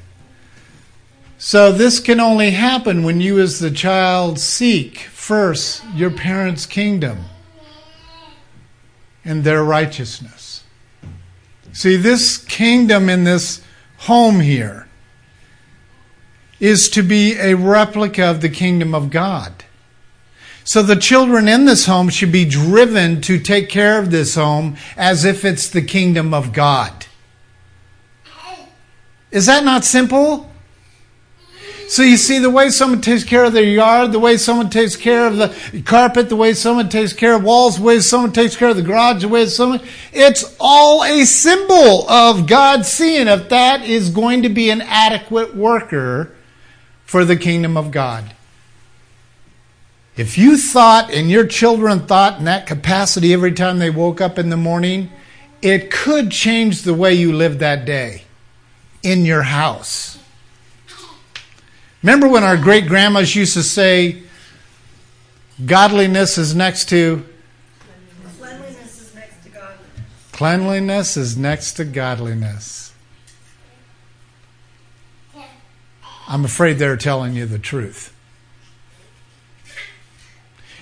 So 1.38 1.72
this 1.72 2.00
can 2.00 2.20
only 2.20 2.52
happen 2.52 3.04
when 3.04 3.20
you, 3.20 3.40
as 3.40 3.60
the 3.60 3.72
child, 3.72 4.40
seek 4.40 5.00
first 5.00 5.84
your 5.96 6.12
parents' 6.12 6.66
kingdom 6.66 7.26
and 9.26 9.44
their 9.44 9.64
righteousness. 9.64 10.45
See, 11.76 11.98
this 11.98 12.38
kingdom 12.38 13.10
in 13.10 13.26
this 13.26 13.62
home 13.98 14.40
here 14.40 14.88
is 16.58 16.88
to 16.92 17.04
be 17.04 17.38
a 17.38 17.56
replica 17.56 18.24
of 18.24 18.40
the 18.40 18.48
kingdom 18.48 18.96
of 18.96 19.10
God. 19.10 19.66
So 20.64 20.82
the 20.82 20.96
children 20.96 21.50
in 21.50 21.66
this 21.66 21.86
home 21.86 22.08
should 22.08 22.32
be 22.32 22.46
driven 22.46 23.20
to 23.24 23.38
take 23.38 23.68
care 23.68 24.00
of 24.00 24.10
this 24.10 24.36
home 24.36 24.78
as 24.96 25.26
if 25.26 25.44
it's 25.44 25.68
the 25.68 25.82
kingdom 25.82 26.34
of 26.34 26.54
God. 26.54 27.08
Is 29.30 29.48
that 29.48 29.66
not 29.66 29.84
simple? 29.84 30.50
So 31.88 32.02
you 32.02 32.18
see 32.18 32.40
the 32.40 32.50
way 32.50 32.70
someone 32.70 33.02
takes 33.02 33.24
care 33.24 33.46
of 33.46 33.54
their 33.54 33.64
yard, 33.64 34.12
the 34.12 34.20
way 34.20 34.38
someone 34.38 34.70
takes 34.70 34.96
care 34.96 35.28
of 35.28 35.38
the 35.38 35.84
carpet, 35.86 36.30
the 36.30 36.36
way 36.36 36.54
someone 36.54 36.90
takes 36.90 37.14
care 37.14 37.36
of 37.36 37.44
walls, 37.44 37.78
the 37.78 37.84
way 37.84 38.00
someone 38.00 38.32
takes 38.32 38.56
care 38.56 38.70
of 38.70 38.76
the 38.76 38.82
garage, 38.82 39.22
the 39.22 39.28
way 39.28 39.46
someone, 39.46 39.82
it's 40.12 40.56
all 40.60 41.04
a 41.04 41.26
symbol 41.26 42.10
of 42.10 42.48
God 42.48 42.86
seeing 42.86 43.28
if 43.28 43.50
that 43.50 43.84
is 43.84 44.10
going 44.10 44.44
to 44.44 44.50
be 44.50 44.72
an 44.72 44.82
adequate 44.82 45.56
worker 45.56 46.32
for 47.06 47.24
the 47.24 47.36
kingdom 47.36 47.78
of 47.78 47.92
God. 47.92 48.34
If 50.18 50.38
you 50.38 50.58
thought 50.58 51.12
and 51.12 51.30
your 51.30 51.46
children 51.46 52.08
thought 52.08 52.40
in 52.40 52.46
that 52.46 52.66
capacity 52.66 53.34
every 53.34 53.52
time 53.52 53.80
they 53.80 53.90
woke 53.90 54.22
up 54.22 54.40
in 54.40 54.50
the 54.50 54.58
morning, 54.58 55.12
it 55.62 55.92
could 55.92 56.32
change 56.32 56.82
the 56.82 56.94
way 56.94 57.14
you 57.14 57.34
live 57.34 57.60
that 57.60 57.86
day 57.86 58.24
in 59.04 59.26
your 59.26 59.44
house. 59.44 60.15
Remember 62.06 62.30
when 62.30 62.44
our 62.44 62.56
great 62.56 62.86
grandmas 62.86 63.36
used 63.36 63.56
to 63.56 63.64
say, 63.64 64.22
godliness 65.66 66.38
is 66.38 66.54
next 66.54 66.88
to 66.90 67.26
Cleanliness 68.38 69.02
is 69.02 69.16
next 69.16 69.44
to 69.44 69.50
godliness. 69.50 70.32
cleanliness 70.32 71.18
is 71.18 71.36
next 71.36 71.74
to 71.74 71.84
godliness. 71.84 72.94
I'm 76.28 76.46
afraid 76.46 76.74
they're 76.78 76.96
telling 76.96 77.34
you 77.34 77.48
the 77.48 77.58
truth. 77.58 78.16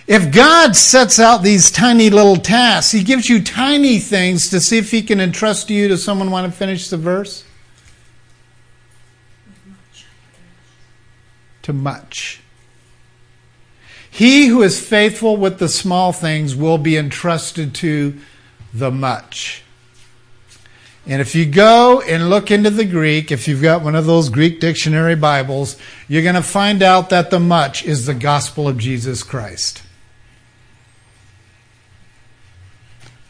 If 0.08 0.30
God 0.30 0.76
sets 0.76 1.22
out 1.22 1.42
these 1.42 1.72
tiny 1.72 2.10
little 2.10 2.36
tasks, 2.36 2.92
He 2.92 3.02
gives 3.02 3.30
you 3.30 3.42
tiny 3.42 4.00
things 4.00 4.50
to 4.50 4.60
see 4.60 4.78
if 4.78 4.92
He 4.92 5.02
can 5.02 5.22
entrust 5.22 5.70
you 5.70 5.88
to 5.88 5.98
someone 5.98 6.32
want 6.32 6.52
to 6.52 6.58
finish 6.58 6.90
the 6.90 6.98
verse? 6.98 7.46
To 11.64 11.74
much. 11.74 12.40
He 14.10 14.46
who 14.46 14.62
is 14.62 14.80
faithful 14.80 15.38
with 15.38 15.58
the 15.58 15.68
small 15.68 16.12
things 16.12 16.56
will 16.56 16.78
be 16.78 16.96
entrusted 16.98 17.74
to 17.76 18.16
the 18.72 18.92
much. 18.92 19.64
And 21.08 21.20
if 21.20 21.36
you 21.36 21.46
go 21.46 22.00
and 22.02 22.30
look 22.30 22.52
into 22.52 22.70
the 22.70 22.86
Greek, 22.86 23.32
if 23.32 23.48
you've 23.48 23.62
got 23.62 23.82
one 23.82 23.96
of 23.96 24.06
those 24.06 24.30
Greek 24.30 24.60
dictionary 24.60 25.16
Bibles, 25.16 25.78
you're 26.08 26.22
going 26.22 26.36
to 26.36 26.44
find 26.44 26.84
out 26.84 27.10
that 27.10 27.32
the 27.32 27.40
much 27.40 27.84
is 27.84 28.06
the 28.06 28.14
gospel 28.14 28.68
of 28.68 28.78
Jesus 28.78 29.24
Christ. 29.24 29.82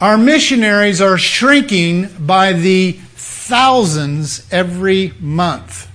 Our 0.00 0.18
missionaries 0.18 1.00
are 1.00 1.16
shrinking 1.16 2.10
by 2.20 2.52
the 2.52 2.92
thousands 2.92 4.46
every 4.52 5.14
month 5.18 5.88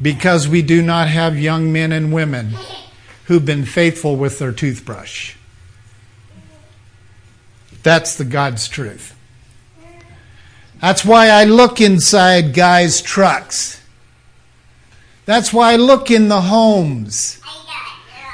because 0.00 0.48
we 0.48 0.62
do 0.62 0.82
not 0.82 1.08
have 1.08 1.38
young 1.38 1.72
men 1.72 1.92
and 1.92 2.12
women 2.12 2.54
who've 3.26 3.44
been 3.44 3.64
faithful 3.64 4.16
with 4.16 4.38
their 4.38 4.52
toothbrush. 4.52 5.36
That's 7.82 8.16
the 8.16 8.24
God's 8.24 8.68
truth. 8.68 9.16
That's 10.80 11.04
why 11.04 11.28
I 11.28 11.44
look 11.44 11.80
inside 11.80 12.54
guys' 12.54 13.02
trucks. 13.02 13.82
That's 15.26 15.52
why 15.52 15.72
I 15.72 15.76
look 15.76 16.10
in 16.10 16.28
the 16.28 16.40
homes. 16.40 17.40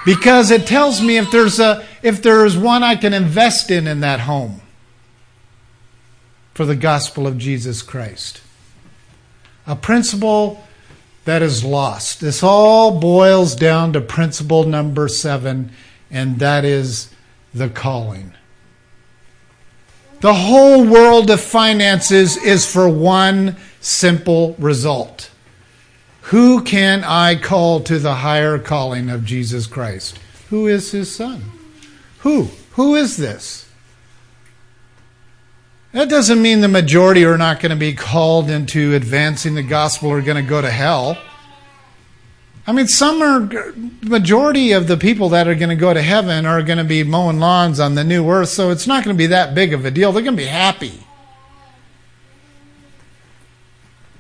Because 0.05 0.53
it 0.53 0.67
tells 0.67 1.03
me 1.03 1.17
if 1.19 1.31
there's 1.33 1.59
a 1.59 1.85
if 2.01 2.23
there's 2.23 2.57
one 2.57 2.85
I 2.85 2.95
can 2.95 3.13
invest 3.13 3.73
in 3.73 3.89
in 3.89 4.01
that 4.01 4.21
home 4.21 4.61
for 6.55 6.65
the 6.65 6.77
gospel 6.77 7.27
of 7.27 7.37
Jesus 7.37 7.83
Christ. 7.83 8.41
A 9.67 9.75
principle 9.75 10.66
that 11.27 11.43
is 11.43 11.65
lost. 11.65 12.21
This 12.21 12.43
all 12.43 12.99
boils 12.99 13.55
down 13.55 13.93
to 13.93 14.01
principle 14.01 14.65
number 14.65 15.09
seven, 15.09 15.71
and 16.11 16.39
that 16.39 16.65
is 16.65 17.11
the 17.53 17.69
calling. 17.69 18.33
The 20.21 20.33
whole 20.33 20.87
world 20.87 21.29
of 21.29 21.41
finances 21.41 22.37
is 22.37 22.71
for 22.71 22.89
one 22.89 23.57
simple 23.81 24.55
result. 24.59 25.31
Who 26.23 26.63
can 26.63 27.05
I 27.05 27.37
call 27.37 27.81
to 27.81 27.99
the 27.99 28.15
higher 28.15 28.59
calling 28.59 29.11
of 29.11 29.25
Jesus 29.25 29.67
Christ? 29.67 30.19
Who 30.51 30.67
is 30.67 30.93
his 30.93 31.15
son? 31.15 31.43
Who? 32.21 32.51
Who 32.73 32.95
is 32.95 33.17
this? 33.17 33.66
That 35.97 36.11
doesn't 36.11 36.43
mean 36.43 36.61
the 36.61 36.69
majority 36.69 37.25
are 37.25 37.39
not 37.39 37.61
going 37.61 37.71
to 37.71 37.77
be 37.77 37.95
called 37.95 38.51
into 38.51 38.93
advancing 38.93 39.55
the 39.55 39.63
gospel 39.63 40.11
or 40.11 40.21
going 40.21 40.37
to 40.37 40.47
go 40.47 40.61
to 40.61 40.71
hell. 40.71 41.17
I 42.67 42.73
mean, 42.73 42.87
some 42.87 43.23
are, 43.23 43.73
majority 44.03 44.73
of 44.73 44.89
the 44.89 44.99
people 44.99 45.31
that 45.31 45.49
are 45.49 45.55
going 45.55 45.71
to 45.71 45.75
go 45.75 45.95
to 45.95 46.03
heaven 46.03 46.45
are 46.45 46.61
going 46.61 46.77
to 46.77 46.85
be 46.85 47.03
mowing 47.03 47.39
lawns 47.39 47.81
on 47.81 47.95
the 47.95 48.05
new 48.05 48.29
earth, 48.29 48.51
so 48.51 48.69
it's 48.69 48.87
not 48.87 49.05
going 49.05 49.17
to 49.17 49.19
be 49.19 49.29
that 49.29 49.55
big 49.55 49.73
of 49.73 49.87
a 49.87 49.91
deal. 49.91 50.13
They're 50.13 50.23
going 50.23 50.37
to 50.37 50.43
be 50.43 50.45
happy. 50.45 51.03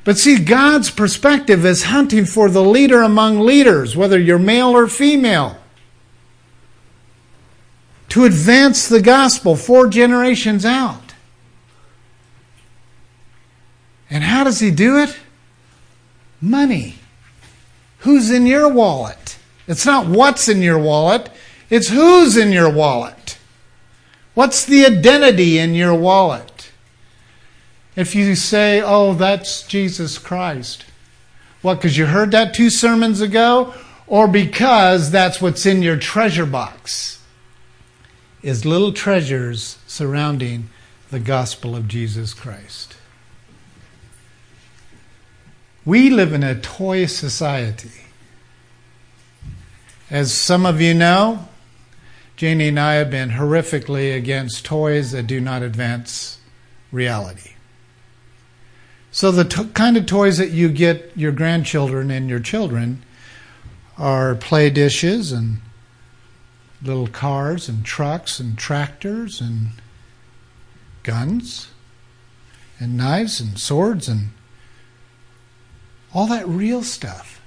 But 0.02 0.16
see, 0.16 0.38
God's 0.38 0.90
perspective 0.90 1.66
is 1.66 1.82
hunting 1.82 2.24
for 2.24 2.48
the 2.48 2.62
leader 2.64 3.02
among 3.02 3.40
leaders, 3.40 3.94
whether 3.94 4.18
you're 4.18 4.38
male 4.38 4.70
or 4.70 4.86
female, 4.86 5.58
to 8.08 8.24
advance 8.24 8.88
the 8.88 9.02
gospel 9.02 9.56
four 9.56 9.88
generations 9.88 10.64
out. 10.64 11.05
And 14.08 14.24
how 14.24 14.44
does 14.44 14.60
he 14.60 14.70
do 14.70 14.98
it? 14.98 15.16
Money. 16.40 16.96
Who's 18.00 18.30
in 18.30 18.46
your 18.46 18.68
wallet? 18.68 19.38
It's 19.66 19.84
not 19.84 20.06
what's 20.06 20.48
in 20.48 20.62
your 20.62 20.78
wallet, 20.78 21.30
it's 21.70 21.88
who's 21.88 22.36
in 22.36 22.52
your 22.52 22.70
wallet. 22.70 23.38
What's 24.34 24.64
the 24.64 24.84
identity 24.84 25.58
in 25.58 25.74
your 25.74 25.94
wallet? 25.94 26.70
If 27.96 28.14
you 28.14 28.34
say, 28.34 28.82
oh, 28.82 29.14
that's 29.14 29.66
Jesus 29.66 30.18
Christ. 30.18 30.84
What, 31.62 31.76
because 31.76 31.96
you 31.96 32.06
heard 32.06 32.30
that 32.32 32.54
two 32.54 32.68
sermons 32.68 33.20
ago? 33.20 33.74
Or 34.06 34.28
because 34.28 35.10
that's 35.10 35.40
what's 35.40 35.66
in 35.66 35.82
your 35.82 35.96
treasure 35.96 36.46
box? 36.46 37.20
Is 38.42 38.64
little 38.64 38.92
treasures 38.92 39.78
surrounding 39.86 40.68
the 41.10 41.18
gospel 41.18 41.74
of 41.74 41.88
Jesus 41.88 42.34
Christ. 42.34 42.95
We 45.86 46.10
live 46.10 46.32
in 46.32 46.42
a 46.42 46.60
toy 46.60 47.06
society. 47.06 47.92
As 50.10 50.32
some 50.32 50.66
of 50.66 50.80
you 50.80 50.92
know, 50.92 51.48
Janie 52.34 52.68
and 52.68 52.80
I 52.80 52.94
have 52.94 53.10
been 53.10 53.30
horrifically 53.30 54.14
against 54.14 54.64
toys 54.64 55.12
that 55.12 55.28
do 55.28 55.40
not 55.40 55.62
advance 55.62 56.40
reality. 56.90 57.52
So, 59.12 59.30
the 59.30 59.44
t- 59.44 59.68
kind 59.74 59.96
of 59.96 60.06
toys 60.06 60.38
that 60.38 60.50
you 60.50 60.68
get 60.68 61.12
your 61.14 61.32
grandchildren 61.32 62.10
and 62.10 62.28
your 62.28 62.40
children 62.40 63.04
are 63.96 64.34
play 64.34 64.70
dishes 64.70 65.30
and 65.30 65.58
little 66.82 67.06
cars 67.06 67.68
and 67.68 67.84
trucks 67.84 68.40
and 68.40 68.58
tractors 68.58 69.40
and 69.40 69.68
guns 71.04 71.68
and 72.78 72.96
knives 72.96 73.40
and 73.40 73.58
swords 73.58 74.08
and 74.08 74.30
all 76.16 76.26
that 76.28 76.48
real 76.48 76.82
stuff. 76.82 77.42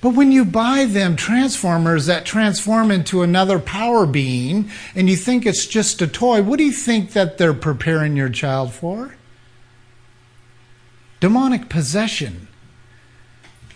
But 0.00 0.10
when 0.10 0.30
you 0.30 0.44
buy 0.44 0.84
them 0.84 1.16
transformers 1.16 2.06
that 2.06 2.24
transform 2.24 2.92
into 2.92 3.22
another 3.22 3.58
power 3.58 4.06
being 4.06 4.70
and 4.94 5.10
you 5.10 5.16
think 5.16 5.44
it's 5.44 5.66
just 5.66 6.00
a 6.00 6.06
toy, 6.06 6.40
what 6.40 6.58
do 6.58 6.64
you 6.64 6.70
think 6.70 7.14
that 7.14 7.38
they're 7.38 7.52
preparing 7.52 8.16
your 8.16 8.28
child 8.28 8.72
for? 8.72 9.16
Demonic 11.18 11.68
possession 11.68 12.46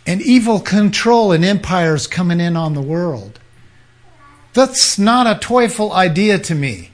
and 0.07 0.23
evil 0.23 0.61
control 0.61 1.33
and 1.33 1.45
empires 1.45 2.07
coming 2.07 2.39
in 2.39 2.57
on 2.57 2.75
the 2.75 2.81
world. 2.81 3.41
That's 4.53 4.97
not 4.97 5.27
a 5.27 5.41
toyful 5.41 5.93
idea 5.93 6.39
to 6.39 6.55
me. 6.55 6.91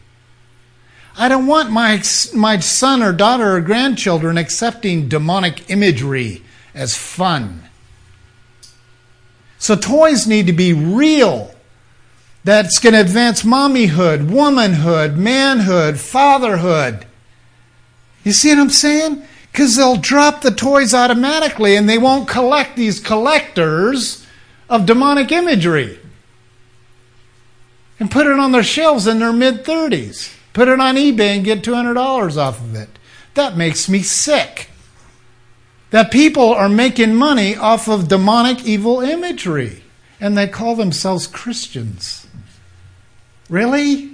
I 1.18 1.29
don't 1.29 1.47
want 1.47 1.70
my, 1.70 2.03
my 2.35 2.59
son 2.61 3.03
or 3.03 3.12
daughter 3.12 3.57
or 3.57 3.61
grandchildren 3.61 4.39
accepting 4.39 5.11
demonic 5.11 5.68
imagery 5.68 6.43
as 6.75 6.97
fun 6.97 7.62
So 9.59 9.77
toys 9.77 10.27
need 10.27 10.49
to 10.49 10.53
be 10.53 10.73
real. 10.73 11.55
That's 12.43 12.81
going 12.81 12.95
to 12.95 13.01
advance 13.01 13.43
mommyhood, 13.43 14.29
womanhood, 14.29 15.16
manhood, 15.16 16.01
fatherhood. 16.01 17.07
You 18.25 18.33
see 18.33 18.49
what 18.49 18.59
I'm 18.59 18.70
saying? 18.70 19.23
Because 19.53 19.77
they'll 19.77 19.97
drop 19.97 20.41
the 20.41 20.51
toys 20.51 20.95
automatically 20.95 21.77
and 21.77 21.89
they 21.89 21.99
won't 21.99 22.27
collect 22.27 22.75
these 22.75 22.99
collectors 22.99 24.27
of 24.68 24.87
demonic 24.87 25.31
imagery 25.31 26.01
and 28.01 28.11
put 28.11 28.27
it 28.27 28.37
on 28.37 28.51
their 28.51 28.64
shelves 28.64 29.07
in 29.07 29.20
their 29.20 29.33
mid 29.33 29.64
30s. 29.64 30.35
Put 30.53 30.66
it 30.66 30.81
on 30.81 30.97
eBay 30.97 31.37
and 31.37 31.45
get 31.45 31.62
$200 31.62 32.37
off 32.37 32.61
of 32.61 32.75
it. 32.75 32.89
That 33.35 33.57
makes 33.57 33.89
me 33.89 34.03
sick. 34.03 34.70
That 35.93 36.11
people 36.11 36.53
are 36.53 36.68
making 36.68 37.14
money 37.14 37.55
off 37.55 37.86
of 37.86 38.09
demonic 38.09 38.64
evil 38.64 39.01
imagery 39.01 39.82
and 40.20 40.36
they 40.36 40.49
call 40.49 40.74
themselves 40.74 41.26
Christians. 41.26 42.26
Really? 43.51 44.11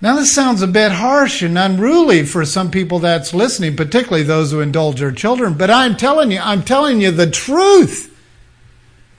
Now, 0.00 0.16
this 0.16 0.32
sounds 0.32 0.62
a 0.62 0.66
bit 0.66 0.92
harsh 0.92 1.42
and 1.42 1.58
unruly 1.58 2.24
for 2.24 2.44
some 2.44 2.70
people 2.70 2.98
that's 2.98 3.34
listening, 3.34 3.76
particularly 3.76 4.22
those 4.22 4.50
who 4.50 4.60
indulge 4.60 5.00
their 5.00 5.12
children, 5.12 5.54
but 5.54 5.70
I'm 5.70 5.96
telling 5.96 6.30
you, 6.30 6.40
I'm 6.40 6.62
telling 6.62 7.00
you 7.00 7.10
the 7.10 7.30
truth. 7.30 8.10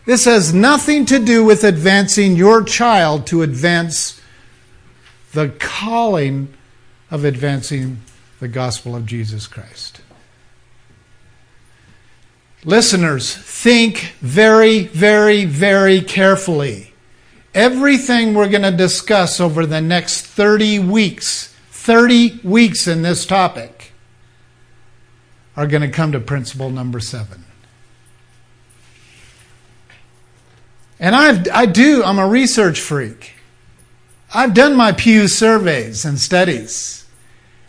This 0.06 0.26
has 0.26 0.54
nothing 0.54 1.06
to 1.08 1.20
do 1.20 1.44
with 1.44 1.64
advancing 1.64 2.36
your 2.36 2.64
child 2.64 3.28
to 3.28 3.42
advance 3.42 4.22
the 5.34 5.50
calling 5.60 6.54
of 7.12 7.26
advancing 7.26 8.00
the 8.46 8.50
gospel 8.50 8.96
of 8.96 9.08
Jesus 9.08 9.48
Christ. 9.48 10.02
Listeners, 12.64 13.36
think 13.36 14.14
very, 14.20 14.84
very, 14.84 15.46
very 15.46 16.00
carefully. 16.00 16.94
Everything 17.56 18.36
we're 18.36 18.52
going 18.52 18.62
to 18.62 18.70
discuss 18.70 19.40
over 19.42 19.66
the 19.66 19.82
next 19.82 20.28
30 20.28 20.78
weeks, 20.78 21.56
30 21.72 22.42
weeks 22.44 22.88
in 22.88 23.02
this 23.02 23.26
topic, 23.26 23.94
are 25.58 25.66
going 25.66 25.82
to 25.82 25.90
come 25.90 26.12
to 26.12 26.20
principle 26.20 26.70
number 26.70 27.00
seven. 27.00 27.46
And 31.00 31.16
I've, 31.16 31.48
I 31.52 31.66
do, 31.66 32.04
I'm 32.04 32.20
a 32.20 32.28
research 32.28 32.80
freak. 32.80 33.34
I've 34.36 34.54
done 34.54 34.76
my 34.76 34.92
Pew 34.92 35.28
surveys 35.28 36.06
and 36.06 36.20
studies. 36.20 37.05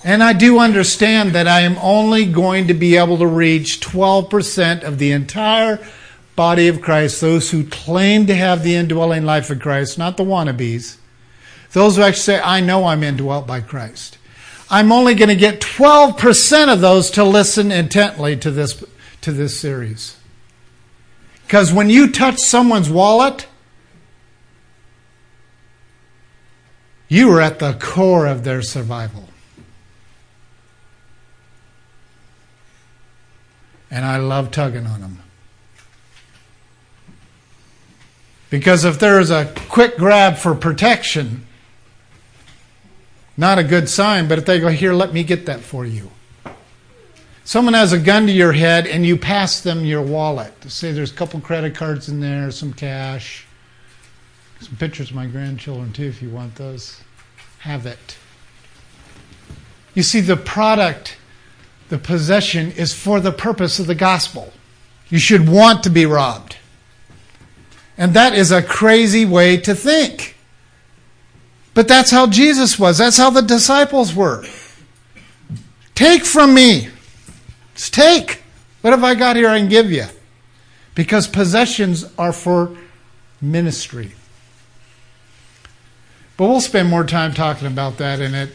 And 0.06 0.22
I 0.22 0.34
do 0.34 0.60
understand 0.60 1.32
that 1.32 1.48
I 1.48 1.62
am 1.62 1.76
only 1.78 2.26
going 2.26 2.68
to 2.68 2.74
be 2.74 2.96
able 2.96 3.18
to 3.18 3.26
reach 3.26 3.80
12% 3.80 4.84
of 4.84 5.00
the 5.00 5.10
entire 5.10 5.84
body 6.36 6.68
of 6.68 6.80
Christ, 6.80 7.20
those 7.20 7.50
who 7.50 7.66
claim 7.66 8.28
to 8.28 8.34
have 8.36 8.62
the 8.62 8.76
indwelling 8.76 9.24
life 9.24 9.50
of 9.50 9.58
Christ, 9.58 9.98
not 9.98 10.16
the 10.16 10.22
wannabes, 10.22 10.98
those 11.72 11.96
who 11.96 12.02
actually 12.02 12.22
say, 12.22 12.40
I 12.40 12.60
know 12.60 12.84
I'm 12.86 13.02
indwelt 13.02 13.48
by 13.48 13.60
Christ. 13.60 14.18
I'm 14.70 14.92
only 14.92 15.16
going 15.16 15.28
to 15.28 15.34
get 15.34 15.60
12% 15.60 16.72
of 16.72 16.80
those 16.80 17.10
to 17.10 17.24
listen 17.24 17.72
intently 17.72 18.36
to 18.36 18.52
this, 18.52 18.84
to 19.22 19.32
this 19.32 19.58
series. 19.58 20.16
Because 21.46 21.72
when 21.72 21.90
you 21.90 22.12
touch 22.12 22.38
someone's 22.38 22.88
wallet, 22.88 23.48
you 27.08 27.28
are 27.32 27.40
at 27.40 27.58
the 27.58 27.72
core 27.80 28.26
of 28.26 28.44
their 28.44 28.62
survival. 28.62 29.25
And 33.90 34.04
I 34.04 34.16
love 34.18 34.50
tugging 34.50 34.86
on 34.86 35.00
them. 35.00 35.22
Because 38.50 38.84
if 38.84 38.98
there 38.98 39.18
is 39.18 39.30
a 39.30 39.52
quick 39.68 39.96
grab 39.96 40.36
for 40.36 40.54
protection, 40.54 41.46
not 43.36 43.58
a 43.58 43.64
good 43.64 43.88
sign, 43.88 44.28
but 44.28 44.38
if 44.38 44.46
they 44.46 44.60
go, 44.60 44.68
Here, 44.68 44.92
let 44.92 45.12
me 45.12 45.24
get 45.24 45.46
that 45.46 45.60
for 45.60 45.84
you. 45.84 46.10
Someone 47.44 47.74
has 47.74 47.92
a 47.92 47.98
gun 47.98 48.26
to 48.26 48.32
your 48.32 48.52
head 48.52 48.88
and 48.88 49.06
you 49.06 49.16
pass 49.16 49.60
them 49.60 49.84
your 49.84 50.02
wallet. 50.02 50.52
Say 50.68 50.90
there's 50.90 51.12
a 51.12 51.14
couple 51.14 51.38
credit 51.40 51.76
cards 51.76 52.08
in 52.08 52.18
there, 52.18 52.50
some 52.50 52.72
cash, 52.72 53.46
some 54.60 54.76
pictures 54.76 55.10
of 55.10 55.16
my 55.16 55.26
grandchildren 55.26 55.92
too, 55.92 56.06
if 56.06 56.20
you 56.20 56.28
want 56.28 56.56
those. 56.56 57.00
Have 57.60 57.86
it. 57.86 58.16
You 59.94 60.02
see, 60.02 60.20
the 60.20 60.36
product, 60.36 61.16
the 61.88 61.98
possession, 61.98 62.72
is 62.72 62.92
for 62.92 63.20
the 63.20 63.32
purpose 63.32 63.78
of 63.78 63.86
the 63.86 63.94
gospel. 63.94 64.52
You 65.08 65.18
should 65.18 65.48
want 65.48 65.84
to 65.84 65.90
be 65.90 66.06
robbed. 66.06 66.56
And 67.96 68.14
that 68.14 68.34
is 68.34 68.52
a 68.52 68.62
crazy 68.62 69.24
way 69.24 69.56
to 69.58 69.74
think. 69.74 70.36
But 71.74 71.88
that's 71.88 72.10
how 72.10 72.26
Jesus 72.26 72.78
was. 72.78 72.98
That's 72.98 73.16
how 73.16 73.30
the 73.30 73.42
disciples 73.42 74.14
were. 74.14 74.44
Take 75.94 76.24
from 76.24 76.54
me. 76.54 76.88
Just 77.74 77.94
take. 77.94 78.42
What 78.80 78.90
have 78.90 79.04
I 79.04 79.14
got 79.14 79.36
here 79.36 79.48
I 79.48 79.58
can 79.58 79.68
give 79.68 79.90
you? 79.90 80.06
Because 80.94 81.26
possessions 81.26 82.04
are 82.18 82.32
for 82.32 82.76
ministry. 83.40 84.12
But 86.36 86.48
we'll 86.48 86.60
spend 86.60 86.88
more 86.88 87.04
time 87.04 87.32
talking 87.32 87.66
about 87.66 87.98
that, 87.98 88.20
and 88.20 88.34
it 88.34 88.50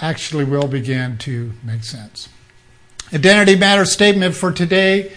actually 0.00 0.44
will 0.44 0.68
begin 0.68 1.18
to 1.18 1.52
make 1.64 1.84
sense. 1.84 2.28
Identity 3.12 3.56
matter 3.56 3.84
statement 3.84 4.34
for 4.34 4.52
today. 4.52 5.12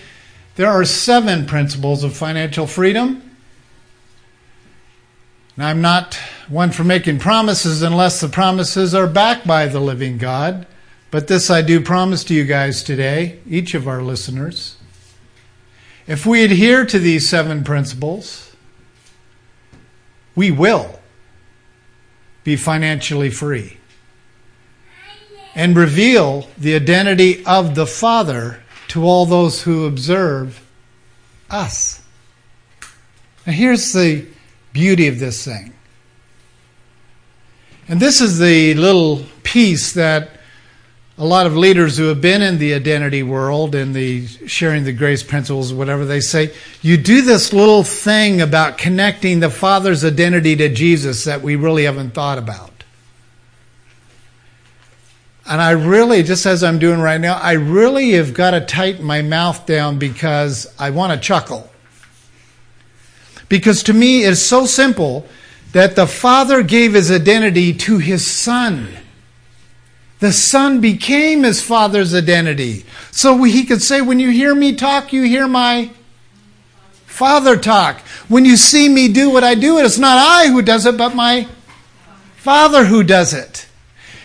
There 0.55 0.69
are 0.69 0.85
seven 0.85 1.45
principles 1.45 2.03
of 2.03 2.15
financial 2.15 2.67
freedom. 2.67 3.21
Now, 5.57 5.67
I'm 5.67 5.81
not 5.81 6.15
one 6.47 6.71
for 6.71 6.83
making 6.83 7.19
promises 7.19 7.81
unless 7.81 8.21
the 8.21 8.29
promises 8.29 8.95
are 8.95 9.07
backed 9.07 9.45
by 9.45 9.67
the 9.67 9.81
living 9.81 10.17
God. 10.17 10.65
But 11.09 11.27
this 11.27 11.49
I 11.49 11.61
do 11.61 11.81
promise 11.81 12.23
to 12.25 12.33
you 12.33 12.45
guys 12.45 12.83
today, 12.83 13.39
each 13.45 13.73
of 13.73 13.87
our 13.87 14.01
listeners. 14.01 14.77
If 16.07 16.25
we 16.25 16.45
adhere 16.45 16.85
to 16.85 16.99
these 16.99 17.27
seven 17.27 17.65
principles, 17.65 18.55
we 20.35 20.49
will 20.49 20.99
be 22.45 22.55
financially 22.55 23.29
free 23.29 23.77
and 25.55 25.75
reveal 25.75 26.47
the 26.57 26.75
identity 26.75 27.45
of 27.45 27.75
the 27.75 27.85
Father 27.85 28.61
to 28.89 29.03
all 29.03 29.25
those 29.25 29.61
who 29.63 29.85
observe 29.85 30.65
us. 31.49 32.01
Now, 33.45 33.53
here's 33.53 33.93
the 33.93 34.25
beauty 34.73 35.07
of 35.07 35.19
this 35.19 35.43
thing. 35.43 35.73
And 37.87 37.99
this 37.99 38.21
is 38.21 38.39
the 38.39 38.73
little 38.75 39.25
piece 39.43 39.93
that 39.93 40.31
a 41.17 41.25
lot 41.25 41.45
of 41.45 41.55
leaders 41.55 41.97
who 41.97 42.05
have 42.05 42.21
been 42.21 42.41
in 42.41 42.57
the 42.57 42.73
identity 42.73 43.21
world 43.21 43.75
and 43.75 43.93
the 43.93 44.25
sharing 44.47 44.85
the 44.85 44.93
grace 44.93 45.21
principles, 45.21 45.73
whatever 45.73 46.05
they 46.05 46.19
say, 46.19 46.51
you 46.81 46.97
do 46.97 47.21
this 47.21 47.53
little 47.53 47.83
thing 47.83 48.41
about 48.41 48.77
connecting 48.77 49.39
the 49.39 49.49
Father's 49.49 50.03
identity 50.03 50.55
to 50.55 50.69
Jesus 50.69 51.25
that 51.25 51.41
we 51.41 51.55
really 51.55 51.83
haven't 51.83 52.11
thought 52.11 52.37
about. 52.37 52.70
And 55.51 55.61
I 55.61 55.71
really, 55.71 56.23
just 56.23 56.45
as 56.45 56.63
I'm 56.63 56.79
doing 56.79 57.01
right 57.01 57.19
now, 57.19 57.33
I 57.33 57.51
really 57.51 58.11
have 58.11 58.33
got 58.33 58.51
to 58.51 58.61
tighten 58.61 59.03
my 59.03 59.21
mouth 59.21 59.65
down 59.65 59.99
because 59.99 60.73
I 60.79 60.91
want 60.91 61.11
to 61.11 61.19
chuckle. 61.19 61.69
Because 63.49 63.83
to 63.83 63.93
me, 63.93 64.23
it's 64.23 64.39
so 64.39 64.65
simple 64.65 65.27
that 65.73 65.97
the 65.97 66.07
Father 66.07 66.63
gave 66.63 66.93
his 66.93 67.11
identity 67.11 67.73
to 67.73 67.97
his 67.97 68.25
Son. 68.25 68.95
The 70.19 70.31
Son 70.31 70.79
became 70.79 71.43
his 71.43 71.61
Father's 71.61 72.15
identity. 72.15 72.85
So 73.11 73.43
he 73.43 73.65
could 73.65 73.81
say, 73.81 73.99
When 73.99 74.21
you 74.21 74.29
hear 74.29 74.55
me 74.55 74.73
talk, 74.73 75.11
you 75.11 75.23
hear 75.23 75.49
my 75.49 75.91
Father 77.07 77.57
talk. 77.57 77.99
When 78.29 78.45
you 78.45 78.55
see 78.55 78.87
me 78.87 79.09
do 79.09 79.29
what 79.29 79.43
I 79.43 79.55
do, 79.55 79.79
it's 79.79 79.97
not 79.97 80.17
I 80.17 80.47
who 80.47 80.61
does 80.61 80.85
it, 80.85 80.95
but 80.95 81.13
my 81.13 81.49
Father 82.37 82.85
who 82.85 83.03
does 83.03 83.33
it. 83.33 83.67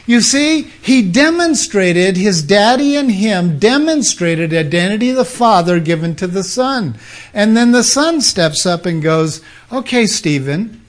You 0.06 0.20
see, 0.20 0.62
he 0.62 1.02
demonstrated, 1.02 2.16
his 2.16 2.40
daddy 2.42 2.94
and 2.94 3.10
him 3.10 3.58
demonstrated 3.58 4.54
identity 4.54 5.10
of 5.10 5.16
the 5.16 5.24
Father 5.24 5.80
given 5.80 6.14
to 6.16 6.28
the 6.28 6.44
Son. 6.44 6.96
And 7.34 7.56
then 7.56 7.72
the 7.72 7.82
Son 7.82 8.20
steps 8.20 8.64
up 8.64 8.86
and 8.86 9.02
goes, 9.02 9.42
Okay, 9.72 10.06
Stephen, 10.06 10.80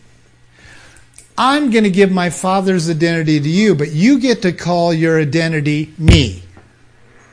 I'm 1.35 1.71
going 1.71 1.83
to 1.83 1.89
give 1.89 2.11
my 2.11 2.29
Father's 2.29 2.89
identity 2.89 3.39
to 3.39 3.49
you, 3.49 3.73
but 3.73 3.91
you 3.91 4.19
get 4.19 4.43
to 4.43 4.51
call 4.51 4.93
your 4.93 5.19
identity 5.19 5.93
me. 5.97 6.43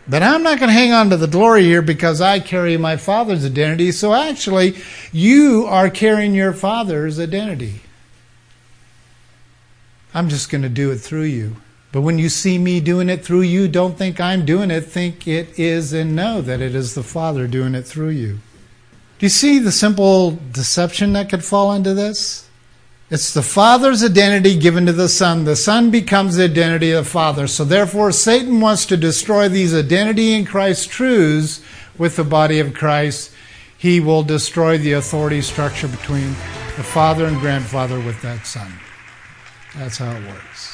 But 0.08 0.22
I'm 0.22 0.42
not 0.42 0.58
going 0.58 0.68
to 0.68 0.74
hang 0.74 0.92
on 0.92 1.10
to 1.10 1.16
the 1.18 1.26
glory 1.26 1.64
here 1.64 1.82
because 1.82 2.20
I 2.20 2.40
carry 2.40 2.76
my 2.76 2.96
Father's 2.96 3.44
identity. 3.44 3.92
So 3.92 4.14
actually, 4.14 4.76
you 5.12 5.66
are 5.66 5.88
carrying 5.88 6.34
your 6.34 6.52
Father's 6.52 7.18
identity. 7.20 7.80
I'm 10.14 10.28
just 10.28 10.50
going 10.50 10.62
to 10.62 10.68
do 10.68 10.90
it 10.90 10.98
through 10.98 11.24
you. 11.24 11.56
But 11.94 12.00
when 12.00 12.18
you 12.18 12.28
see 12.28 12.58
me 12.58 12.80
doing 12.80 13.08
it 13.08 13.24
through 13.24 13.42
you, 13.42 13.68
don't 13.68 13.96
think 13.96 14.20
I'm 14.20 14.44
doing 14.44 14.72
it. 14.72 14.80
Think 14.80 15.28
it 15.28 15.56
is 15.56 15.92
and 15.92 16.16
know 16.16 16.40
that 16.40 16.60
it 16.60 16.74
is 16.74 16.96
the 16.96 17.04
Father 17.04 17.46
doing 17.46 17.76
it 17.76 17.86
through 17.86 18.08
you. 18.08 18.40
Do 19.20 19.26
you 19.26 19.28
see 19.28 19.60
the 19.60 19.70
simple 19.70 20.32
deception 20.50 21.12
that 21.12 21.30
could 21.30 21.44
fall 21.44 21.72
into 21.72 21.94
this? 21.94 22.48
It's 23.10 23.32
the 23.32 23.42
Father's 23.42 24.02
identity 24.02 24.58
given 24.58 24.86
to 24.86 24.92
the 24.92 25.08
Son. 25.08 25.44
The 25.44 25.54
Son 25.54 25.92
becomes 25.92 26.34
the 26.34 26.46
identity 26.46 26.90
of 26.90 27.04
the 27.04 27.10
Father. 27.10 27.46
So 27.46 27.64
therefore, 27.64 28.10
Satan 28.10 28.60
wants 28.60 28.86
to 28.86 28.96
destroy 28.96 29.48
these 29.48 29.72
identity 29.72 30.34
in 30.34 30.46
Christ 30.46 30.90
truths 30.90 31.62
with 31.96 32.16
the 32.16 32.24
body 32.24 32.58
of 32.58 32.74
Christ. 32.74 33.30
He 33.78 34.00
will 34.00 34.24
destroy 34.24 34.78
the 34.78 34.94
authority 34.94 35.42
structure 35.42 35.86
between 35.86 36.30
the 36.76 36.82
father 36.82 37.26
and 37.26 37.38
grandfather 37.38 38.00
with 38.00 38.20
that 38.22 38.48
son. 38.48 38.72
That's 39.76 39.98
how 39.98 40.10
it 40.10 40.26
works. 40.26 40.73